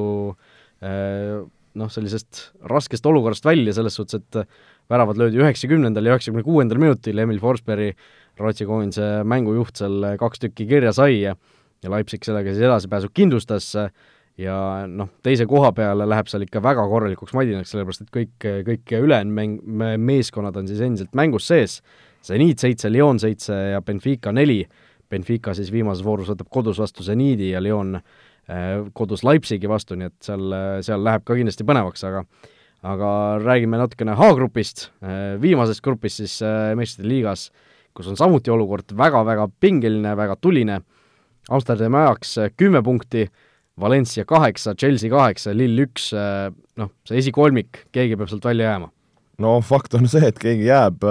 noh, 1.78 1.92
sellisest 1.92 2.42
raskest 2.70 3.06
olukorrast 3.10 3.46
välja, 3.46 3.74
selles 3.76 3.98
suhtes, 3.98 4.22
et 4.22 4.90
väravad 4.92 5.20
löödi 5.20 5.42
üheksakümnendal 5.42 6.08
ja 6.08 6.16
üheksakümne 6.16 6.46
kuuendal 6.46 6.82
minutil, 6.82 7.20
Emil 7.22 7.40
Forsberg, 7.44 7.98
Rootsi 8.38 8.68
koondise 8.70 9.24
mängujuht 9.26 9.80
seal 9.80 10.12
kaks 10.22 10.44
tükki 10.44 10.68
kirja 10.70 10.94
sai 10.94 11.22
ja 11.24 11.38
ja 11.84 11.92
Leipzig 11.94 12.26
sellega 12.26 12.54
siis 12.54 12.66
edasipääsu 12.66 13.10
kindlustas 13.14 13.70
ja 14.38 14.58
noh, 14.90 15.12
teise 15.26 15.46
koha 15.50 15.72
peale 15.78 16.08
läheb 16.10 16.30
seal 16.30 16.46
ikka 16.46 16.62
väga 16.66 16.86
korralikuks 16.90 17.36
madinaks, 17.38 17.74
sellepärast 17.74 18.06
et 18.06 18.12
kõik, 18.14 18.48
kõik 18.66 18.94
ülejäänud 18.98 19.38
mäng, 19.38 19.60
meeskonnad 20.02 20.58
on 20.58 20.70
siis 20.70 20.82
endiselt 20.86 21.18
mängus 21.18 21.50
sees, 21.50 21.82
Zenit 22.28 22.60
seitse, 22.60 22.90
Lyon 22.92 23.22
seitse 23.22 23.56
ja 23.76 23.82
Benfica 23.86 24.34
neli, 24.34 24.64
Benfica 25.10 25.54
siis 25.56 25.70
viimases 25.72 26.04
voorus 26.04 26.32
võtab 26.34 26.50
kodus 26.52 26.82
vastu 26.82 27.06
Zenidi 27.06 27.52
ja 27.54 27.62
Lyon 27.64 27.94
Äh, 27.96 28.27
kodus 28.96 29.26
Leipzigi 29.28 29.68
vastu, 29.68 29.98
nii 30.00 30.08
et 30.08 30.24
seal, 30.24 30.54
seal 30.86 31.02
läheb 31.04 31.26
ka 31.28 31.36
kindlasti 31.36 31.66
põnevaks, 31.68 32.06
aga 32.08 32.22
aga 32.86 33.10
räägime 33.42 33.80
natukene 33.80 34.14
H-grupist, 34.18 34.92
äh, 35.02 35.36
viimasest 35.42 35.82
grupist 35.84 36.22
siis 36.22 36.38
äh, 36.46 36.76
meistrite 36.78 37.10
liigas, 37.10 37.50
kus 37.98 38.10
on 38.12 38.18
samuti 38.20 38.54
olukord 38.54 38.94
väga-väga 38.98 39.48
pingeline, 39.60 40.14
väga 40.18 40.38
tuline, 40.42 40.82
Amsterdami 41.50 42.02
ajaks 42.02 42.34
kümme 42.60 42.82
punkti, 42.84 43.24
Valencia 43.80 44.26
kaheksa, 44.28 44.74
Chelsea 44.76 45.10
kaheksa, 45.10 45.54
Lill 45.56 45.80
üks, 45.86 46.10
noh, 46.12 46.90
see 47.08 47.20
esikolmik, 47.22 47.86
keegi 47.94 48.18
peab 48.18 48.32
sealt 48.32 48.46
välja 48.50 48.74
jääma. 48.74 48.90
no 49.40 49.54
fakt 49.62 49.94
on 49.96 50.10
see, 50.10 50.28
et 50.28 50.40
keegi 50.42 50.66
jääb, 50.68 51.06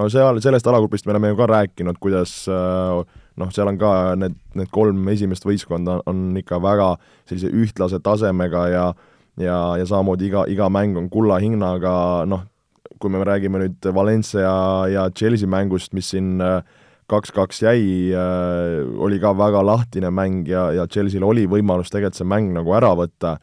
no 0.00 0.08
seal, 0.10 0.40
sellest 0.42 0.66
alagrupist 0.66 1.06
me 1.06 1.14
oleme 1.14 1.30
ju 1.30 1.38
ka 1.38 1.48
rääkinud, 1.52 2.00
kuidas 2.02 2.32
äh, 2.50 3.04
noh, 3.40 3.50
seal 3.54 3.70
on 3.70 3.78
ka 3.80 3.90
need, 4.18 4.36
need 4.58 4.70
kolm 4.74 5.08
esimest 5.12 5.46
võistkonda 5.46 5.98
on 6.10 6.28
ikka 6.38 6.60
väga 6.62 6.94
sellise 7.28 7.50
ühtlase 7.50 8.00
tasemega 8.04 8.68
ja 8.72 8.86
ja, 9.40 9.58
ja 9.80 9.86
samamoodi 9.88 10.28
iga, 10.28 10.44
iga 10.50 10.68
mäng 10.70 10.98
on 10.98 11.08
kulla 11.10 11.40
hinnaga, 11.42 11.94
noh, 12.30 12.44
kui 13.02 13.10
me 13.10 13.24
räägime 13.26 13.58
nüüd 13.64 13.88
Valencia 13.94 14.52
ja, 14.90 15.08
Chelsea 15.10 15.50
mängust, 15.50 15.90
mis 15.96 16.12
siin 16.14 16.36
kaks-kaks 17.10 17.64
jäi 17.64 18.12
äh,, 18.14 18.84
oli 19.02 19.18
ka 19.20 19.34
väga 19.36 19.64
lahtine 19.66 20.12
mäng 20.14 20.46
ja, 20.48 20.68
ja 20.72 20.86
Chelsea'l 20.86 21.26
oli 21.26 21.48
võimalus 21.50 21.90
tegelikult 21.92 22.20
see 22.20 22.30
mäng 22.30 22.54
nagu 22.54 22.72
ära 22.78 22.94
võtta, 22.96 23.34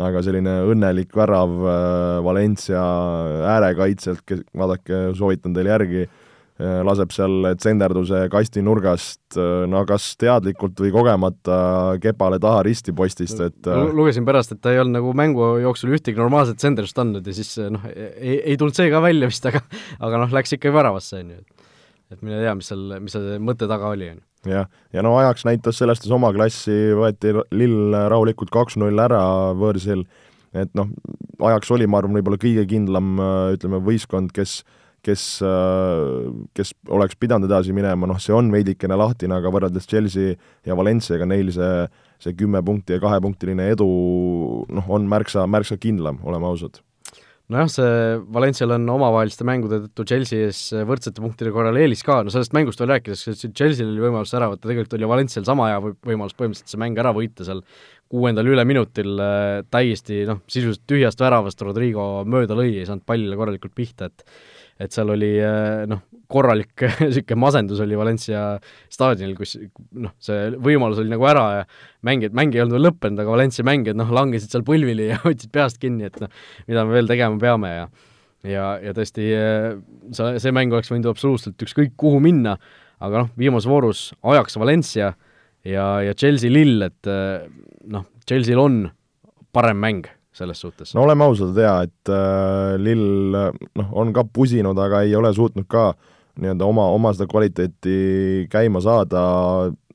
aga 0.00 0.22
selline 0.24 0.60
õnnelik 0.72 1.10
värav 1.16 1.58
Valencia 2.24 2.80
äärekaitselt, 3.52 4.22
kes, 4.24 4.46
vaadake, 4.56 5.08
soovitan 5.18 5.58
teil 5.58 5.68
järgi 5.74 6.06
Äh, 6.06 6.21
laseb 6.86 7.12
seal 7.14 7.52
tsenderduse 7.58 8.26
kasti 8.32 8.62
nurgast, 8.64 9.20
äh, 9.36 9.64
no 9.70 9.82
kas 9.88 10.12
teadlikult 10.20 10.78
või 10.82 10.92
kogemata 10.94 11.58
kepale 12.02 12.38
taha 12.42 12.62
ristipostist, 12.66 13.40
et 13.44 13.70
äh, 13.70 13.84
lugesin 13.96 14.26
pärast, 14.28 14.54
et 14.54 14.62
ta 14.62 14.74
ei 14.74 14.82
olnud 14.82 14.98
nagu 14.98 15.14
mängu 15.18 15.54
jooksul 15.62 15.94
ühtegi 15.96 16.20
normaalset 16.20 16.60
tsenderdust 16.60 16.98
andnud 17.02 17.26
ja 17.26 17.36
siis 17.36 17.54
noh, 17.72 17.86
ei, 17.92 18.38
ei 18.52 18.58
tulnud 18.60 18.76
see 18.76 18.90
ka 18.92 19.00
välja 19.04 19.30
vist, 19.30 19.46
aga 19.48 19.62
aga 19.98 20.24
noh, 20.24 20.34
läks 20.34 20.56
ikka 20.56 20.74
väravasse, 20.74 21.22
on 21.22 21.32
ju. 21.36 21.64
et 22.12 22.20
mine 22.20 22.42
tea, 22.42 22.52
mis 22.58 22.68
seal, 22.72 22.84
mis 23.02 23.16
see 23.16 23.40
mõte 23.42 23.70
taga 23.70 23.92
oli, 23.94 24.12
on 24.12 24.20
ju 24.20 24.56
jah, 24.56 24.68
ja 24.92 25.06
no 25.06 25.14
ajaks 25.20 25.46
näitas 25.48 25.80
sellest 25.80 26.10
oma 26.12 26.32
klassi, 26.34 26.76
võeti 26.98 27.32
lill 27.54 27.96
rahulikult 28.12 28.52
kaks-null 28.54 29.02
ära 29.02 29.22
võõrsil, 29.58 30.04
et 30.52 30.70
noh, 30.78 30.92
ajaks 31.48 31.70
oli, 31.72 31.88
ma 31.88 32.02
arvan, 32.02 32.18
võib-olla 32.18 32.40
kõige 32.42 32.66
kindlam 32.68 33.16
ütleme, 33.54 33.80
võistkond, 33.86 34.34
kes 34.34 34.60
kes, 34.60 34.64
äh, 34.66 34.81
kes 35.06 36.72
oleks 36.92 37.18
pidanud 37.20 37.50
edasi 37.50 37.74
minema, 37.76 38.08
noh, 38.10 38.20
see 38.22 38.34
on 38.36 38.52
veidikene 38.54 38.98
lahtine, 38.98 39.36
aga 39.38 39.52
võrreldes 39.54 39.88
Chelsea 39.90 40.36
ja 40.66 40.78
Valenciaga 40.78 41.26
neil 41.28 41.52
see, 41.54 41.74
see 42.22 42.38
kümme 42.38 42.62
punkti 42.64 42.96
ja 42.96 43.02
kahepunktiline 43.02 43.72
edu 43.74 43.90
noh, 44.70 44.88
on 44.88 45.10
märksa, 45.10 45.48
märksa 45.50 45.78
kindlam, 45.82 46.22
oleme 46.26 46.50
ausad. 46.50 46.82
Nojah, 47.52 47.68
see 47.68 47.94
Valencial 48.32 48.72
on 48.76 48.86
omavaheliste 48.94 49.44
mängude 49.44 49.80
tõttu 49.82 50.06
Chelsea 50.08 50.46
ees 50.46 50.60
võrdsete 50.88 51.20
punktide 51.20 51.50
korral 51.52 51.76
eelis 51.76 52.04
ka, 52.06 52.20
no 52.24 52.32
sellest 52.32 52.54
mängust 52.56 52.80
veel 52.80 52.94
rääkides, 52.94 53.26
Chelsea'l 53.42 53.90
oli 53.90 54.04
võimalus 54.06 54.32
ära 54.38 54.48
võtta, 54.52 54.68
tegelikult 54.68 54.94
oli 54.96 55.10
Valencial 55.10 55.44
sama 55.48 55.68
hea 55.72 55.82
võimalus 55.82 56.38
põhimõtteliselt 56.38 56.72
see 56.72 56.80
mäng 56.80 57.02
ära 57.02 57.12
võita 57.16 57.44
seal 57.48 57.60
kuuendal 58.12 58.48
üleminutil 58.54 59.20
äh, 59.24 59.58
täiesti 59.72 60.22
noh, 60.28 60.42
sisuliselt 60.50 60.86
tühjast 60.88 61.20
väravast 61.20 61.60
Rodrigo 61.64 62.06
mööda 62.28 62.56
lõi, 62.56 62.70
ei 62.76 62.88
saanud 62.88 63.04
pallile 63.08 63.38
korralikult 63.40 63.74
pihta, 63.76 64.08
et 64.08 64.24
et 64.80 64.94
seal 64.94 65.12
oli 65.12 65.32
eh, 65.38 65.82
noh, 65.90 66.04
korralik 66.32 66.84
niisugune 67.02 67.40
masendus 67.42 67.82
oli 67.84 67.98
Valencia 67.98 68.44
staadionil, 68.92 69.34
kus 69.38 69.56
noh, 70.00 70.14
see 70.22 70.52
võimalus 70.62 71.02
oli 71.02 71.12
nagu 71.12 71.26
ära 71.28 71.44
ja 71.58 71.66
mängijad, 72.08 72.36
mäng 72.36 72.54
ei 72.56 72.64
olnud 72.64 72.78
veel 72.78 72.88
lõppenud, 72.88 73.20
aga 73.22 73.34
Valencia 73.34 73.66
mängijad 73.66 73.98
noh, 74.00 74.12
langesid 74.14 74.54
seal 74.54 74.64
põlvili 74.66 75.10
ja 75.10 75.20
hoidsid 75.26 75.52
peast 75.54 75.80
kinni, 75.82 76.08
et 76.08 76.16
noh, 76.22 76.32
mida 76.70 76.86
me 76.86 76.96
veel 76.96 77.10
tegema 77.10 77.40
peame 77.42 77.74
ja 77.74 77.90
ja, 78.48 78.64
ja 78.82 78.94
tõesti 78.96 79.28
eh, 79.36 79.68
see, 80.14 80.38
see 80.42 80.54
mäng 80.54 80.72
oleks 80.74 80.90
võinud 80.90 81.10
absoluutselt 81.12 81.62
ükskõik 81.62 81.94
kuhu 82.00 82.22
minna, 82.22 82.56
aga 83.02 83.24
noh, 83.24 83.30
viimases 83.38 83.70
voorus 83.70 84.08
ajaks 84.22 84.58
Valencia 84.58 85.12
ja, 85.66 85.86
ja 86.02 86.16
Chelsea 86.18 86.50
Lill, 86.50 86.82
et 86.88 87.10
eh, 87.10 87.46
noh, 87.92 88.08
Chelsea'l 88.26 88.62
on 88.62 88.82
parem 89.52 89.78
mäng 89.82 90.08
selles 90.32 90.60
suhtes? 90.60 90.94
no 90.94 91.04
oleme 91.06 91.24
ausad, 91.24 91.56
jaa, 91.56 91.82
et 91.86 92.12
äh, 92.12 92.74
Lill 92.80 93.36
noh, 93.36 93.92
on 93.92 94.12
ka 94.16 94.24
pusinud, 94.24 94.78
aga 94.78 95.02
ei 95.06 95.14
ole 95.16 95.32
suutnud 95.34 95.68
ka 95.70 95.92
nii-öelda 96.40 96.64
oma, 96.64 96.86
oma 96.94 97.12
seda 97.12 97.28
kvaliteeti 97.28 98.46
käima 98.52 98.80
saada, 98.80 99.22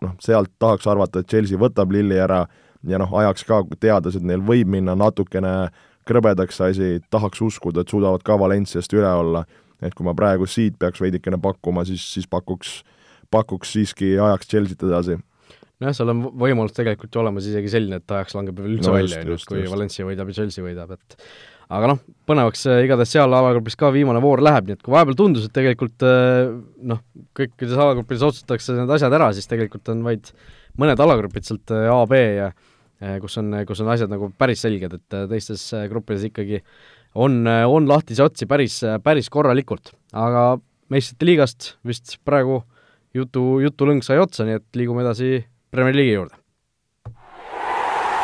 noh, 0.02 0.16
sealt 0.22 0.54
tahaks 0.62 0.88
arvata, 0.88 1.22
et 1.22 1.30
Chelsea 1.30 1.58
võtab 1.60 1.92
Lilli 1.94 2.20
ära 2.22 2.44
ja 2.88 3.00
noh, 3.02 3.14
ajaks 3.22 3.46
ka, 3.48 3.64
teades, 3.82 4.20
et 4.20 4.26
neil 4.26 4.44
võib 4.46 4.70
minna 4.70 4.96
natukene 4.98 5.72
krõbedaks 6.08 6.62
asi, 6.64 6.98
tahaks 7.12 7.42
uskuda, 7.44 7.84
et 7.84 7.92
suudavad 7.92 8.24
ka 8.24 8.38
Valenciast 8.40 8.94
üle 8.94 9.10
olla. 9.10 9.46
et 9.82 9.94
kui 9.94 10.06
ma 10.06 10.16
praegu 10.18 10.48
siit 10.50 10.74
peaks 10.80 11.02
veidikene 11.02 11.38
pakkuma, 11.38 11.84
siis, 11.86 12.02
siis 12.14 12.26
pakuks, 12.28 12.80
pakuks 13.30 13.74
siiski 13.76 14.16
ajaks 14.18 14.48
Chelsea't 14.50 14.86
edasi 14.88 15.20
nojah, 15.84 15.96
seal 15.98 16.12
on 16.14 16.24
võimalus 16.42 16.74
tegelikult 16.78 17.14
ju 17.14 17.22
olemas 17.22 17.48
isegi 17.50 17.70
selline, 17.72 18.00
et 18.02 18.16
ajaks 18.18 18.36
langeb 18.38 18.58
veel 18.58 18.78
üldse 18.78 18.90
no, 18.90 18.98
välja, 18.98 19.22
on 19.22 19.32
ju, 19.32 19.38
kui 19.50 19.62
just. 19.62 19.74
Valencia 19.74 20.08
võidab 20.08 20.32
ja 20.32 20.38
Chelsea 20.40 20.66
võidab, 20.66 20.94
et 20.98 21.18
aga 21.78 21.90
noh, 21.92 22.00
põnevaks 22.30 22.64
äh, 22.72 22.84
igatahes 22.86 23.12
seal 23.14 23.34
alagrupis 23.38 23.78
ka 23.80 23.92
viimane 23.94 24.22
voor 24.24 24.42
läheb, 24.46 24.70
nii 24.70 24.78
et 24.78 24.86
kui 24.86 24.96
vahepeal 24.96 25.18
tundus, 25.20 25.48
et 25.48 25.56
tegelikult 25.56 26.06
äh, 26.08 26.48
noh, 26.92 27.02
kõikides 27.38 27.76
alagruppides 27.76 28.26
otsustatakse 28.30 28.78
need 28.78 28.94
asjad 28.98 29.16
ära, 29.18 29.30
siis 29.36 29.50
tegelikult 29.52 29.92
on 29.94 30.06
vaid 30.08 30.32
mõned 30.80 31.04
alagrupid 31.04 31.48
sealt 31.48 31.76
äh, 31.76 31.90
A, 31.92 32.00
B 32.10 32.22
ja 32.40 32.52
kus 33.22 33.38
on, 33.38 33.54
kus 33.70 33.84
on 33.84 33.92
asjad 33.94 34.10
nagu 34.10 34.32
päris 34.34 34.64
selged, 34.66 34.96
et 34.96 35.16
teistes 35.30 35.68
gruppides 35.92 36.24
ikkagi 36.32 36.64
on, 37.14 37.44
on 37.46 37.86
lahtisi 37.86 38.24
otsi 38.26 38.48
päris, 38.50 38.80
päris 39.06 39.30
korralikult, 39.30 39.92
aga 40.18 40.56
meistrite 40.90 41.28
liigast 41.30 41.76
vist 41.86 42.16
praegu 42.26 42.64
jutu, 43.14 43.60
jutulõng 43.62 44.02
sai 44.02 44.18
otsa, 44.18 44.48
nii 44.48 44.58
et 44.58 44.82
liigume 44.82 45.06
edasi 45.06 45.44
Premier 45.72 45.96
League'i 45.96 46.14
juurde. 46.14 46.36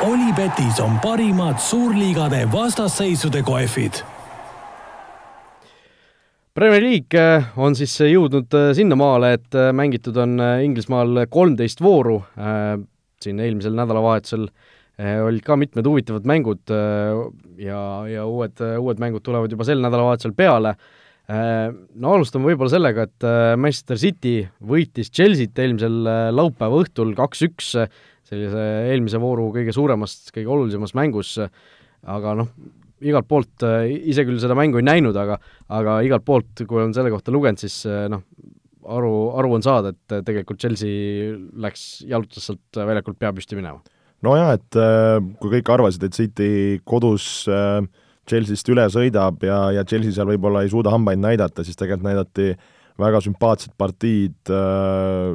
Olipetis 0.03 0.79
on 0.83 0.97
parimad 1.03 1.59
suurliigade 1.63 2.43
vastasseisude 2.51 3.43
kohvid. 3.43 4.01
Premier 6.53 6.83
League 6.83 7.19
äh, 7.19 7.45
on 7.57 7.75
siis 7.75 7.95
jõudnud 8.03 8.51
äh, 8.53 8.71
sinnamaale, 8.77 9.33
et 9.39 9.55
äh, 9.57 9.71
mängitud 9.73 10.17
on 10.21 10.37
Inglismaal 10.61 11.25
kolmteist 11.33 11.81
vooru, 11.81 12.19
siin 13.23 13.39
eelmisel 13.39 13.73
nädalavahetusel 13.77 14.49
olid 15.23 15.41
ka 15.41 15.55
mitmed 15.57 15.87
huvitavad 15.89 16.27
mängud 16.29 16.69
ja, 16.69 17.79
ja 18.05 18.25
uued, 18.29 18.59
uued 18.77 18.99
mängud 19.01 19.23
tulevad 19.25 19.51
juba 19.55 19.65
sel 19.65 19.81
nädalavahetusel 19.81 20.35
peale 20.37 20.75
Äh, 20.75 20.91
no 21.31 22.13
alustame 22.17 22.49
võib-olla 22.49 22.73
sellega, 22.73 23.05
et 23.07 23.25
äh, 23.27 23.53
Manchester 23.55 23.99
City 23.99 24.35
võitis 24.59 25.11
Chelsea't 25.13 25.59
eelmisel 25.63 26.01
äh, 26.09 26.27
laupäeva 26.35 26.81
õhtul 26.83 27.13
kaks-üks, 27.15 27.73
sellise 28.27 28.65
eelmise 28.91 29.21
vooru 29.23 29.49
kõige 29.55 29.75
suuremast, 29.75 30.33
kõige 30.35 30.51
olulisemas 30.51 30.95
mängus, 30.99 31.37
aga 32.03 32.35
noh, 32.39 32.49
igalt 33.03 33.27
poolt, 33.27 33.65
ise 34.07 34.23
küll 34.27 34.39
seda 34.39 34.55
mängu 34.55 34.79
ei 34.79 34.87
näinud, 34.87 35.15
aga 35.19 35.37
aga 35.75 35.97
igalt 36.07 36.23
poolt, 36.27 36.63
kui 36.67 36.79
olen 36.79 36.93
selle 36.95 37.11
kohta 37.11 37.33
lugenud, 37.35 37.59
siis 37.59 37.81
noh, 38.11 38.23
aru, 38.83 39.11
aru 39.39 39.57
on 39.57 39.65
saada, 39.65 39.91
et 39.91 40.15
tegelikult 40.27 40.59
Chelsea 40.63 41.33
läks, 41.63 42.03
jalutas 42.07 42.47
sealt 42.47 42.79
väljakult 42.79 43.19
pea 43.19 43.33
püsti 43.35 43.59
minema. 43.59 43.83
nojah, 44.23 44.55
et 44.55 44.79
kui 45.39 45.57
kõik 45.57 45.71
arvasid, 45.75 46.07
et 46.07 46.15
City 46.15 46.49
kodus 46.87 47.43
äh, 47.51 47.83
Chelsea'st 48.29 48.69
üle 48.71 48.85
sõidab 48.91 49.43
ja, 49.43 49.57
ja 49.75 49.83
Chelsea 49.87 50.15
seal 50.15 50.29
võib-olla 50.31 50.63
ei 50.63 50.71
suuda 50.71 50.93
hambaid 50.93 51.19
näidata, 51.19 51.65
siis 51.65 51.79
tegelikult 51.79 52.07
näidati 52.07 52.53
väga 52.99 53.21
sümpaatsed 53.25 53.73
partiid, 53.77 54.37
äh, 54.51 55.33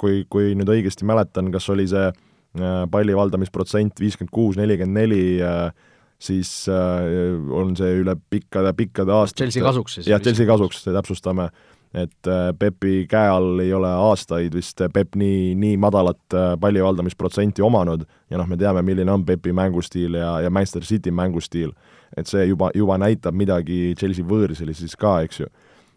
kui, 0.00 0.24
kui 0.30 0.54
nüüd 0.58 0.70
õigesti 0.72 1.06
mäletan, 1.08 1.50
kas 1.54 1.68
oli 1.72 1.86
see 1.90 2.08
äh, 2.10 2.80
palli 2.92 3.16
valdamisprotsent 3.16 4.02
viiskümmend 4.02 4.34
kuus, 4.34 4.58
nelikümmend 4.60 5.00
neli, 5.00 5.22
äh, 5.44 5.70
siis 6.16 6.50
on 6.72 7.74
see 7.76 7.98
üle 8.00 8.14
pikkade, 8.32 8.70
pikkade 8.72 9.12
aastate 9.12 9.44
Chelsea 9.44 9.64
kasuks 9.64 9.98
siis? 9.98 10.06
jah, 10.08 10.20
Chelsea 10.24 10.48
kasuks, 10.48 10.84
täpsustame. 10.88 11.50
Et 11.96 12.28
Pepi 12.58 13.06
käe 13.08 13.28
all 13.30 13.60
ei 13.62 13.70
ole 13.72 13.88
aastaid 13.88 14.52
vist 14.56 14.80
Pep 14.92 15.14
nii, 15.16 15.54
nii 15.56 15.76
madalat 15.80 16.34
pallivaldamisprotsenti 16.60 17.64
omanud. 17.64 18.02
Ja 18.32 18.40
noh, 18.40 18.48
me 18.48 18.56
teame, 18.60 18.82
milline 18.84 19.12
on 19.12 19.24
Pepi 19.28 19.52
mängustiil 19.56 20.16
ja, 20.18 20.32
ja 20.44 20.50
Manchester 20.52 20.84
City 20.88 21.12
mängustiil 21.14 21.72
et 22.16 22.28
see 22.30 22.44
juba, 22.46 22.70
juba 22.74 22.98
näitab 23.00 23.36
midagi 23.36 23.94
Chelsea 23.98 24.26
võõrsil 24.26 24.72
siis 24.74 24.96
ka, 24.98 25.20
eks 25.26 25.40
ju. 25.40 25.48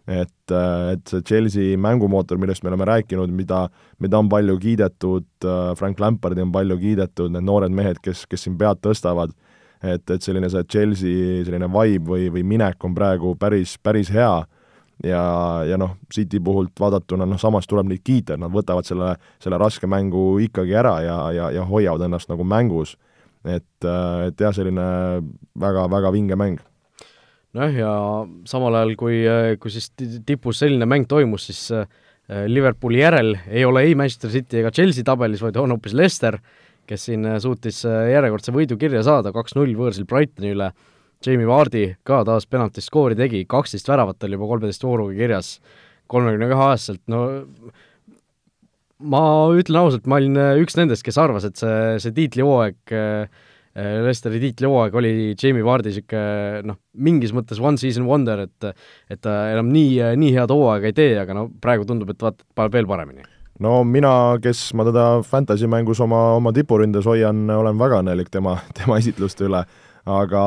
et, 0.10 0.52
äh, 0.52 0.94
et 0.96 1.12
see 1.12 1.22
Chelsea 1.22 1.78
mängumootor, 1.78 2.40
millest 2.42 2.64
me 2.64 2.72
oleme 2.72 2.88
rääkinud, 2.90 3.30
mida, 3.30 3.68
mida 4.00 4.18
on 4.18 4.30
palju 4.30 4.58
kiidetud, 4.58 5.28
äh, 5.46 5.76
Frank 5.78 6.00
Lampardi 6.00 6.42
on 6.42 6.52
palju 6.52 6.80
kiidetud, 6.82 7.32
need 7.36 7.46
noored 7.46 7.72
mehed, 7.72 8.00
kes, 8.02 8.26
kes 8.26 8.48
siin 8.48 8.58
pead 8.58 8.82
tõstavad, 8.82 9.36
et, 9.84 10.10
et 10.10 10.22
selline 10.22 10.50
see 10.50 10.64
Chelsea 10.66 11.44
selline 11.46 11.70
vibe 11.70 12.10
või, 12.10 12.32
või 12.34 12.44
minek 12.44 12.84
on 12.84 12.96
praegu 12.98 13.36
päris, 13.40 13.78
päris 13.78 14.10
hea 14.12 14.40
ja, 15.04 15.22
ja 15.70 15.78
noh, 15.78 15.96
City 16.14 16.40
puhult 16.44 16.74
vaadatuna 16.80 17.28
noh, 17.30 17.40
samas 17.40 17.68
tuleb 17.70 17.90
neid 17.92 18.04
kiita, 18.04 18.36
et 18.36 18.42
nad 18.42 18.52
võtavad 18.54 18.88
selle, 18.88 19.14
selle 19.44 19.60
raske 19.62 19.88
mängu 19.88 20.40
ikkagi 20.44 20.76
ära 20.76 21.00
ja, 21.06 21.20
ja, 21.36 21.52
ja 21.56 21.66
hoiavad 21.70 22.08
ennast 22.08 22.32
nagu 22.32 22.44
mängus 22.44 22.98
et, 23.46 23.86
äh, 23.86 24.28
et 24.30 24.42
jah, 24.42 24.54
selline 24.56 24.86
väga-väga 25.60 26.12
vinge 26.16 26.38
mäng. 26.40 26.60
nojah, 27.54 27.74
ja 27.74 27.92
samal 28.46 28.76
ajal, 28.78 28.94
kui, 29.00 29.24
kui 29.60 29.74
siis 29.74 29.90
tipus 30.26 30.60
selline 30.62 30.86
mäng 30.86 31.08
toimus, 31.10 31.48
siis 31.50 31.64
äh, 31.74 31.88
Liverpooli 32.46 33.00
järel 33.02 33.34
ei 33.48 33.66
ole 33.66 33.88
ei 33.88 33.96
Manchester 33.98 34.30
City 34.30 34.60
ega 34.62 34.72
Chelsea 34.72 35.04
tabelis, 35.04 35.42
vaid 35.42 35.58
on 35.58 35.74
hoopis 35.74 35.96
Leicester, 35.98 36.38
kes 36.90 37.08
siin 37.10 37.26
äh, 37.26 37.40
suutis 37.42 37.82
järjekordse 37.86 38.54
võidu 38.54 38.78
kirja 38.78 39.02
saada, 39.06 39.34
kaks-null 39.34 39.74
võõrsil 39.78 40.06
Brightoni 40.10 40.54
üle, 40.54 40.72
Jamie 41.26 41.48
Vardi 41.50 41.84
ka 42.08 42.22
taas 42.28 42.46
penaltist 42.48 42.88
skoori 42.88 43.18
tegi, 43.18 43.44
kaksteist 43.50 43.90
väravat 43.90 44.24
oli 44.24 44.38
juba 44.38 44.48
kolmeteist 44.54 44.86
vooruga 44.86 45.18
kirjas, 45.18 45.58
kolmekümne 46.10 46.48
kahe 46.52 46.68
aastaselt, 46.70 47.02
no 47.12 47.26
ma 49.00 49.22
ütlen 49.56 49.80
ausalt, 49.80 50.08
ma 50.10 50.20
olin 50.20 50.36
äh, 50.40 50.58
üks 50.64 50.76
nendest, 50.80 51.06
kes 51.06 51.20
arvas, 51.22 51.48
et 51.48 51.60
see, 51.60 51.96
see 52.04 52.16
tiitlihooaeg, 52.16 52.78
äh, 52.96 53.48
äh, 53.80 53.98
Lesteri 54.06 54.42
tiitlihooaeg 54.44 54.96
oli 55.00 55.14
Jamie 55.40 55.66
Vardi 55.66 55.94
niisugune 55.94 56.64
noh, 56.68 56.80
mingis 57.00 57.34
mõttes 57.36 57.62
one 57.64 57.80
season 57.80 58.08
wonder, 58.10 58.46
et 58.48 58.72
et 59.10 59.22
ta 59.24 59.42
enam 59.54 59.72
nii, 59.74 60.16
nii 60.20 60.34
head 60.36 60.54
hooaega 60.54 60.92
ei 60.92 60.98
tee, 60.98 61.12
aga 61.22 61.38
no 61.38 61.48
praegu 61.62 61.88
tundub, 61.88 62.12
et 62.12 62.26
vaata, 62.28 62.44
paneb 62.58 62.76
veel 62.76 62.90
paremini 62.90 63.24
no 63.64 63.80
mina, 63.88 64.12
kes 64.44 64.70
ma 64.78 64.88
teda 64.88 65.06
Fantasy 65.28 65.70
mängus 65.72 66.02
oma, 66.04 66.36
oma 66.40 66.54
tipuründes 66.56 67.08
hoian, 67.08 67.46
olen 67.52 67.80
väga 67.80 68.04
õnnelik 68.04 68.32
tema, 68.34 68.58
tema 68.80 69.00
esitluste 69.00 69.48
üle. 69.48 69.64
aga, 70.10 70.44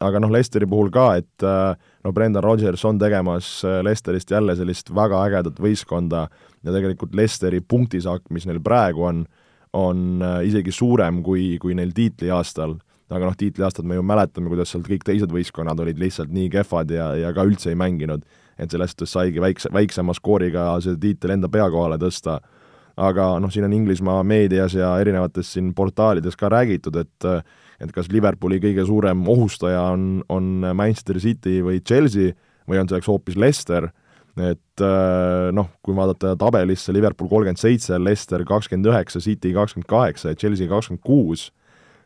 aga 0.00 0.20
noh, 0.22 0.30
Lesteri 0.32 0.66
puhul 0.66 0.90
ka, 0.94 1.12
et 1.20 1.46
no 2.04 2.12
Brendan 2.12 2.42
Rodgers 2.42 2.84
on 2.84 2.98
tegemas 2.98 3.62
Lesterist 3.82 4.30
jälle 4.30 4.56
sellist 4.58 4.90
väga 4.94 5.20
ägedat 5.28 5.60
võistkonda 5.62 6.26
ja 6.62 6.74
tegelikult 6.74 7.14
Lesteri 7.14 7.60
punktisaak, 7.60 8.28
mis 8.30 8.46
neil 8.46 8.60
praegu 8.64 9.06
on, 9.06 9.24
on 9.72 10.24
isegi 10.44 10.72
suurem 10.72 11.22
kui, 11.22 11.58
kui 11.62 11.74
neil 11.78 11.94
tiitliaastal 11.94 12.78
aga 13.12 13.26
noh, 13.28 13.34
tiitliaastad 13.36 13.84
me 13.84 13.98
ju 13.98 14.02
mäletame, 14.08 14.48
kuidas 14.48 14.70
sealt 14.72 14.86
kõik 14.88 15.02
teised 15.04 15.32
võistkonnad 15.32 15.80
olid 15.84 15.98
lihtsalt 16.00 16.30
nii 16.32 16.48
kehvad 16.54 16.94
ja, 16.94 17.10
ja 17.20 17.32
ka 17.36 17.44
üldse 17.44 17.68
ei 17.68 17.76
mänginud 17.76 18.24
et 18.58 18.72
sellest 18.72 19.04
saigi 19.08 19.40
väikse, 19.42 19.70
väiksema 19.72 20.14
skooriga 20.16 20.66
see 20.82 20.98
tiitel 21.00 21.36
enda 21.36 21.50
pea 21.52 21.68
kohale 21.72 21.98
tõsta. 22.00 22.40
aga 22.96 23.38
noh, 23.40 23.48
siin 23.48 23.64
on 23.64 23.72
Inglismaa 23.72 24.22
meedias 24.22 24.74
ja 24.76 24.90
erinevates 25.00 25.48
siin 25.54 25.70
portaalides 25.74 26.36
ka 26.36 26.50
räägitud, 26.52 26.96
et 27.00 27.24
et 27.82 27.90
kas 27.94 28.10
Liverpooli 28.12 28.60
kõige 28.62 28.84
suurem 28.86 29.24
ohustaja 29.28 29.82
on, 29.92 30.22
on 30.30 30.68
Manchester 30.78 31.18
City 31.22 31.58
või 31.64 31.80
Chelsea 31.82 32.36
või 32.70 32.78
on 32.78 32.90
selleks 32.90 33.10
hoopis 33.10 33.38
Leicester, 33.40 33.88
et 34.38 34.82
noh, 35.52 35.66
kui 35.84 35.96
vaadata 35.96 36.36
tabelisse, 36.40 36.94
Liverpool 36.94 37.28
kolmkümmend 37.28 37.60
seitse, 37.60 37.98
Leicester 38.00 38.44
kakskümmend 38.48 38.88
üheksa, 38.88 39.20
City 39.20 39.50
kakskümmend 39.52 39.90
kaheksa 39.90 40.32
ja 40.32 40.38
Chelsea 40.38 40.70
kakskümmend 40.70 41.02
kuus, 41.04 41.48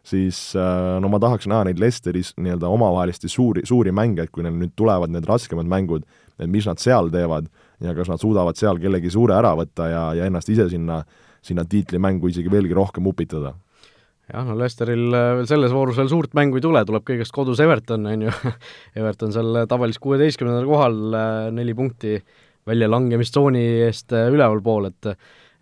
siis 0.06 0.40
no 0.56 1.10
ma 1.12 1.20
tahaks 1.22 1.46
näha 1.50 1.68
neid 1.68 1.82
Leicesteris 1.82 2.32
nii-öelda 2.40 2.70
omavahelisi 2.72 3.30
suuri, 3.30 3.66
suuri 3.68 3.92
mänge, 3.94 4.26
et 4.26 4.32
kui 4.34 4.46
neil 4.46 4.56
nüüd 4.56 4.72
tulevad 4.78 5.12
need 5.12 5.28
raskemad 5.28 5.68
mängud, 5.70 6.08
et 6.40 6.50
mis 6.50 6.66
nad 6.66 6.80
seal 6.82 7.12
teevad 7.12 7.46
ja 7.84 7.94
kas 7.94 8.10
nad 8.10 8.22
suudavad 8.22 8.58
seal 8.58 8.80
kellegi 8.82 9.12
suure 9.12 9.36
ära 9.36 9.52
võtta 9.58 9.90
ja, 9.92 10.02
ja 10.16 10.26
ennast 10.26 10.50
ise 10.50 10.70
sinna, 10.72 11.02
sinna 11.44 11.66
tiitlimängu 11.68 12.32
isegi 12.32 12.50
veelgi 12.50 12.74
rohkem 12.74 13.06
upitada 13.06 13.54
jah, 14.32 14.46
no 14.46 14.56
Lesteril 14.58 15.06
äh, 15.14 15.30
veel 15.40 15.48
selles 15.50 15.74
voorus 15.74 15.98
veel 16.00 16.10
suurt 16.12 16.34
mängu 16.38 16.58
ei 16.58 16.64
tule, 16.64 16.82
tuleb 16.88 17.06
kõigest 17.06 17.34
kodus 17.34 17.62
Everton, 17.62 18.08
on 18.10 18.26
ju 18.26 18.34
Everton 18.98 19.34
seal 19.34 19.62
tabelis 19.70 20.00
kuueteistkümnendal 20.02 20.68
kohal, 20.68 21.00
äh, 21.12 21.38
neli 21.54 21.76
punkti 21.78 22.18
väljalangemistsooni 22.66 23.64
eest 23.86 24.14
äh, 24.16 24.30
ülevalpool, 24.34 24.90
et 24.92 25.16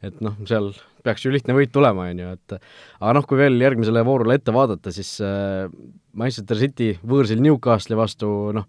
et 0.04 0.18
noh, 0.20 0.34
seal 0.44 0.66
peaks 1.04 1.22
ju 1.24 1.30
lihtne 1.32 1.54
võit 1.56 1.70
tulema, 1.72 2.10
on 2.12 2.18
ju, 2.20 2.32
et 2.36 2.54
aga 2.58 3.12
noh, 3.16 3.24
kui 3.28 3.38
veel 3.40 3.56
järgmisele 3.60 4.02
voorule 4.04 4.36
ette 4.36 4.52
vaadata, 4.52 4.92
siis 4.92 5.14
Manchester 6.12 6.58
City 6.60 6.90
võõrsil 7.00 7.40
Newcastle'i 7.40 7.96
vastu 7.96 8.28
noh, 8.52 8.66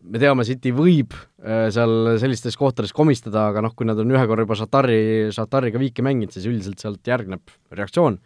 me 0.00 0.20
teame, 0.20 0.44
City 0.48 0.72
võib 0.74 1.14
äh, 1.14 1.68
seal 1.74 2.14
sellistes 2.22 2.56
kohtades 2.58 2.94
komistada, 2.96 3.48
aga 3.50 3.64
noh, 3.64 3.74
kui 3.76 3.88
nad 3.88 3.98
on 4.00 4.12
ühe 4.14 4.22
korra 4.28 4.46
juba 4.46 4.56
Shatari, 4.58 5.00
Shatariga 5.34 5.80
viiki 5.82 6.04
mänginud, 6.04 6.32
siis 6.34 6.48
üldiselt 6.48 6.82
sealt 6.82 7.10
järgneb 7.10 7.52
reaktsioon. 7.76 8.18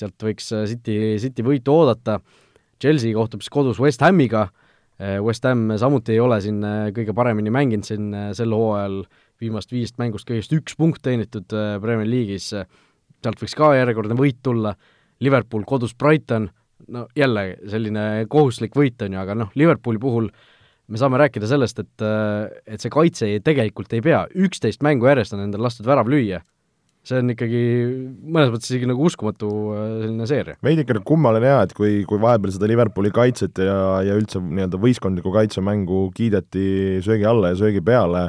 Sealt 0.00 0.24
võiks 0.24 0.50
äh, 0.56 0.66
City, 0.70 0.96
City 1.22 1.44
võitu 1.46 1.74
oodata, 1.74 2.18
Chelsea 2.80 3.14
kohtub 3.16 3.42
siis 3.42 3.52
kodus 3.54 3.80
West 3.82 4.02
Hamiga, 4.06 4.48
äh, 5.00 5.16
West 5.24 5.46
Ham 5.48 5.68
samuti 5.80 6.14
ei 6.16 6.20
ole 6.22 6.40
siin 6.44 6.60
kõige 6.96 7.14
paremini 7.16 7.52
mänginud 7.54 7.88
siin 7.88 8.12
sel 8.36 8.54
hooajal, 8.54 9.00
viimast 9.38 9.72
viiest 9.74 9.98
mängust 10.02 10.28
kõigest 10.28 10.54
üks 10.56 10.78
punkt 10.78 11.02
teenitud 11.04 11.46
Premier 11.48 12.08
League'is, 12.10 12.50
sealt 12.52 13.42
võiks 13.42 13.56
ka 13.58 13.72
järjekordne 13.78 14.18
võit 14.18 14.40
tulla, 14.42 14.74
Liverpool 15.22 15.66
kodus 15.66 15.94
Brighton, 15.98 16.48
no 16.94 17.06
jälle 17.18 17.52
selline 17.70 18.26
kohustuslik 18.30 18.74
võit 18.78 19.02
on 19.02 19.14
ju, 19.14 19.20
aga 19.22 19.34
noh, 19.38 19.50
Liverpooli 19.58 19.98
puhul 20.02 20.30
äh, 20.30 20.46
me 20.88 21.00
saame 21.00 21.20
rääkida 21.20 21.48
sellest, 21.48 21.82
et, 21.82 22.04
et 22.66 22.82
see 22.82 22.92
kaitse 22.92 23.28
tegelikult 23.44 23.92
ei 23.96 24.04
pea, 24.04 24.22
üksteist 24.46 24.84
mängu 24.84 25.08
järjest 25.08 25.36
on 25.36 25.44
endal 25.44 25.66
lastud 25.66 25.88
värav 25.88 26.08
lüüa. 26.10 26.40
See 27.08 27.22
on 27.22 27.32
ikkagi 27.32 27.62
mõnes 28.20 28.52
mõttes 28.52 28.70
isegi 28.70 28.88
nagu 28.88 29.06
uskumatu 29.08 29.48
selline 30.02 30.28
seeria. 30.28 30.58
veidikene 30.64 31.02
kummaline 31.08 31.50
jaa, 31.52 31.64
et 31.66 31.74
kui, 31.76 32.02
kui 32.08 32.20
vahepeal 32.22 32.54
seda 32.54 32.68
Liverpooli 32.70 33.12
kaitset 33.14 33.62
ja, 33.64 33.78
ja 34.04 34.18
üldse 34.18 34.42
nii-öelda 34.42 34.80
võistkondlikku 34.82 35.32
kaitsemängu 35.34 36.04
kiideti 36.16 37.00
söögi 37.04 37.26
alla 37.28 37.54
ja 37.54 37.60
söögi 37.60 37.82
peale, 37.84 38.28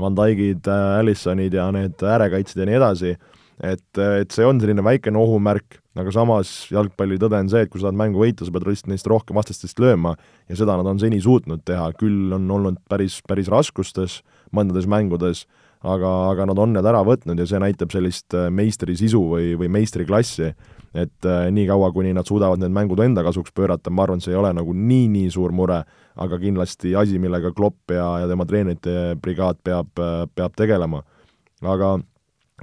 Van 0.00 0.16
Dijkid, 0.16 0.68
Allisonid 0.70 1.54
ja 1.56 1.66
need 1.74 2.00
äärekaitsjad 2.00 2.62
ja 2.62 2.68
nii 2.70 2.78
edasi, 2.78 3.14
et, 3.60 3.88
et 3.98 4.32
see 4.32 4.46
on 4.46 4.60
selline 4.62 4.84
väikene 4.86 5.18
ohumärk, 5.20 5.80
aga 5.98 6.12
samas 6.14 6.52
jalgpalli 6.72 7.18
tõde 7.20 7.40
on 7.42 7.50
see, 7.52 7.64
et 7.66 7.72
kui 7.72 7.82
sa 7.82 7.88
tahad 7.88 7.98
mängu 7.98 8.22
võita, 8.22 8.46
sa 8.46 8.54
pead 8.54 8.68
lihtsalt 8.68 8.92
neist 8.92 9.10
rohkem 9.10 9.36
vastastest 9.36 9.82
lööma 9.82 10.14
ja 10.48 10.56
seda 10.56 10.78
nad 10.78 10.88
on 10.88 11.02
seni 11.02 11.18
suutnud 11.20 11.66
teha, 11.68 11.90
küll 12.00 12.30
on 12.36 12.46
olnud 12.56 12.78
päris, 12.88 13.18
päris 13.28 13.50
raskustes 13.52 14.20
mõndades 14.56 14.88
mängudes, 14.90 15.44
aga, 15.80 16.10
aga 16.30 16.46
nad 16.50 16.60
on 16.60 16.74
need 16.76 16.86
ära 16.86 17.00
võtnud 17.06 17.40
ja 17.40 17.46
see 17.48 17.60
näitab 17.62 17.92
sellist 17.94 18.36
äh, 18.36 18.50
meistri 18.52 18.96
sisu 18.98 19.22
või, 19.32 19.54
või 19.60 19.70
meistriklassi, 19.78 20.50
et 20.90 21.28
äh, 21.28 21.46
niikaua, 21.54 21.92
kuni 21.94 22.12
nad 22.16 22.28
suudavad 22.28 22.60
need 22.60 22.74
mängud 22.74 23.00
enda 23.04 23.24
kasuks 23.24 23.54
pöörata, 23.56 23.92
ma 23.92 24.04
arvan, 24.04 24.20
see 24.20 24.34
ei 24.34 24.40
ole 24.40 24.52
nagu 24.56 24.74
nii-nii 24.76 25.30
suur 25.32 25.54
mure, 25.56 25.82
aga 26.20 26.40
kindlasti 26.42 26.94
asi, 26.98 27.20
millega 27.22 27.54
Klopp 27.56 27.94
ja, 27.94 28.12
ja 28.24 28.28
tema 28.30 28.46
treenerite 28.48 29.16
brigaad 29.22 29.62
peab, 29.64 29.92
äh, 29.96 30.24
peab 30.34 30.56
tegelema. 30.58 31.04
aga 31.60 31.98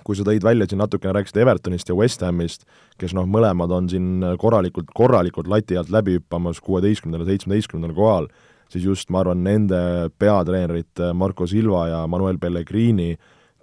kui 0.06 0.14
sa 0.18 0.22
tõid 0.22 0.44
välja 0.46 0.68
siin 0.70 0.78
natukene, 0.78 1.16
rääkisid 1.18 1.40
Evertonist 1.42 1.90
ja 1.90 1.96
West 1.98 2.22
Hamist, 2.22 2.68
kes 3.02 3.16
noh, 3.18 3.26
mõlemad 3.26 3.72
on 3.74 3.88
siin 3.90 4.22
korralikult, 4.38 4.92
korralikult 4.94 5.50
lati 5.50 5.78
alt 5.78 5.90
läbi 5.90 6.20
hüppamas 6.20 6.62
kuueteistkümnendal, 6.62 7.26
seitsmeteistkümnendal 7.26 7.98
kohal, 7.98 8.30
siis 8.72 8.86
just 8.86 9.10
ma 9.14 9.22
arvan, 9.24 9.44
nende 9.46 9.80
peatreenerid 10.20 11.04
Marco 11.16 11.48
Silva 11.48 11.88
ja 11.92 12.04
Manuel 12.08 12.40
Pellegrini 12.42 13.16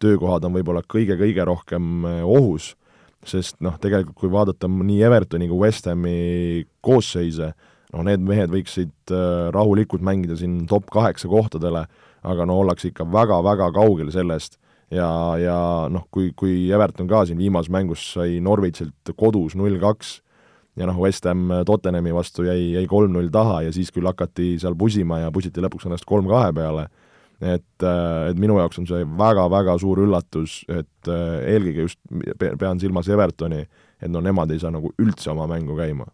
töökohad 0.03 0.45
on 0.47 0.55
võib-olla 0.57 0.83
kõige-kõige 0.87 1.47
rohkem 1.49 2.09
eh, 2.09 2.23
ohus, 2.25 2.73
sest 3.25 3.61
noh, 3.65 3.79
tegelikult 3.81 4.19
kui 4.21 4.33
vaadata 4.33 4.69
nii 4.69 5.01
Evertoni 5.07 5.49
kui 5.49 5.63
West 5.65 5.89
Hami 5.89 6.65
koosseise, 6.85 7.53
noh, 7.95 8.05
need 8.07 8.25
mehed 8.27 8.53
võiksid 8.53 9.15
eh, 9.15 9.47
rahulikult 9.55 10.05
mängida 10.05 10.37
siin 10.41 10.65
top 10.71 10.91
kaheksa 10.93 11.31
kohtadele, 11.31 11.87
aga 12.25 12.47
no 12.49 12.59
ollakse 12.63 12.91
ikka 12.91 13.07
väga-väga 13.13 13.71
kaugel 13.77 14.11
sellest 14.13 14.59
ja, 14.93 15.09
ja 15.41 15.57
noh, 15.93 16.07
kui, 16.13 16.33
kui 16.37 16.69
Everton 16.73 17.09
ka 17.11 17.25
siin 17.29 17.41
viimases 17.41 17.73
mängus 17.73 18.05
sai 18.17 18.41
Norwichilt 18.45 19.15
kodus 19.17 19.57
null 19.59 19.77
kaks 19.83 20.19
ja 20.77 20.89
noh, 20.91 20.99
West 21.03 21.27
Ham 21.29 21.49
Tottenhami 21.66 22.14
vastu 22.14 22.47
jäi, 22.49 22.75
jäi 22.75 22.85
kolm-null 22.91 23.31
taha 23.35 23.62
ja 23.68 23.72
siis 23.75 23.93
küll 23.95 24.09
hakati 24.11 24.55
seal 24.62 24.77
pusima 24.79 25.20
ja 25.22 25.33
pusiti 25.35 25.62
lõpuks 25.64 25.89
ennast 25.89 26.09
kolm-kahe 26.09 26.53
peale, 26.57 26.89
et, 27.41 27.87
et 27.87 28.41
minu 28.41 28.59
jaoks 28.59 28.83
on 28.83 28.91
see 28.91 29.07
väga-väga 29.18 29.79
suur 29.83 30.03
üllatus, 30.07 30.62
et 30.68 31.11
eelkõige 31.11 31.89
just 31.89 32.01
pean 32.59 32.83
silmas 32.83 33.11
Evertoni, 33.11 33.62
et 34.03 34.11
no 34.11 34.22
nemad 34.25 34.51
ei 34.51 34.62
saa 34.62 34.75
nagu 34.75 34.93
üldse 34.99 35.31
oma 35.35 35.47
mängu 35.51 35.79
käima. 35.79 36.09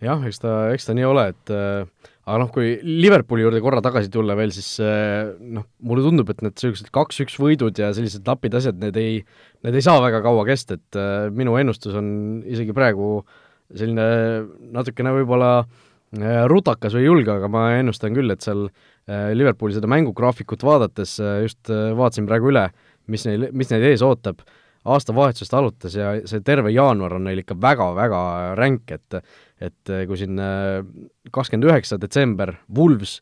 jah, 0.00 0.22
eks 0.26 0.42
ta, 0.42 0.56
eks 0.74 0.88
ta 0.88 0.96
nii 0.96 1.06
ole, 1.06 1.28
et 1.34 1.54
äh 1.54 2.08
aga 2.30 2.38
noh, 2.44 2.50
kui 2.54 2.74
Liverpooli 2.84 3.44
juurde 3.44 3.60
korra 3.64 3.82
tagasi 3.84 4.10
tulla 4.12 4.36
veel, 4.38 4.52
siis 4.54 4.78
noh, 4.80 5.66
mulle 5.86 6.04
tundub, 6.04 6.30
et 6.30 6.42
need 6.44 6.54
niisugused 6.54 6.90
kaks-üks 6.94 7.38
võidud 7.42 7.78
ja 7.80 7.90
sellised 7.96 8.26
napid 8.28 8.54
asjad, 8.58 8.78
need 8.82 8.98
ei, 9.00 9.20
need 9.66 9.78
ei 9.78 9.84
saa 9.84 10.02
väga 10.02 10.22
kaua 10.24 10.44
kesta, 10.48 10.78
et 10.78 10.98
äh, 11.00 11.28
minu 11.34 11.56
ennustus 11.60 11.96
on 11.98 12.10
isegi 12.46 12.76
praegu 12.76 13.20
selline 13.76 14.06
natukene 14.74 15.12
võib-olla 15.14 15.50
äh, 15.62 16.44
rutakas 16.50 16.94
või 16.96 17.06
julge, 17.06 17.34
aga 17.34 17.50
ma 17.52 17.66
ennustan 17.78 18.16
küll, 18.16 18.32
et 18.32 18.44
seal 18.44 18.66
äh, 18.66 19.30
Liverpooli 19.36 19.76
seda 19.76 19.90
mängugraafikut 19.90 20.64
vaadates 20.66 21.18
äh, 21.22 21.42
just 21.46 21.70
vaatasin 21.70 22.28
praegu 22.30 22.50
üle, 22.52 22.68
mis 23.10 23.26
neil, 23.28 23.50
mis 23.56 23.70
neid 23.72 23.86
ees 23.90 24.04
ootab, 24.06 24.42
aastavahetusest 24.90 25.54
alates 25.58 25.94
ja 25.98 26.14
see 26.28 26.40
terve 26.40 26.70
jaanuar 26.72 27.18
on 27.18 27.26
neil 27.28 27.42
ikka 27.42 27.58
väga-väga 27.60 28.22
ränk, 28.58 28.96
et 28.96 29.20
et 29.60 29.90
kui 30.08 30.16
siin 30.16 30.40
kakskümmend 31.28 31.66
üheksa 31.68 31.98
detsember 32.00 32.54
Wolves, 32.72 33.18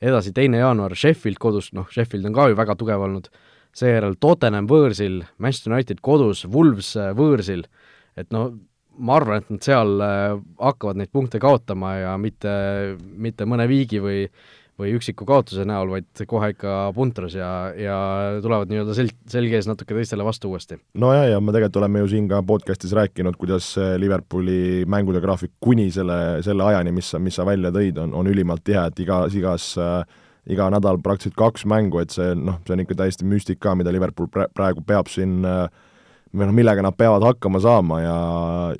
edasi 0.00 0.32
teine 0.32 0.62
jaanuar 0.62 0.94
Sheffield 0.96 1.36
kodus, 1.36 1.68
noh, 1.76 1.84
Sheffield 1.92 2.30
on 2.30 2.36
ka 2.38 2.46
ju 2.48 2.56
väga 2.56 2.78
tugev 2.80 3.04
olnud, 3.04 3.28
seejärel 3.76 4.16
Tottenham 4.16 4.64
võõrsil, 4.70 5.20
Manchester 5.36 5.74
United 5.74 6.00
kodus, 6.00 6.46
Wolves 6.48 6.94
võõrsil, 7.18 7.66
et 8.16 8.32
no 8.32 8.46
ma 9.02 9.18
arvan, 9.18 9.42
et 9.42 9.52
nad 9.52 9.68
seal 9.68 10.02
äh, 10.04 10.40
hakkavad 10.62 11.00
neid 11.00 11.12
punkte 11.12 11.40
kaotama 11.42 11.96
ja 11.98 12.16
mitte, 12.20 12.52
mitte 12.98 13.48
mõne 13.48 13.68
viigi 13.70 14.02
või 14.02 14.26
või 14.80 14.94
üksiku 14.96 15.26
kaotuse 15.28 15.66
näol, 15.68 15.90
vaid 15.92 16.22
kohe 16.26 16.48
ikka 16.54 16.70
puntras 16.96 17.34
ja, 17.36 17.48
ja 17.76 17.96
tulevad 18.42 18.70
nii-öelda 18.72 18.94
sel-, 18.96 19.12
selge 19.30 19.58
ees 19.58 19.68
natuke 19.68 19.94
teistele 19.94 20.24
vastu 20.26 20.48
uuesti. 20.48 20.78
no 20.98 21.12
ja, 21.12 21.26
ja 21.28 21.42
me 21.44 21.52
tegelikult 21.52 21.76
oleme 21.82 22.00
ju 22.02 22.08
siin 22.14 22.26
ka 22.30 22.40
podcastis 22.46 22.94
rääkinud, 22.96 23.36
kuidas 23.38 23.68
Liverpooli 24.00 24.88
mängude 24.90 25.20
graafik 25.22 25.52
kuni 25.60 25.90
selle, 25.92 26.16
selle 26.42 26.64
ajani, 26.66 26.96
mis 26.96 27.12
sa, 27.12 27.20
mis 27.22 27.36
sa 27.36 27.46
välja 27.46 27.70
tõid, 27.74 28.00
on, 28.00 28.16
on 28.16 28.32
ülimalt 28.32 28.64
tihe, 28.64 28.80
et 28.88 29.04
igas, 29.04 29.36
igas 29.38 29.68
äh, 29.78 30.00
iga 30.50 30.66
nädal 30.72 30.98
praktiliselt 31.02 31.38
kaks 31.38 31.66
mängu, 31.70 32.00
et 32.02 32.14
see 32.14 32.32
noh, 32.38 32.58
see 32.66 32.74
on 32.74 32.82
ikka 32.82 32.98
täiesti 33.04 33.28
müstika, 33.28 33.76
mida 33.78 33.92
Liverpool 33.94 34.30
praegu 34.32 34.82
peab 34.86 35.10
siin 35.12 35.42
äh, 35.46 35.66
või 36.32 36.48
noh, 36.48 36.54
millega 36.56 36.84
nad 36.84 36.96
peavad 36.96 37.24
hakkama 37.26 37.60
saama 37.62 38.00
ja, 38.02 38.18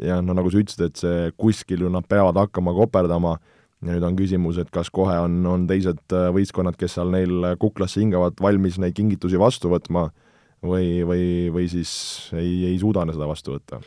ja 0.00 0.20
no 0.24 0.36
nagu 0.36 0.50
sa 0.52 0.60
ütlesid, 0.62 0.84
et 0.88 1.02
see 1.02 1.32
kuskil 1.40 1.84
ju 1.84 1.92
nad 1.92 2.06
peavad 2.08 2.38
hakkama 2.40 2.74
koperdama. 2.76 3.36
Ja 3.82 3.96
nüüd 3.96 4.04
on 4.06 4.14
küsimus, 4.14 4.60
et 4.62 4.68
kas 4.70 4.92
kohe 4.94 5.16
on, 5.24 5.40
on 5.50 5.64
teised 5.66 6.14
äh, 6.14 6.28
võistkonnad, 6.30 6.76
kes 6.78 6.92
seal 6.94 7.08
neil 7.10 7.48
kuklasse 7.58 7.98
hingavad, 7.98 8.36
valmis 8.38 8.76
neid 8.78 8.94
kingitusi 8.94 9.40
vastu 9.42 9.72
võtma, 9.72 10.04
või, 10.62 11.02
või, 11.06 11.24
või 11.50 11.66
siis 11.70 11.90
ei, 12.30 12.60
ei 12.70 12.76
suuda 12.78 13.02
seda 13.10 13.26
vastu 13.26 13.56
võtta? 13.56 13.80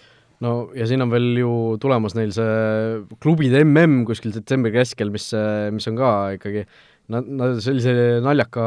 No 0.43 0.68
ja 0.76 0.84
siin 0.89 0.99
on 1.05 1.13
veel 1.13 1.30
ju 1.39 1.51
tulemas 1.80 2.16
neil 2.18 2.34
see 2.36 3.05
klubide 3.24 3.63
mm 3.63 4.03
kuskil 4.09 4.36
detsembri 4.36 4.74
keskel, 4.76 5.13
mis, 5.13 5.30
mis 5.72 5.88
on 5.88 5.99
ka 5.99 6.11
ikkagi 6.36 6.66
nad, 7.13 7.30
nad 7.39 7.61
sellise 7.63 8.20
naljaka 8.26 8.66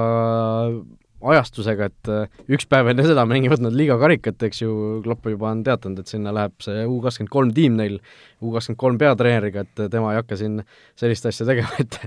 ajastusega, 1.18 1.88
et 1.90 2.10
äh, 2.12 2.42
üks 2.54 2.66
päev 2.70 2.90
enne 2.92 3.02
seda 3.06 3.24
mängivad 3.28 3.62
nad 3.62 3.74
liiga 3.74 3.96
karikat, 3.98 4.42
eks 4.46 4.62
ju, 4.62 4.70
Klopp 5.02 5.26
juba 5.26 5.50
on 5.50 5.64
teatanud, 5.66 5.98
et 6.02 6.10
sinna 6.10 6.32
läheb 6.34 6.54
see 6.62 6.84
U 6.86 7.00
kakskümmend 7.02 7.32
kolm 7.32 7.50
tiim 7.56 7.78
neil, 7.78 7.98
U 8.38 8.52
kakskümmend 8.54 8.80
kolm 8.80 9.00
peatreeneriga, 9.00 9.64
et 9.66 9.82
tema 9.90 10.12
ei 10.14 10.20
hakka 10.20 10.38
siin 10.38 10.60
sellist 10.98 11.26
asja 11.30 11.48
tegema, 11.48 11.74
et 11.82 11.98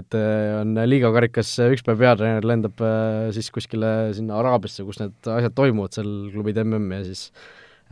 et 0.00 0.18
äh, 0.18 0.52
on 0.60 0.76
liiga 0.88 1.12
karikas, 1.16 1.54
üks 1.72 1.84
päev 1.86 2.04
peatreener 2.04 2.46
lendab 2.48 2.84
äh, 2.84 3.30
siis 3.36 3.48
kuskile 3.54 4.12
sinna 4.16 4.36
Araabiasse, 4.42 4.84
kus 4.88 5.00
need 5.00 5.32
asjad 5.38 5.56
toimuvad, 5.56 5.96
seal 5.96 6.12
klubid 6.34 6.60
mm 6.62 6.92
ja 6.98 7.02
siis 7.08 7.30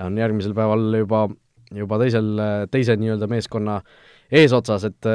on 0.00 0.16
järgmisel 0.16 0.52
päeval 0.56 1.00
juba, 1.00 1.26
juba 1.76 1.98
teisel, 2.00 2.30
teise 2.72 2.96
nii-öelda 3.00 3.28
meeskonna 3.30 3.80
eesotsas, 4.30 4.84
et, 4.86 5.08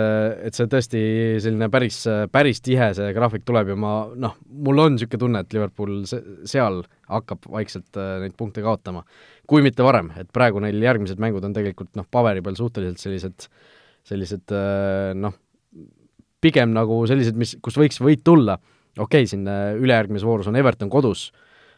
et 0.43 0.57
see 0.57 0.67
tõesti 0.71 1.01
selline 1.43 1.69
päris, 1.71 2.01
päris 2.31 2.59
tihe 2.63 2.89
see 2.97 3.13
graafik 3.15 3.45
tuleb 3.47 3.71
ja 3.71 3.77
ma 3.79 3.93
noh, 4.11 4.35
mul 4.65 4.81
on 4.83 4.95
niisugune 4.95 5.21
tunne, 5.21 5.43
et 5.45 5.55
Liverpool 5.55 6.01
se-, 6.09 6.21
seal 6.47 6.81
hakkab 7.11 7.47
vaikselt 7.51 7.95
äh, 8.01 8.17
neid 8.25 8.35
punkte 8.37 8.63
kaotama. 8.65 9.05
kui 9.47 9.61
mitte 9.61 9.85
varem, 9.85 10.09
et 10.19 10.27
praegu 10.33 10.59
neil 10.59 10.81
järgmised 10.81 11.21
mängud 11.21 11.45
on 11.45 11.53
tegelikult 11.55 11.93
noh, 11.95 12.07
paberi 12.11 12.41
peal 12.43 12.57
suhteliselt 12.59 12.99
sellised, 12.99 13.47
sellised 14.09 14.51
äh, 14.51 15.13
noh, 15.15 15.37
pigem 16.43 16.73
nagu 16.75 17.03
sellised, 17.07 17.37
mis, 17.39 17.55
kus 17.63 17.79
võiks 17.79 18.01
võit 18.03 18.23
tulla, 18.25 18.57
okei 18.97 19.23
okay,, 19.23 19.29
siin 19.31 19.47
äh, 19.47 19.77
ülejärgmises 19.79 20.27
voorus 20.27 20.51
on 20.51 20.59
Everton 20.59 20.91
kodus, 20.91 21.29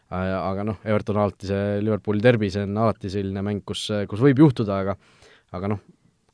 aga 0.09 0.63
noh, 0.63 0.79
Everton 0.87 1.19
alati 1.19 1.49
see 1.49 1.79
Liverpooli 1.83 2.23
derbi, 2.23 2.49
see 2.49 2.63
on 2.63 2.77
alati 2.79 3.11
selline 3.11 3.43
mäng, 3.43 3.61
kus, 3.67 3.89
kus 4.07 4.21
võib 4.23 4.39
juhtuda, 4.39 4.81
aga 4.81 4.95
aga 5.55 5.69
noh, 5.71 5.83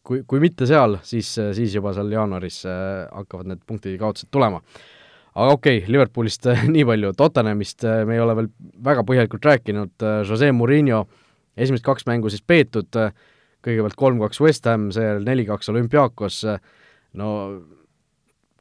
kui, 0.08 0.24
kui 0.28 0.42
mitte 0.44 0.68
seal, 0.70 0.98
siis, 1.08 1.30
siis 1.56 1.76
juba 1.78 1.94
seal 1.96 2.12
jaanuaris 2.14 2.64
äh, 2.68 2.78
hakkavad 3.12 3.50
need 3.52 3.64
punktikaotused 3.68 4.30
tulema. 4.32 4.62
aga 5.34 5.52
okei 5.56 5.78
okay,, 5.80 5.92
Liverpoolist 5.92 6.48
äh, 6.52 6.66
nii 6.76 6.86
palju, 6.88 7.14
Tottenhamist 7.18 7.86
äh, 7.88 8.04
me 8.08 8.18
ei 8.18 8.24
ole 8.24 8.36
veel 8.40 8.50
väga 8.84 9.06
põhjalikult 9.08 9.48
rääkinud, 9.50 10.08
Jose 10.30 10.52
Murillo 10.52 11.06
esimesed 11.58 11.86
kaks 11.86 12.08
mängu 12.10 12.32
siis 12.34 12.44
peetud, 12.46 12.90
kõigepealt 13.64 13.96
kolm-kaks 13.96 14.42
West 14.42 14.68
Ham, 14.68 14.90
seejärel 14.92 15.24
neli-kaks 15.28 15.70
Olümpiakos, 15.70 16.40
no 17.22 17.30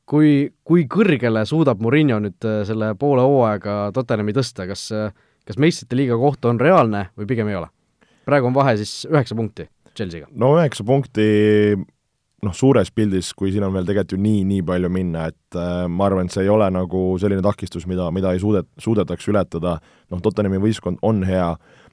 kui, 0.06 0.52
kui 0.62 0.84
kõrgele 0.92 1.46
suudab 1.48 1.80
Murillo 1.82 2.20
nüüd 2.22 2.48
selle 2.68 2.92
poole 3.00 3.24
hooaega 3.26 3.78
Tottenhami 3.96 4.36
tõsta, 4.36 4.68
kas, 4.68 4.90
kas 5.48 5.58
meistrite 5.58 5.98
liiga 5.98 6.20
koht 6.20 6.44
on 6.44 6.60
reaalne 6.60 7.08
või 7.16 7.30
pigem 7.32 7.50
ei 7.50 7.58
ole? 7.62 7.72
praegu 8.22 8.46
on 8.46 8.54
vahe 8.54 8.76
siis 8.78 9.08
üheksa 9.08 9.34
punkti 9.34 9.64
Chelsea'ga? 9.96 10.30
no 10.32 10.54
üheksa 10.58 10.86
punkti 10.86 11.26
noh, 12.42 12.54
suures 12.56 12.90
pildis, 12.94 13.30
kui 13.38 13.52
siin 13.54 13.64
on 13.66 13.74
veel 13.74 13.86
tegelikult 13.86 14.16
ju 14.16 14.22
nii, 14.22 14.40
nii 14.48 14.64
palju 14.66 14.90
minna, 14.92 15.28
et 15.30 15.58
äh, 15.58 15.84
ma 15.86 16.08
arvan, 16.08 16.26
et 16.26 16.34
see 16.34 16.42
ei 16.46 16.50
ole 16.50 16.66
nagu 16.74 17.04
selline 17.22 17.44
takistus, 17.44 17.86
mida, 17.90 18.08
mida 18.14 18.32
ei 18.34 18.42
suudet-, 18.42 18.70
suudetaks 18.82 19.28
ületada, 19.30 19.76
noh, 20.10 20.22
Tottenhami 20.24 20.58
võistkond 20.62 20.98
on 21.06 21.22
hea, 21.28 21.52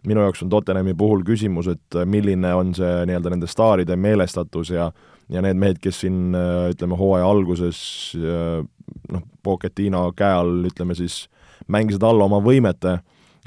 minu 0.09 0.23
jaoks 0.25 0.41
on 0.45 0.49
Tottenhami 0.49 0.95
puhul 0.97 1.21
küsimus, 1.27 1.69
et 1.69 1.99
milline 2.09 2.53
on 2.57 2.73
see 2.77 3.05
nii-öelda 3.09 3.35
nende 3.35 3.49
staaride 3.51 3.99
meelestatus 3.99 4.73
ja 4.73 4.89
ja 5.29 5.43
need 5.45 5.59
mehed, 5.61 5.77
kes 5.81 6.01
siin 6.01 6.33
äh, 6.33 6.71
ütleme, 6.73 6.97
hooaja 6.97 7.27
alguses 7.29 7.79
äh, 8.17 8.63
noh, 9.13 9.25
Pochettino 9.45 10.07
käe 10.17 10.33
all, 10.41 10.63
ütleme 10.65 10.97
siis, 10.97 11.27
mängisid 11.69 12.03
alla 12.05 12.25
oma 12.25 12.39
võimete, 12.41 12.97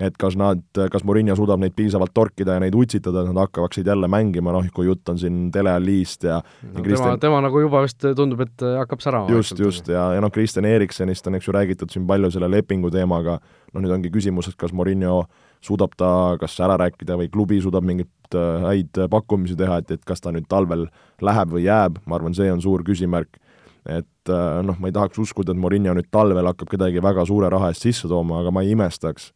et 0.00 0.16
kas 0.18 0.36
nad, 0.38 0.62
kas 0.92 1.04
Murillo 1.04 1.34
suudab 1.36 1.60
neid 1.60 1.74
piisavalt 1.76 2.14
torkida 2.14 2.56
ja 2.56 2.62
neid 2.62 2.76
utsitada, 2.78 3.22
et 3.22 3.32
nad 3.32 3.42
hakkaksid 3.44 3.86
jälle 3.86 4.08
mängima, 4.10 4.54
noh, 4.54 4.64
kui 4.74 4.86
jutt 4.88 5.08
on 5.12 5.20
siin 5.20 5.44
Dele 5.52 5.74
Allist 5.76 6.24
ja 6.24 6.38
no, 6.40 6.78
ja 6.78 6.84
Kristjan... 6.86 7.04
tema, 7.04 7.20
tema 7.26 7.42
nagu 7.44 7.60
juba 7.60 7.82
vist 7.84 8.06
tundub, 8.16 8.40
et 8.46 8.64
hakkab 8.78 9.04
särama. 9.04 9.32
just, 9.32 9.58
just, 9.58 9.90
ja, 9.92 10.08
ja 10.16 10.24
noh, 10.24 10.32
Kristjan 10.32 10.68
Eriksenist 10.68 11.28
on, 11.28 11.36
eks 11.36 11.48
ju, 11.48 11.56
räägitud 11.56 11.92
siin 11.92 12.06
palju 12.08 12.32
selle 12.32 12.48
lepingu 12.50 12.90
teemaga, 12.94 13.38
noh 13.72 13.84
nüüd 13.84 13.92
ongi 13.98 14.12
küsimus, 14.14 14.48
et 14.48 14.58
kas 14.60 14.72
Murillo 14.76 15.26
suudab 15.62 15.92
ta 15.98 16.38
kas 16.40 16.56
ära 16.64 16.78
rääkida 16.80 17.18
või 17.20 17.28
klubi 17.32 17.60
suudab 17.62 17.84
mingeid 17.86 18.38
äh, 18.38 18.64
häid 18.70 19.04
pakkumisi 19.12 19.58
teha, 19.60 19.82
et, 19.82 19.92
et 19.98 20.08
kas 20.08 20.24
ta 20.24 20.32
nüüd 20.34 20.48
talvel 20.50 20.88
läheb 21.22 21.52
või 21.54 21.66
jääb, 21.68 22.00
ma 22.06 22.18
arvan, 22.18 22.34
see 22.34 22.50
on 22.52 22.64
suur 22.64 22.82
küsimärk 22.86 23.38
et 23.82 24.30
äh, 24.30 24.62
noh, 24.62 24.78
ma 24.78 24.88
ei 24.88 24.94
tahaks 24.94 25.18
uskuda, 25.18 25.52
et 25.52 25.60
Morinho 25.60 25.94
nüüd 25.98 26.08
talvel 26.14 26.46
hakkab 26.52 26.70
kedagi 26.70 27.02
väga 27.02 27.26
suure 27.26 27.50
raha 27.50 27.72
eest 27.72 27.86
sisse 27.86 28.10
tooma, 28.10 28.40
aga 28.40 28.54
ma 28.54 28.62
ei 28.62 28.74
imestaks 28.76 29.32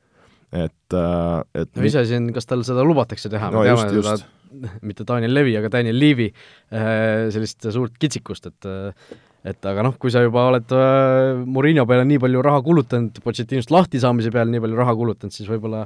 et, 0.55 0.94
äh, 0.94 1.62
et 1.62 1.70
no 1.74 1.86
iseasi 1.86 2.18
on, 2.20 2.32
kas 2.34 2.49
tal 2.49 2.64
seda 2.66 2.84
lubatakse 2.86 3.30
teha? 3.32 3.51
No,, 3.51 3.62
me 3.62 3.70
teame 3.70 3.86
just, 3.99 4.26
seda, 4.26 4.74
mitte 4.88 5.07
Daniel 5.09 5.34
Levi, 5.34 5.57
aga 5.59 5.70
Daniel 5.72 5.99
Liivi 5.99 6.28
äh, 6.30 7.26
sellist 7.34 7.66
suurt 7.74 7.97
kitsikust, 8.03 8.53
et 8.53 8.68
äh, 8.70 9.16
et 9.47 9.66
aga 9.70 9.84
noh, 9.86 9.94
kui 10.03 10.11
sa 10.11 10.24
juba 10.24 10.49
oled 10.51 10.72
Murillo 11.47 11.84
peale 11.86 12.03
nii 12.09 12.18
palju 12.18 12.40
raha 12.42 12.59
kulutanud, 12.66 13.20
Pochettinost 13.22 13.70
lahti 13.70 14.01
saamise 14.03 14.32
peale 14.34 14.51
nii 14.51 14.62
palju 14.64 14.78
raha 14.80 14.94
kulutanud, 14.99 15.34
siis 15.34 15.47
võib-olla 15.47 15.84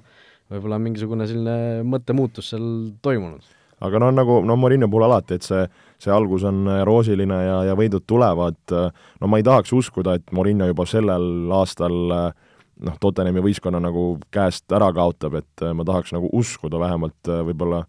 võib-olla 0.50 0.78
mingisugune 0.80 1.26
selline 1.28 1.82
mõttemuutus 1.84 2.54
seal 2.54 2.64
toimunud. 3.04 3.44
aga 3.84 4.00
noh, 4.00 4.14
nagu 4.16 4.38
no 4.48 4.56
Murillo 4.56 4.88
puhul 4.88 5.04
alati, 5.10 5.36
et 5.36 5.44
see, 5.44 5.60
see 6.00 6.14
algus 6.14 6.46
on 6.48 6.64
roosiline 6.88 7.42
ja, 7.44 7.58
ja 7.68 7.76
võidud 7.76 8.06
tulevad, 8.08 8.60
no 8.72 9.28
ma 9.28 9.42
ei 9.42 9.44
tahaks 9.44 9.76
uskuda, 9.76 10.16
et 10.16 10.32
Murillo 10.32 10.70
juba 10.72 10.88
sellel 10.88 11.52
aastal 11.60 12.16
äh, 12.16 12.49
noh, 12.86 12.98
Tottenhami 13.00 13.42
võistkonna 13.44 13.80
nagu 13.82 14.14
käest 14.34 14.70
ära 14.72 14.90
kaotab, 14.96 15.40
et 15.40 15.64
äh, 15.64 15.74
ma 15.76 15.86
tahaks 15.86 16.14
nagu 16.16 16.30
uskuda 16.36 16.80
vähemalt 16.80 17.30
äh, 17.30 17.42
võib-olla 17.48 17.84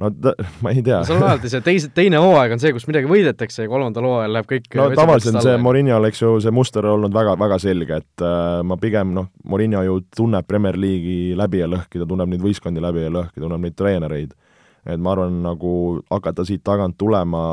no 0.00 0.10
ta, 0.10 0.34
ma 0.64 0.72
ei 0.74 0.82
tea. 0.84 1.00
seal 1.06 1.20
on 1.20 1.26
alati 1.28 1.50
see 1.52 1.62
teise, 1.64 1.90
teine 1.94 2.20
hooaeg 2.22 2.56
on 2.56 2.62
see, 2.62 2.72
kus 2.76 2.86
midagi 2.90 3.10
võidetakse 3.10 3.66
ja 3.66 3.70
kolmandal 3.70 4.08
hooajal 4.08 4.36
läheb 4.36 4.48
kõik 4.50 4.78
no 4.80 4.88
tavaliselt 4.96 5.38
on 5.38 5.46
see 5.46 5.58
Mourinho'l, 5.66 6.08
eks 6.10 6.22
ju, 6.24 6.32
see 6.44 6.54
muster 6.54 6.88
olnud 6.90 7.14
väga, 7.14 7.36
väga 7.40 7.60
selge, 7.62 8.00
et 8.02 8.24
äh, 8.24 8.62
ma 8.66 8.78
pigem 8.80 9.14
noh, 9.16 9.30
Mourinho 9.50 9.84
ju 9.86 10.00
tunneb 10.16 10.48
Premier 10.50 10.78
League'i 10.80 11.34
läbi 11.38 11.62
ja 11.62 11.70
lõhki, 11.70 12.00
ta 12.00 12.08
tunneb 12.10 12.32
neid 12.32 12.42
võistkondi 12.44 12.82
läbi 12.84 13.06
ja 13.06 13.12
lõhki, 13.14 13.42
tunneb 13.42 13.62
neid 13.66 13.78
treenereid. 13.78 14.34
et 14.84 15.00
ma 15.00 15.14
arvan, 15.14 15.38
nagu 15.46 16.00
hakata 16.10 16.44
siit 16.44 16.60
tagant 16.64 16.98
tulema, 17.00 17.44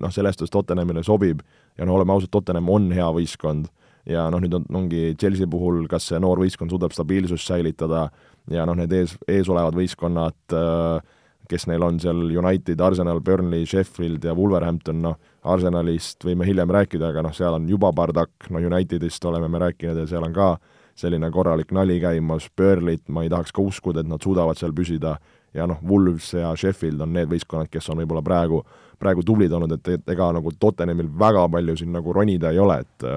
noh, 0.00 0.10
sellest, 0.10 0.42
et 0.42 0.50
Tottenhamile 0.50 1.04
sobib 1.06 1.44
ja 1.78 1.86
no 1.86 1.94
oleme 1.94 2.16
ausad, 2.16 2.32
Tottenham 2.32 2.72
on 2.72 2.90
hea 2.94 3.06
võistkond 3.14 3.68
ja 4.10 4.26
noh, 4.32 4.42
nüüd 4.42 4.56
on, 4.58 4.66
ongi 4.82 5.14
Chelsea 5.20 5.48
puhul, 5.50 5.84
kas 5.90 6.08
see 6.10 6.20
noor 6.22 6.42
võistkond 6.42 6.72
suudab 6.72 6.94
stabiilsust 6.94 7.46
säilitada 7.48 8.08
ja 8.50 8.66
noh, 8.66 8.76
need 8.78 8.92
ees, 8.96 9.14
eesolevad 9.30 9.76
võistkonnad, 9.78 10.38
äh, 10.56 11.16
kes 11.50 11.66
neil 11.66 11.82
on 11.82 11.98
seal, 12.02 12.20
United, 12.30 12.80
Arsenal, 12.80 13.20
Burnley, 13.24 13.66
Sheffield 13.66 14.24
ja 14.24 14.34
Wolverhampton, 14.38 15.00
noh, 15.02 15.16
Arsenalist 15.50 16.24
võime 16.26 16.46
hiljem 16.46 16.70
rääkida, 16.70 17.10
aga 17.10 17.24
noh, 17.26 17.34
seal 17.34 17.56
on 17.58 17.66
juba 17.70 17.92
bardakk, 17.96 18.50
no 18.50 18.62
Unitedist 18.62 19.24
oleme 19.26 19.48
me 19.50 19.62
rääkinud 19.62 19.98
ja 19.98 20.06
seal 20.10 20.26
on 20.26 20.36
ka 20.36 20.54
selline 21.00 21.30
korralik 21.32 21.72
nali 21.72 21.98
käimas, 22.02 22.50
Burnley't 22.56 23.08
ma 23.08 23.24
ei 23.24 23.32
tahaks 23.32 23.54
ka 23.56 23.62
uskuda, 23.64 24.02
et 24.02 24.10
nad 24.10 24.22
suudavad 24.22 24.58
seal 24.58 24.74
püsida, 24.76 25.16
ja 25.54 25.66
noh, 25.66 25.80
Wolves 25.86 26.32
ja 26.36 26.52
Sheffield 26.58 27.00
on 27.02 27.14
need 27.14 27.30
võistkonnad, 27.30 27.70
kes 27.72 27.88
on 27.90 28.02
võib-olla 28.02 28.22
praegu, 28.22 28.60
praegu 29.00 29.24
tublid 29.26 29.52
olnud, 29.56 29.72
et, 29.78 30.04
ega 30.12 30.28
nagu 30.36 30.52
Tottenhamil 30.60 31.08
väga 31.18 31.46
palju 31.50 31.78
siin 31.80 31.94
nagu 31.96 32.14
ronida 32.14 32.52
ei 32.52 32.60
ole, 32.62 32.82
et 32.84 33.08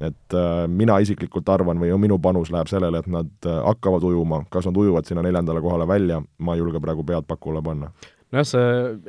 et 0.00 0.34
äh, 0.36 0.66
mina 0.68 0.98
isiklikult 1.00 1.48
arvan 1.48 1.80
või 1.80 1.92
minu 2.00 2.18
panus 2.22 2.50
läheb 2.52 2.68
sellele, 2.70 3.00
et 3.00 3.08
nad 3.10 3.48
äh, 3.48 3.60
hakkavad 3.64 4.04
ujuma, 4.04 4.42
kas 4.52 4.68
nad 4.68 4.76
ujuvad 4.76 5.08
sinna 5.08 5.24
neljandale 5.24 5.62
kohale 5.64 5.88
välja, 5.88 6.20
ma 6.38 6.54
ei 6.54 6.60
julge 6.60 6.82
praegu 6.82 7.04
pead 7.06 7.26
pakule 7.28 7.62
panna. 7.64 7.92
Nojah, 8.34 8.48
see 8.48 8.66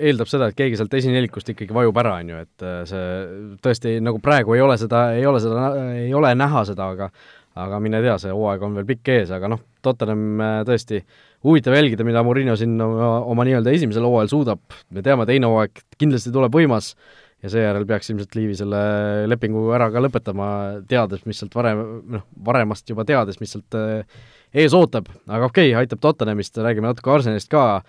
eeldab 0.09 0.29
seda, 0.29 0.47
et 0.47 0.57
keegi 0.57 0.77
sealt 0.77 0.93
esinelikust 0.93 1.49
ikkagi 1.51 1.73
vajub 1.73 1.97
ära, 1.97 2.19
on 2.21 2.31
ju, 2.31 2.43
et 2.45 2.65
äh, 2.65 2.79
see 2.87 3.09
tõesti 3.65 3.97
nagu 4.03 4.21
praegu 4.23 4.55
ei 4.55 4.63
ole 4.63 4.77
seda, 4.79 5.09
ei 5.17 5.25
ole 5.27 5.41
seda, 5.43 5.71
ei 5.97 6.13
ole 6.15 6.31
näha 6.37 6.63
seda, 6.69 6.93
aga 6.95 7.11
aga 7.57 7.79
mine 7.81 7.97
tea, 8.05 8.19
see 8.21 8.29
hooaeg 8.29 8.61
on 8.61 8.75
veel 8.77 8.85
pikk 8.85 9.09
ees, 9.15 9.31
aga 9.33 9.49
noh, 9.49 9.63
Tottenham 9.81 10.41
tõesti 10.67 10.99
huvitav 11.47 11.73
jälgida, 11.73 12.05
mida 12.05 12.21
Murillo 12.25 12.53
siin 12.59 12.75
oma, 12.81 13.15
oma 13.33 13.45
nii-öelda 13.47 13.73
esimesel 13.73 14.05
hooajal 14.05 14.29
suudab, 14.29 14.61
me 14.93 15.01
teame, 15.01 15.25
teine 15.25 15.49
hooaeg 15.49 15.81
kindlasti 15.97 16.29
tuleb 16.35 16.53
võimas, 16.53 16.91
ja 17.43 17.51
seejärel 17.53 17.85
peaks 17.89 18.09
ilmselt 18.11 18.35
Liivi 18.37 18.57
selle 18.57 18.81
lepingu 19.29 19.67
ära 19.75 19.89
ka 19.93 20.01
lõpetama, 20.01 20.49
teades, 20.89 21.23
mis 21.29 21.39
sealt 21.41 21.55
varem, 21.57 21.83
noh, 22.17 22.25
varemast 22.45 22.89
juba 22.89 23.05
teades, 23.07 23.39
mis 23.41 23.53
sealt 23.53 23.77
eh, 23.77 24.19
ees 24.63 24.75
ootab, 24.77 25.11
aga 25.27 25.49
okei 25.49 25.71
okay,, 25.71 25.83
aitab 25.83 26.01
Tottenhamist, 26.03 26.57
räägime 26.63 26.89
natuke 26.89 27.13
Arsenalist 27.13 27.51
ka, 27.53 27.83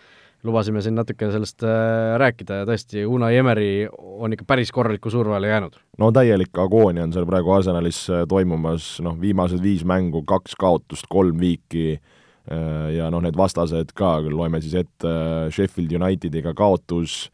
lubasime 0.47 0.83
siin 0.85 0.95
natuke 0.99 1.31
sellest 1.33 1.65
äh, 1.67 2.19
rääkida 2.21 2.61
ja 2.61 2.69
tõesti, 2.69 3.07
Unai 3.09 3.33
Emeri 3.41 3.71
on 3.89 4.37
ikka 4.37 4.47
päris 4.47 4.71
korraliku 4.75 5.11
surve 5.11 5.35
alla 5.37 5.51
jäänud. 5.51 5.81
no 5.99 6.13
täielik 6.15 6.61
agoonia 6.61 7.09
on 7.09 7.17
seal 7.17 7.27
praegu 7.27 7.57
Arsenalis 7.57 8.05
äh, 8.13 8.27
toimumas, 8.29 8.99
noh, 9.03 9.17
viimased 9.21 9.65
viis 9.65 9.83
mängu, 9.89 10.23
kaks 10.29 10.55
kaotust, 10.61 11.09
kolm 11.09 11.41
viiki 11.41 11.99
ja 12.97 13.11
noh, 13.13 13.21
need 13.21 13.37
vastased 13.37 13.91
ka, 13.93 14.15
loeme 14.33 14.57
siis 14.65 14.79
ette 14.81 15.11
Sheffield 15.53 15.91
Unitediga 15.99 16.55
kaotus, 16.57 17.27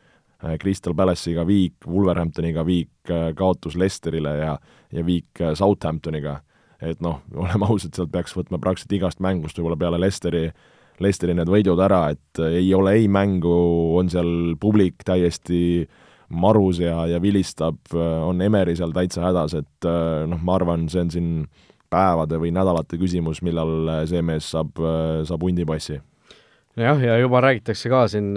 Crystal 0.61 0.95
Palace'iga 0.97 1.45
viik, 1.49 1.87
Wolverhamptoniga 1.87 2.65
viik, 2.67 2.93
äh, 3.11 3.31
kaotus 3.37 3.79
Lesterile 3.81 4.37
ja, 4.39 4.55
ja 4.93 5.05
viik 5.07 5.41
äh, 5.41 5.55
Southamptoniga. 5.55 6.41
et 6.85 7.01
noh, 7.01 7.21
oleme 7.45 7.69
ausad, 7.71 7.95
sealt 7.97 8.13
peaks 8.13 8.35
võtma 8.37 8.59
praktiliselt 8.61 8.99
igast 8.99 9.21
mängust 9.25 9.59
võib-olla 9.59 9.79
peale 9.81 10.01
Lesteri, 10.01 10.49
Lesteri 11.01 11.35
need 11.35 11.51
võidud 11.51 11.81
ära, 11.81 12.09
et 12.13 12.41
ei 12.45 12.69
ole 12.75 12.93
ei 13.01 13.09
mängu, 13.09 13.55
on 13.99 14.11
seal 14.13 14.55
publik 14.61 15.03
täiesti 15.07 15.87
marus 16.29 16.79
ja, 16.83 17.07
ja 17.09 17.19
vilistab, 17.23 17.79
on 17.95 18.43
Emeri 18.43 18.77
seal 18.77 18.95
täitsa 18.95 19.25
hädas, 19.25 19.57
et 19.59 19.89
noh, 20.31 20.41
ma 20.43 20.59
arvan, 20.59 20.87
see 20.91 21.03
on 21.03 21.11
siin 21.15 21.31
päevade 21.91 22.39
või 22.43 22.53
nädalate 22.55 22.99
küsimus, 23.01 23.43
millal 23.43 24.07
see 24.11 24.23
mees 24.23 24.53
saab, 24.55 24.79
saab 25.27 25.47
hundipassi 25.47 25.99
jah, 26.81 27.03
ja 27.03 27.19
juba 27.21 27.43
räägitakse 27.45 27.91
ka 27.93 28.05
siin, 28.11 28.33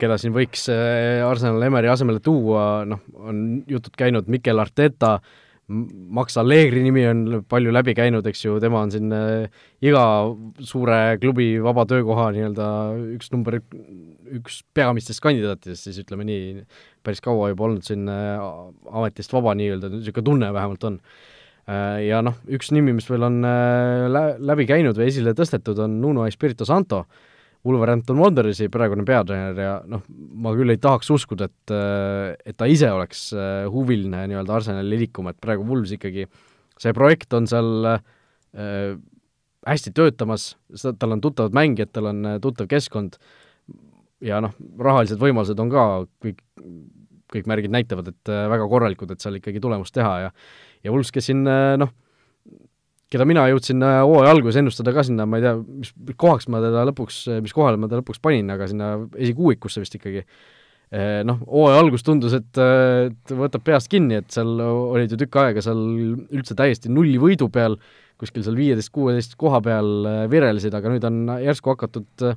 keda 0.00 0.18
siin 0.20 0.34
võiks 0.36 0.68
Arsenal 0.70 1.62
Emeri 1.66 1.90
asemele 1.90 2.22
tuua, 2.24 2.84
noh, 2.88 3.02
on 3.18 3.40
jutud 3.70 3.96
käinud 3.98 4.30
Mikel 4.30 4.62
Arteta, 4.62 5.18
Max 5.64 6.36
Allegri 6.36 6.82
nimi 6.84 7.06
on 7.08 7.20
palju 7.48 7.70
läbi 7.72 7.94
käinud, 7.96 8.26
eks 8.28 8.42
ju, 8.44 8.58
tema 8.60 8.82
on 8.84 8.90
siin 8.92 9.08
äh, 9.16 9.46
iga 9.80 10.02
suure 10.60 11.16
klubi 11.22 11.54
vaba 11.64 11.86
töökoha 11.88 12.26
nii-öelda 12.34 12.66
üks 13.14 13.32
number 13.32 13.56
üks 14.34 14.58
peamistest 14.76 15.22
kandidaatidest, 15.24 15.86
siis 15.86 16.02
ütleme 16.02 16.26
nii, 16.28 16.66
päris 17.04 17.24
kaua 17.24 17.48
juba 17.52 17.68
olnud 17.68 17.84
siin 17.86 18.08
ametist 18.08 19.32
vaba 19.32 19.54
nii-öelda, 19.56 19.88
niisugune 19.92 20.26
tunne 20.26 20.50
vähemalt 20.54 20.86
on. 20.88 20.98
Ja 22.04 22.18
noh, 22.24 22.36
üks 22.52 22.72
nimi, 22.76 22.92
mis 22.96 23.06
veel 23.08 23.24
on 23.24 23.38
läbi 23.44 24.66
käinud 24.68 24.98
või 24.98 25.06
esile 25.08 25.32
tõstetud, 25.36 25.78
on 25.84 25.94
Nuno 26.02 26.26
Espirito 26.28 26.66
Santo, 26.68 27.04
Wolverhampton 27.64 28.18
Wanderersi 28.20 28.68
praegune 28.72 29.06
peatreener 29.08 29.60
ja 29.60 29.74
noh, 29.88 30.02
ma 30.44 30.52
küll 30.56 30.74
ei 30.74 30.80
tahaks 30.80 31.08
uskuda, 31.14 31.48
et, 31.48 31.72
et 32.44 32.56
ta 32.60 32.68
ise 32.68 32.90
oleks 32.92 33.30
äh, 33.32 33.64
huviline 33.72 34.26
nii-öelda 34.28 34.58
Arsenali 34.58 34.98
liikuma, 35.04 35.32
et 35.32 35.40
praegu 35.40 35.64
Wolves 35.68 35.94
ikkagi, 35.96 36.26
see 36.80 36.92
projekt 36.96 37.32
on 37.36 37.48
seal 37.48 37.88
äh, 37.88 38.98
hästi 39.64 39.94
töötamas, 39.96 40.50
tal 41.00 41.16
on 41.16 41.24
tuttavad 41.24 41.56
mängijad, 41.56 41.94
tal 41.96 42.10
on 42.12 42.20
äh, 42.34 42.38
tuttav 42.44 42.68
keskkond 42.68 43.16
ja 44.24 44.42
noh, 44.44 44.52
rahalised 44.84 45.20
võimalused 45.20 45.64
on 45.64 45.72
ka 45.72 45.88
kõik, 46.24 46.44
kõik 47.32 47.48
märgid 47.48 47.72
näitavad, 47.72 48.12
et 48.12 48.32
äh, 48.32 48.44
väga 48.52 48.68
korralikud, 48.68 49.16
et 49.16 49.24
seal 49.24 49.40
ikkagi 49.40 49.64
tulemust 49.64 49.96
teha 49.96 50.16
ja 50.26 50.32
ja 50.84 50.92
Wolves, 50.92 51.14
kes 51.16 51.30
siin 51.30 51.46
noh, 51.80 51.96
keda 53.14 53.26
mina 53.28 53.46
jõudsin 53.52 53.84
äh, 53.84 54.00
hooaja 54.02 54.32
alguses 54.34 54.58
ennustada 54.60 54.94
ka 54.94 55.04
sinna, 55.06 55.26
ma 55.28 55.40
ei 55.40 55.46
tea, 55.46 55.54
mis 55.60 55.94
kohaks 56.20 56.48
ma 56.52 56.60
teda 56.64 56.84
lõpuks, 56.90 57.24
mis 57.44 57.54
kohale 57.56 57.80
ma 57.80 57.90
ta 57.90 58.00
lõpuks 58.00 58.22
panin, 58.24 58.50
aga 58.54 58.68
sinna 58.70 58.94
esikuuikusse 59.14 59.84
vist 59.84 59.98
ikkagi. 59.98 60.24
Äh, 60.94 61.20
noh, 61.26 61.40
hooaja 61.50 61.82
algus 61.82 62.06
tundus, 62.06 62.34
et, 62.36 62.50
et 62.60 63.34
võtab 63.34 63.64
peast 63.66 63.90
kinni, 63.92 64.20
et 64.22 64.34
seal 64.34 64.58
olid 64.64 65.14
ju 65.14 65.20
tükk 65.24 65.40
aega 65.42 65.64
seal 65.64 65.80
üldse 66.24 66.56
täiesti 66.58 66.92
nulli 66.92 67.16
võidu 67.22 67.48
peal, 67.54 67.78
kuskil 68.20 68.44
seal 68.46 68.58
viieteist-kuueteist 68.58 69.38
koha 69.40 69.62
peal 69.64 70.10
äh, 70.10 70.20
virelesid, 70.30 70.74
aga 70.76 70.92
nüüd 70.92 71.08
on 71.08 71.24
järsku 71.42 71.74
hakatud 71.74 72.28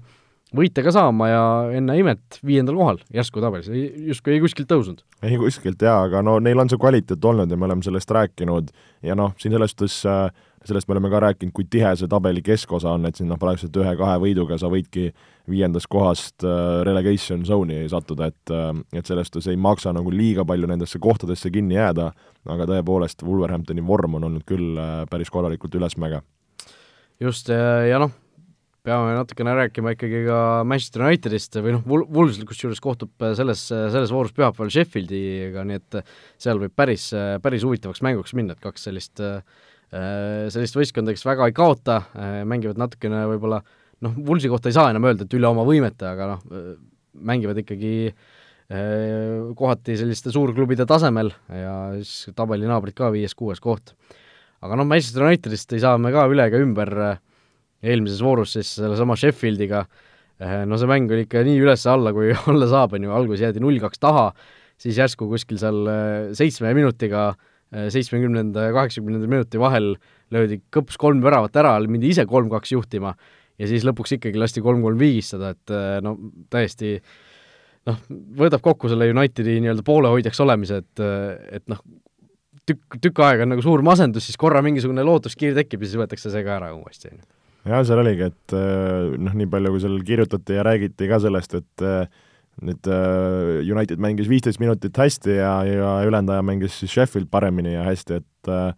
võite 0.56 0.84
ka 0.86 0.94
saama 0.96 1.28
ja 1.28 1.44
enne 1.76 1.96
imet 2.00 2.40
viiendal 2.46 2.78
kohal 2.80 3.00
järsku 3.14 3.44
tabelis, 3.44 3.68
justkui 4.08 4.38
ei 4.38 4.44
kuskilt 4.44 4.70
tõusnud. 4.72 5.02
ei 5.26 5.40
kuskilt 5.40 5.82
jaa, 5.84 6.06
aga 6.08 6.22
no 6.24 6.38
neil 6.44 6.60
on 6.62 6.72
see 6.72 6.80
kvaliteet 6.80 7.26
olnud 7.26 7.52
ja 7.52 7.60
me 7.60 7.68
oleme 7.68 7.84
sellest 7.84 8.12
rääkinud 8.16 8.72
ja 9.06 9.18
noh, 9.20 9.34
siin 9.42 9.56
selles 9.56 9.76
suhtes 9.76 10.00
äh, 10.08 10.30
sellest 10.68 10.88
me 10.88 10.96
oleme 10.96 11.10
ka 11.12 11.22
rääkinud, 11.24 11.54
kui 11.56 11.66
tihe 11.70 11.94
see 12.00 12.10
tabeli 12.12 12.44
keskosa 12.46 12.94
on, 12.96 13.08
et 13.10 13.18
siin 13.20 13.30
noh, 13.32 13.40
praktiliselt 13.42 13.80
ühe-kahe 13.82 14.18
võiduga 14.24 14.60
sa 14.60 14.70
võidki 14.72 15.10
viiendast 15.50 15.90
kohast 15.92 16.46
äh, 16.48 16.82
relegation 16.88 17.46
zone'i 17.48 17.88
sattuda, 17.92 18.30
et 18.32 18.54
äh, 18.54 18.70
et 18.98 19.08
selles 19.08 19.30
suhtes 19.30 19.50
ei 19.52 19.60
maksa 19.60 19.94
nagu 19.96 20.12
liiga 20.14 20.46
palju 20.48 20.70
nendesse 20.70 21.00
kohtadesse 21.04 21.52
kinni 21.54 21.78
jääda, 21.78 22.12
aga 22.54 22.70
tõepoolest, 22.70 23.26
Wolverhamptoni 23.28 23.84
vorm 23.88 24.20
on 24.20 24.30
olnud 24.30 24.48
küll 24.48 24.78
äh, 24.80 25.04
päris 25.12 25.34
korralikult 25.34 25.76
ülesmäge. 25.80 26.22
just, 27.20 27.50
ja 27.50 27.98
noh, 28.00 28.12
peame 28.86 29.16
natukene 29.18 29.56
rääkima 29.58 29.96
ikkagi 29.96 30.22
ka 30.28 30.42
Manchester 30.68 31.08
Unitedist 31.08 31.58
või 31.60 31.74
noh, 31.76 31.88
Wolves 31.88 32.38
kusjuures 32.48 32.80
kohtub 32.84 33.26
selles, 33.36 33.66
selles 33.72 34.14
voorus 34.14 34.36
pühapäeval 34.38 34.70
Sheffieldiga, 34.72 35.66
nii 35.68 35.82
et 35.82 35.98
seal 36.38 36.62
võib 36.62 36.76
päris, 36.78 37.10
päris 37.44 37.66
huvitavaks 37.68 38.04
mänguks 38.06 38.38
minna, 38.38 38.56
et 38.56 38.64
kaks 38.64 38.88
sellist 38.88 39.24
Äh, 39.24 39.42
sellist 39.92 40.76
võistkonda, 40.76 41.14
kes 41.16 41.24
väga 41.24 41.48
ei 41.48 41.56
kaota, 41.56 42.02
äh, 42.20 42.42
mängivad 42.48 42.80
natukene 42.80 43.24
võib-olla 43.32 43.62
noh, 44.04 44.18
Woolsi 44.28 44.50
kohta 44.52 44.68
ei 44.68 44.76
saa 44.76 44.92
enam 44.92 45.08
öelda, 45.08 45.24
et 45.24 45.38
üle 45.38 45.48
oma 45.48 45.64
võimete, 45.68 46.10
aga 46.10 46.34
noh, 46.34 46.42
äh, 46.52 46.74
mängivad 47.18 47.64
ikkagi 47.64 48.12
kohati 48.68 49.94
selliste 49.96 50.28
suurklubide 50.28 50.84
tasemel 50.84 51.30
ja 51.56 51.76
siis 51.96 52.34
tabeli 52.36 52.68
naabrid 52.68 52.98
ka 52.98 53.08
viies-kuues 53.14 53.62
koht. 53.64 53.94
aga 54.60 54.76
noh, 54.76 54.84
Manchester 54.84 55.24
Unitedist 55.24 55.72
ei 55.72 55.80
saa 55.80 55.96
me 55.98 56.12
ka 56.12 56.26
üle 56.28 56.50
ega 56.50 56.60
ümber 56.60 56.92
eelmises 57.80 58.20
voorus 58.20 58.58
siis 58.58 58.74
sellesama 58.76 59.16
Sheffieldiga, 59.16 59.86
no 60.68 60.82
see 60.82 60.92
mäng 60.92 61.08
oli 61.08 61.24
ikka 61.24 61.46
nii 61.48 61.64
üles-alla, 61.64 62.12
kui 62.12 62.36
olla 62.52 62.68
saab, 62.68 62.98
on 63.00 63.08
ju, 63.08 63.16
alguses 63.16 63.46
jäädi 63.48 63.64
null-kaks 63.64 64.04
taha, 64.04 64.34
siis 64.76 65.00
järsku 65.00 65.30
kuskil 65.32 65.64
seal 65.64 65.88
seitsme 66.36 66.76
minutiga 66.76 67.30
äh, 67.30 67.57
seitsmekümnenda 67.72 68.70
ja 68.70 68.76
kaheksakümnenda 68.76 69.28
minuti 69.28 69.60
vahel 69.60 69.96
löödi 70.32 70.62
kõps 70.74 71.00
kolm 71.00 71.20
väravat 71.24 71.56
ära, 71.60 71.74
mindi 71.92 72.12
ise 72.14 72.24
kolm-kaks 72.30 72.72
juhtima 72.72 73.14
ja 73.58 73.70
siis 73.70 73.86
lõpuks 73.88 74.18
ikkagi 74.18 74.40
lasti 74.40 74.64
kolm-kolm 74.64 75.00
viigistada, 75.00 75.54
et 75.56 75.74
äh, 75.74 75.98
no 76.06 76.16
täiesti 76.54 76.98
noh, 77.90 78.02
võtab 78.40 78.64
kokku 78.66 78.92
selle 78.92 79.10
Unitedi 79.14 79.58
nii-öelda 79.64 79.86
poolehoidjaks 79.88 80.44
olemise, 80.44 80.82
et, 80.84 81.04
et 81.60 81.66
noh, 81.72 81.82
tükk, 82.68 83.00
tükk 83.04 83.24
aega 83.26 83.48
on 83.48 83.56
nagu 83.56 83.66
suur 83.66 83.84
masendus, 83.86 84.28
siis 84.28 84.40
korra 84.40 84.62
mingisugune 84.66 85.06
lootuskiir 85.08 85.56
tekib 85.58 85.84
ja 85.84 85.92
siis 85.92 86.02
võetakse 86.02 86.32
see 86.34 86.46
ka 86.46 86.58
ära 86.60 86.74
uuesti, 86.76 87.14
jah, 87.68 87.84
seal 87.88 88.04
oligi, 88.04 88.30
et 88.32 88.58
äh, 88.58 89.18
noh, 89.18 89.36
nii 89.38 89.50
palju, 89.52 89.74
kui 89.74 89.84
seal 89.84 90.00
kirjutati 90.08 90.60
ja 90.60 90.66
räägiti 90.68 91.10
ka 91.10 91.22
sellest, 91.24 91.58
et 91.62 91.88
äh, 91.88 92.26
nüüd 92.66 92.90
äh, 92.90 93.62
United 93.62 94.02
mängis 94.02 94.30
viisteist 94.30 94.62
minutit 94.62 94.98
hästi 94.98 95.36
ja, 95.38 95.52
ja 95.68 95.90
ülejäänud 96.08 96.34
aja 96.34 96.46
mängis 96.46 96.80
siis 96.80 96.94
Sheffield 96.96 97.30
paremini 97.32 97.76
ja 97.76 97.84
hästi, 97.86 98.22
et 98.22 98.52
äh, 98.52 98.72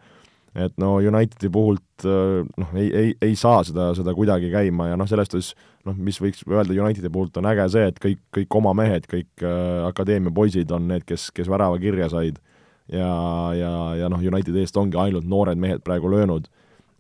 et 0.57 0.73
no 0.81 0.95
Unitedi 0.97 1.49
puhult 1.53 2.05
äh, 2.07 2.41
noh, 2.57 2.71
ei, 2.77 2.89
ei, 2.89 3.11
ei 3.21 3.35
saa 3.39 3.61
seda, 3.67 3.91
seda 3.97 4.13
kuidagi 4.17 4.49
käima 4.53 4.89
ja 4.89 4.97
noh, 4.99 5.07
selles 5.09 5.29
suhtes 5.29 5.51
noh, 5.87 5.95
mis 5.95 6.19
võiks 6.21 6.41
öelda 6.47 6.75
Unitedi 6.75 7.11
puhult 7.13 7.37
on 7.39 7.49
äge 7.51 7.67
see, 7.73 7.85
et 7.91 7.99
kõik, 8.01 8.21
kõik 8.35 8.59
oma 8.59 8.73
mehed, 8.77 9.07
kõik 9.09 9.45
äh, 9.45 9.85
akadeemia 9.87 10.33
poisid 10.35 10.71
on 10.75 10.89
need, 10.89 11.05
kes, 11.09 11.29
kes 11.35 11.51
värava 11.51 11.79
kirja 11.81 12.09
said. 12.11 12.41
ja, 12.89 13.11
ja, 13.53 13.71
ja 14.01 14.09
noh, 14.09 14.19
Unitedi 14.19 14.63
eest 14.63 14.77
ongi 14.77 14.97
ainult 14.97 15.27
noored 15.29 15.61
mehed 15.61 15.85
praegu 15.85 16.09
löönud, 16.09 16.49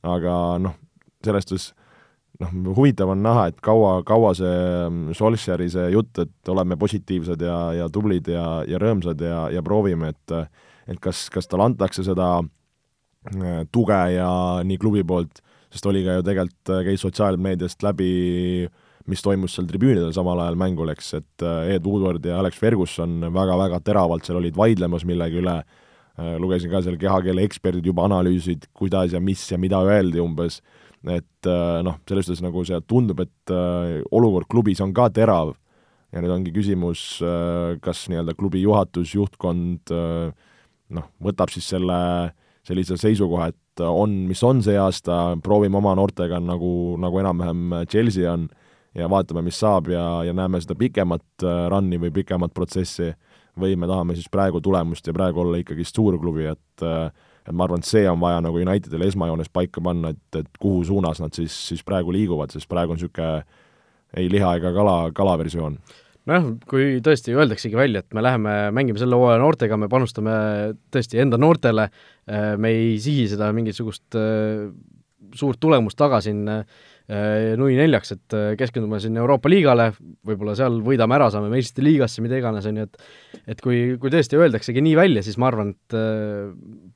aga 0.05 0.33
noh, 0.61 0.77
selles 1.25 1.49
suhtes 1.49 1.71
noh, 2.39 2.73
huvitav 2.77 3.11
on 3.13 3.21
näha, 3.23 3.49
et 3.51 3.59
kaua, 3.63 3.99
kaua 4.07 4.33
see 4.37 4.55
mm, 4.55 5.17
Solskjaeri 5.17 5.69
see 5.71 5.89
jutt, 5.93 6.21
et 6.23 6.51
oleme 6.51 6.77
positiivsed 6.79 7.43
ja, 7.43 7.59
ja 7.75 7.89
tublid 7.93 8.29
ja, 8.31 8.45
ja 8.67 8.79
rõõmsad 8.81 9.21
ja, 9.25 9.45
ja 9.53 9.63
proovime, 9.65 10.13
et 10.15 10.35
et 10.89 10.97
kas, 11.01 11.27
kas 11.29 11.45
talle 11.45 11.67
antakse 11.69 12.01
seda 12.05 12.39
äh, 12.41 13.63
tuge 13.71 13.99
ja 14.15 14.29
nii 14.65 14.79
klubi 14.81 15.03
poolt, 15.05 15.43
sest 15.69 15.85
oli 15.89 16.01
ka 16.05 16.17
ju 16.17 16.25
tegelikult, 16.25 16.71
äh, 16.73 16.85
käis 16.87 17.03
sotsiaalmeediast 17.05 17.85
läbi, 17.85 18.09
mis 19.09 19.21
toimus 19.25 19.53
seal 19.57 19.67
tribüünidel 19.69 20.09
samal 20.15 20.41
ajal 20.41 20.57
mängul, 20.57 20.89
eks, 20.95 21.11
et 21.19 21.45
äh, 21.45 21.75
Ed 21.75 21.85
Woodward 21.85 22.25
ja 22.25 22.39
Alex 22.41 22.57
Ferguson 22.61 23.21
väga-väga 23.35 23.83
teravalt 23.85 24.25
seal 24.25 24.41
olid 24.41 24.57
vaidlemas 24.57 25.05
millegi 25.05 25.43
üle, 25.43 25.61
lugesin 26.41 26.67
ka 26.67 26.81
seal 26.83 26.97
kehakeele 26.99 27.45
eksperdid 27.47 27.85
juba 27.87 28.03
analüüsid, 28.09 28.65
kuidas 28.75 29.13
ja 29.15 29.21
mis 29.23 29.45
ja 29.53 29.55
mida 29.61 29.77
öeldi 29.87 30.19
umbes 30.19 30.57
et 31.07 31.47
äh, 31.47 31.79
noh, 31.85 31.99
selles 32.09 32.27
suhtes 32.27 32.43
nagu 32.43 32.63
see 32.67 32.79
tundub, 32.89 33.21
et 33.23 33.53
äh, 33.53 33.99
olukord 34.11 34.49
klubis 34.51 34.81
on 34.83 34.93
ka 34.95 35.09
terav. 35.13 35.55
Ja 36.09 36.23
nüüd 36.23 36.33
ongi 36.33 36.53
küsimus, 36.55 37.21
äh, 37.21 37.77
kas 37.83 38.07
nii-öelda 38.09 38.33
klubi 38.37 38.63
juhatus, 38.63 39.13
juhtkond 39.13 39.93
noh, 40.89 41.09
võtab 41.21 41.51
siis 41.53 41.69
selle 41.69 41.99
sellise 42.65 42.97
seisukoha, 42.99 43.49
et 43.53 43.81
on, 43.81 44.11
mis 44.29 44.41
on 44.45 44.59
see 44.61 44.75
aasta, 44.77 45.37
proovime 45.41 45.77
oma 45.79 45.93
noortega 45.97 46.41
nagu, 46.43 46.97
nagu 47.01 47.21
enam-vähem 47.21 47.77
Chelsea 47.89 48.27
on, 48.29 48.49
ja 48.97 49.07
vaatame, 49.09 49.41
mis 49.45 49.57
saab 49.61 49.87
ja, 49.93 50.03
ja 50.27 50.33
näeme 50.35 50.59
seda 50.61 50.75
pikemat 50.77 51.45
run'i 51.71 51.97
või 52.01 52.11
pikemat 52.19 52.53
protsessi, 52.53 53.13
või 53.59 53.77
me 53.79 53.89
tahame 53.89 54.15
siis 54.17 54.29
praegu 54.31 54.61
tulemust 54.63 55.07
ja 55.07 55.15
praegu 55.15 55.43
olla 55.43 55.59
ikkagist 55.61 55.97
suurklubi, 55.97 56.47
et 56.51 56.85
äh, 56.85 57.09
et 57.47 57.55
ma 57.55 57.65
arvan, 57.65 57.81
et 57.83 57.89
see 57.89 58.03
on 58.09 58.19
vaja 58.21 58.41
nagu 58.45 58.59
Unitedil 58.59 59.05
esmajoones 59.07 59.49
paika 59.53 59.81
panna, 59.83 60.13
et, 60.15 60.41
et 60.41 60.59
kuhu 60.61 60.83
suunas 60.87 61.21
nad 61.23 61.35
siis, 61.35 61.55
siis 61.71 61.85
praegu 61.85 62.13
liiguvad, 62.15 62.53
sest 62.53 62.69
praegu 62.69 62.95
on 62.95 62.99
niisugune 62.99 63.31
ei 64.17 64.29
liha 64.31 64.55
ega 64.57 64.71
kala, 64.73 64.95
kalaversioon. 65.15 65.77
Nojah, 66.29 66.45
kui 66.69 66.99
tõesti 67.05 67.33
öeldaksegi 67.33 67.77
välja, 67.77 68.03
et 68.03 68.13
me 68.13 68.21
läheme 68.25 68.53
mängime 68.75 69.01
selle 69.01 69.17
hooaja 69.17 69.39
noortega, 69.41 69.77
me 69.81 69.89
panustame 69.89 70.33
tõesti 70.93 71.21
enda 71.21 71.39
noortele, 71.41 71.87
me 72.61 72.71
ei 72.75 72.95
sihi 73.01 73.27
seda 73.31 73.49
mingisugust 73.55 74.17
suurt 75.39 75.59
tulemust 75.61 75.97
taga 75.99 76.19
siin 76.25 76.43
nui 77.57 77.73
neljaks, 77.73 78.11
et 78.13 78.35
keskendume 78.59 78.99
siin 79.01 79.15
Euroopa 79.17 79.49
liigale, 79.49 79.87
võib-olla 80.29 80.53
seal 80.57 80.75
võidame 80.85 81.15
ära, 81.17 81.31
saame 81.33 81.49
meistrite 81.49 81.81
liigasse, 81.87 82.21
mida 82.21 82.37
iganes, 82.37 82.67
on 82.69 82.77
ju, 82.77 82.85
et 82.85 83.49
et 83.55 83.63
kui, 83.65 83.79
kui 84.01 84.13
tõesti 84.13 84.37
öeldaksegi 84.37 84.83
nii 84.85 84.93
välja, 84.99 85.23
siis 85.25 85.39
ma 85.41 85.47
arvan, 85.49 85.71
et 85.73 85.97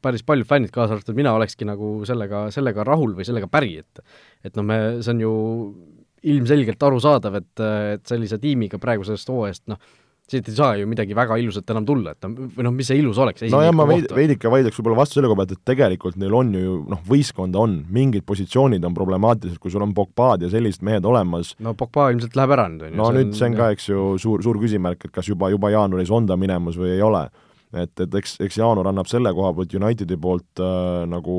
päris 0.06 0.26
paljud 0.28 0.50
fännid, 0.50 0.74
kaasa 0.76 0.98
arvatud 0.98 1.18
mina, 1.18 1.34
olekski 1.34 1.66
nagu 1.66 1.96
sellega, 2.06 2.46
sellega 2.54 2.86
rahul 2.86 3.18
või 3.18 3.26
sellega 3.26 3.50
päri, 3.50 3.80
et 3.82 4.04
et 4.46 4.60
noh, 4.60 4.68
me, 4.70 4.80
see 5.02 5.16
on 5.16 5.24
ju 5.24 5.34
ilmselgelt 6.34 6.84
arusaadav, 6.88 7.42
et, 7.42 7.66
et 7.98 8.06
sellise 8.08 8.40
tiimiga 8.40 8.80
praegu 8.82 9.06
sellest 9.08 9.32
hooajast 9.34 9.66
noh, 9.72 9.82
siit 10.34 10.50
ei 10.50 10.58
saa 10.58 10.74
ju 10.80 10.88
midagi 10.90 11.16
väga 11.18 11.38
ilusat 11.42 11.70
enam 11.74 11.86
tulla, 11.88 12.14
et 12.16 12.28
või 12.28 12.66
noh, 12.66 12.74
mis 12.76 12.90
see 12.90 13.00
ilus 13.02 13.20
oleks? 13.24 13.46
nojah, 13.54 13.74
ma 13.76 13.86
veid, 13.90 14.10
veidike 14.14 14.52
vaidleks 14.52 14.80
võib-olla 14.80 15.00
vastu 15.04 15.20
selle 15.20 15.32
koha 15.32 15.42
pealt, 15.42 15.56
et 15.58 15.64
tegelikult 15.72 16.20
neil 16.22 16.36
on 16.38 16.52
ju 16.58 16.78
noh, 16.92 17.02
võistkonda 17.08 17.62
on, 17.64 17.78
mingid 17.94 18.26
positsioonid 18.30 18.86
on 18.88 18.98
problemaatilised, 18.98 19.62
kui 19.64 19.74
sul 19.74 19.86
on 19.86 19.96
Pogbad 19.98 20.46
ja 20.46 20.52
sellised 20.54 20.86
mehed 20.86 21.06
olemas. 21.10 21.54
no 21.64 21.76
Pogba 21.80 22.10
ilmselt 22.14 22.38
läheb 22.40 22.56
ära 22.58 22.68
nüüd, 22.72 22.88
on 22.88 22.94
ju. 22.94 23.00
no 23.00 23.10
see 23.10 23.20
nüüd 23.20 23.32
on, 23.32 23.38
see 23.40 23.50
on 23.52 23.60
ka, 23.60 23.72
eks 23.78 23.90
ju, 23.90 24.06
suur, 24.22 24.46
suur 24.46 24.62
küsimärk, 24.62 25.08
et 25.08 25.16
kas 25.16 25.30
juba, 25.32 25.52
juba 25.54 25.74
jaanuaris 25.74 26.14
on 26.14 26.30
ta 26.30 26.40
minemas 26.40 26.80
või 26.80 26.96
ei 26.96 27.04
ole. 27.06 27.28
et, 27.74 27.94
et 28.06 28.20
eks, 28.22 28.40
eks 28.46 28.60
jaanuar 28.62 28.92
annab 28.92 29.10
selle 29.12 29.34
koha 29.34 29.54
pealt 29.58 29.78
Unitedi 29.80 30.18
poolt 30.22 30.62
äh, 30.62 31.06
nagu 31.10 31.38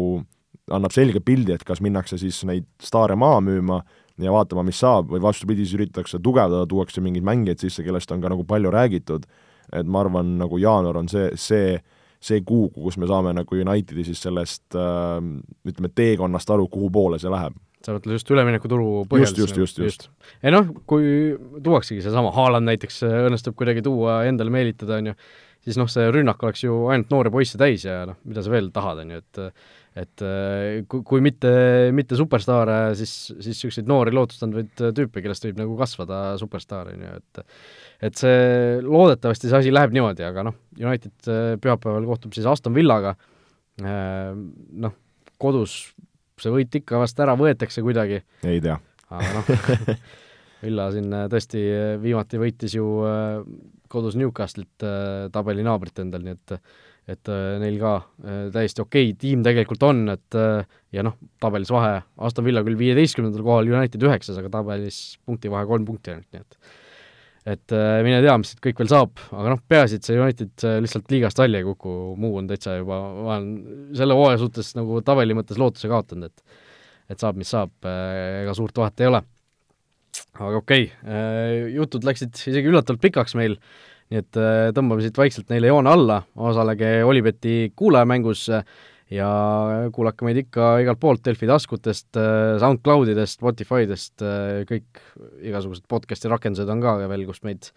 annab 0.72 0.94
selge 0.94 1.20
pildi, 1.20 1.52
et 1.54 1.64
kas 1.66 1.82
minnakse 1.84 2.18
siis 2.20 2.40
neid 2.48 2.66
staare 2.82 3.16
maha 3.20 3.42
müüma 3.44 3.82
ja 4.22 4.34
vaatama, 4.34 4.62
mis 4.66 4.78
saab, 4.78 5.10
või 5.10 5.22
vastupidi, 5.22 5.64
siis 5.66 5.78
üritatakse 5.78 6.20
tugevdada, 6.22 6.68
tuuakse 6.70 7.02
mingeid 7.04 7.26
mängijaid 7.26 7.64
sisse, 7.64 7.82
kellest 7.86 8.12
on 8.14 8.22
ka 8.22 8.30
nagu 8.30 8.46
palju 8.46 8.70
räägitud, 8.74 9.26
et 9.74 9.90
ma 9.90 10.04
arvan, 10.04 10.36
nagu 10.38 10.58
jaanuar 10.60 11.00
on 11.00 11.10
see, 11.10 11.30
see, 11.40 11.78
see 12.22 12.42
kuu, 12.46 12.68
kus 12.74 12.98
me 13.00 13.08
saame 13.10 13.34
nagu 13.34 13.60
Unitedi 13.60 14.06
siis 14.06 14.22
sellest 14.22 14.78
äh, 14.78 15.18
ütleme, 15.66 15.90
teekonnast 15.94 16.54
aru, 16.54 16.68
kuhu 16.72 16.92
poole 16.94 17.18
see 17.22 17.32
läheb 17.32 17.58
sa 17.84 17.92
mõtled 17.92 18.16
just 18.16 18.30
üleminekuturu 18.32 19.04
põhjal? 19.10 19.26
just, 19.26 19.40
just, 19.40 19.58
just, 19.60 19.80
just. 19.82 20.06
ei 20.40 20.54
noh, 20.54 20.70
kui 20.88 21.34
tuuaksegi 21.64 22.04
seesama 22.04 22.32
Haaland 22.32 22.68
näiteks 22.70 23.02
õnnestub 23.08 23.56
kuidagi 23.58 23.84
tuua, 23.84 24.22
endale 24.28 24.52
meelitada, 24.54 25.02
on 25.02 25.10
ju, 25.10 25.16
siis 25.66 25.76
noh, 25.80 25.90
see 25.90 26.06
rünnak 26.14 26.40
oleks 26.44 26.64
ju 26.64 26.84
ainult 26.92 27.12
noori 27.12 27.32
poisse 27.34 27.60
täis 27.60 27.84
ja 27.84 28.04
noh, 28.08 28.20
mida 28.24 28.44
sa 28.44 28.52
veel 28.54 28.70
tahad, 28.72 29.02
on 29.04 29.12
ju, 29.16 29.20
et 29.20 29.42
et 29.94 30.24
äh, 30.26 30.80
kui, 30.90 31.04
kui 31.06 31.22
mitte, 31.22 31.50
mitte 31.94 32.18
superstaare, 32.18 32.78
siis, 32.98 33.12
siis 33.30 33.52
niisuguseid 33.52 33.90
noori 33.90 34.14
lootustandvaid 34.14 34.72
tüüpe, 34.96 35.22
kellest 35.22 35.46
võib 35.46 35.60
nagu 35.62 35.76
kasvada 35.78 36.22
superstaar, 36.40 36.90
on 36.94 37.04
ju, 37.06 37.18
et 37.20 37.44
et 38.08 38.18
see, 38.18 38.80
loodetavasti 38.84 39.48
see 39.48 39.60
asi 39.60 39.74
läheb 39.74 39.94
niimoodi, 39.94 40.26
aga 40.26 40.44
noh, 40.48 40.58
United 40.80 41.30
äh, 41.30 41.54
pühapäeval 41.62 42.08
kohtub 42.10 42.34
siis 42.34 42.48
Aston 42.50 42.74
Villaga, 42.74 43.14
äh, 43.82 44.34
noh, 44.34 44.98
kodus 45.38 45.78
see 46.42 46.50
võit 46.50 46.74
ikka 46.74 46.98
vast 46.98 47.20
ära 47.22 47.36
võetakse 47.38 47.84
kuidagi. 47.86 48.18
ei 48.42 48.58
tea. 48.64 48.74
aga 49.14 49.30
noh 49.38 49.94
Villa 50.64 50.88
siin 50.90 51.12
tõesti 51.30 51.60
viimati 52.00 52.40
võitis 52.40 52.74
ju 52.74 52.86
kodus 53.92 54.16
Newcastle'it 54.16 54.86
tabeli 55.30 55.62
naabrit 55.62 56.00
endal, 56.00 56.24
nii 56.24 56.34
et 56.34 56.54
et 57.10 57.28
äh, 57.28 57.56
neil 57.60 57.76
ka 57.80 57.96
äh, 58.00 58.46
täiesti 58.54 58.80
okei 58.80 59.10
okay 59.10 59.18
tiim 59.20 59.42
tegelikult 59.44 59.82
on, 59.84 60.06
et 60.14 60.38
äh, 60.40 60.64
ja 60.94 61.04
noh, 61.04 61.18
tabelis 61.42 61.72
vahe, 61.72 61.98
Aston 62.24 62.46
Villa 62.46 62.62
küll 62.64 62.78
viieteistkümnendal 62.80 63.44
kohal, 63.44 63.68
United 63.68 64.06
üheksas, 64.08 64.38
aga 64.40 64.52
tabelis 64.52 65.18
punktivahe 65.28 65.68
kolm 65.68 65.84
punkti 65.88 66.14
ainult, 66.14 66.30
nii 66.32 66.44
et 66.44 66.72
et 67.44 67.74
mine 68.00 68.22
tea, 68.24 68.34
mis 68.40 68.54
siit 68.54 68.60
kõik 68.64 68.78
veel 68.80 68.88
saab, 68.88 69.20
aga 69.36 69.50
noh, 69.52 69.58
peaasi, 69.68 69.98
et 69.98 70.06
see 70.08 70.16
United 70.16 70.62
lihtsalt 70.80 71.10
liigast 71.12 71.42
välja 71.42 71.60
ei 71.60 71.66
kuku, 71.66 71.90
muu 72.16 72.38
on 72.40 72.46
täitsa 72.48 72.78
juba, 72.78 72.96
ma 73.18 73.34
olen 73.34 73.50
selle 74.00 74.16
hooaja 74.16 74.38
suhtes 74.40 74.70
nagu 74.78 75.02
tabeli 75.04 75.36
mõttes 75.36 75.60
lootuse 75.60 75.90
kaotanud, 75.92 76.32
et 76.32 76.62
et 77.12 77.20
saab, 77.20 77.36
mis 77.36 77.50
saab, 77.52 77.68
ega 77.84 78.54
suurt 78.56 78.80
vahet 78.80 79.04
ei 79.04 79.10
ole. 79.10 79.20
aga 80.40 80.56
okei 80.56 80.86
okay., 80.88 81.68
jutud 81.74 82.08
läksid 82.08 82.32
isegi 82.32 82.72
üllatavalt 82.72 83.04
pikaks 83.04 83.36
meil 83.36 83.58
nii 84.12 84.20
et 84.20 84.38
äh, 84.40 84.70
tõmbame 84.76 85.04
siit 85.04 85.16
vaikselt 85.18 85.52
neile 85.52 85.70
joone 85.70 85.90
alla, 85.90 86.20
osalege 86.36 86.96
Olibeti 87.06 87.72
kuulajamängus 87.76 88.46
ja 89.14 89.30
kuulake 89.94 90.26
meid 90.26 90.42
ikka 90.44 90.74
igalt 90.82 91.00
poolt, 91.00 91.24
Delfi 91.24 91.48
taskutest, 91.48 92.10
äh, 92.20 92.56
SoundCloudidest, 92.62 93.40
Spotifydest, 93.40 94.14
äh, 94.24 94.62
kõik 94.68 95.02
igasugused 95.44 95.86
podcast'i 95.90 96.30
rakendused 96.32 96.70
on 96.70 96.84
ka 96.84 96.98
veel, 97.08 97.26
kust 97.28 97.46
meid 97.46 97.70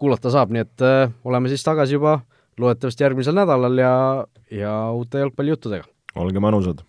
kuulata 0.00 0.32
saab, 0.34 0.52
nii 0.52 0.64
et 0.64 0.84
oleme 1.28 1.50
siis 1.52 1.62
tagasi 1.62 1.98
juba 1.98 2.18
loodetavasti 2.58 3.04
järgmisel 3.04 3.36
nädalal 3.36 3.76
ja, 3.78 3.94
ja 4.50 4.72
uute 4.96 5.22
jalgpallijuttudega. 5.22 5.86
olge 6.16 6.42
mõnusad! 6.42 6.82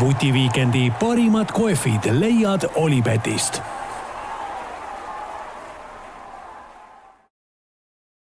vutiviikendi 0.00 0.88
parimad 1.00 1.50
kohvid 1.52 2.06
leiad 2.14 2.64
Olipetist 2.74 3.60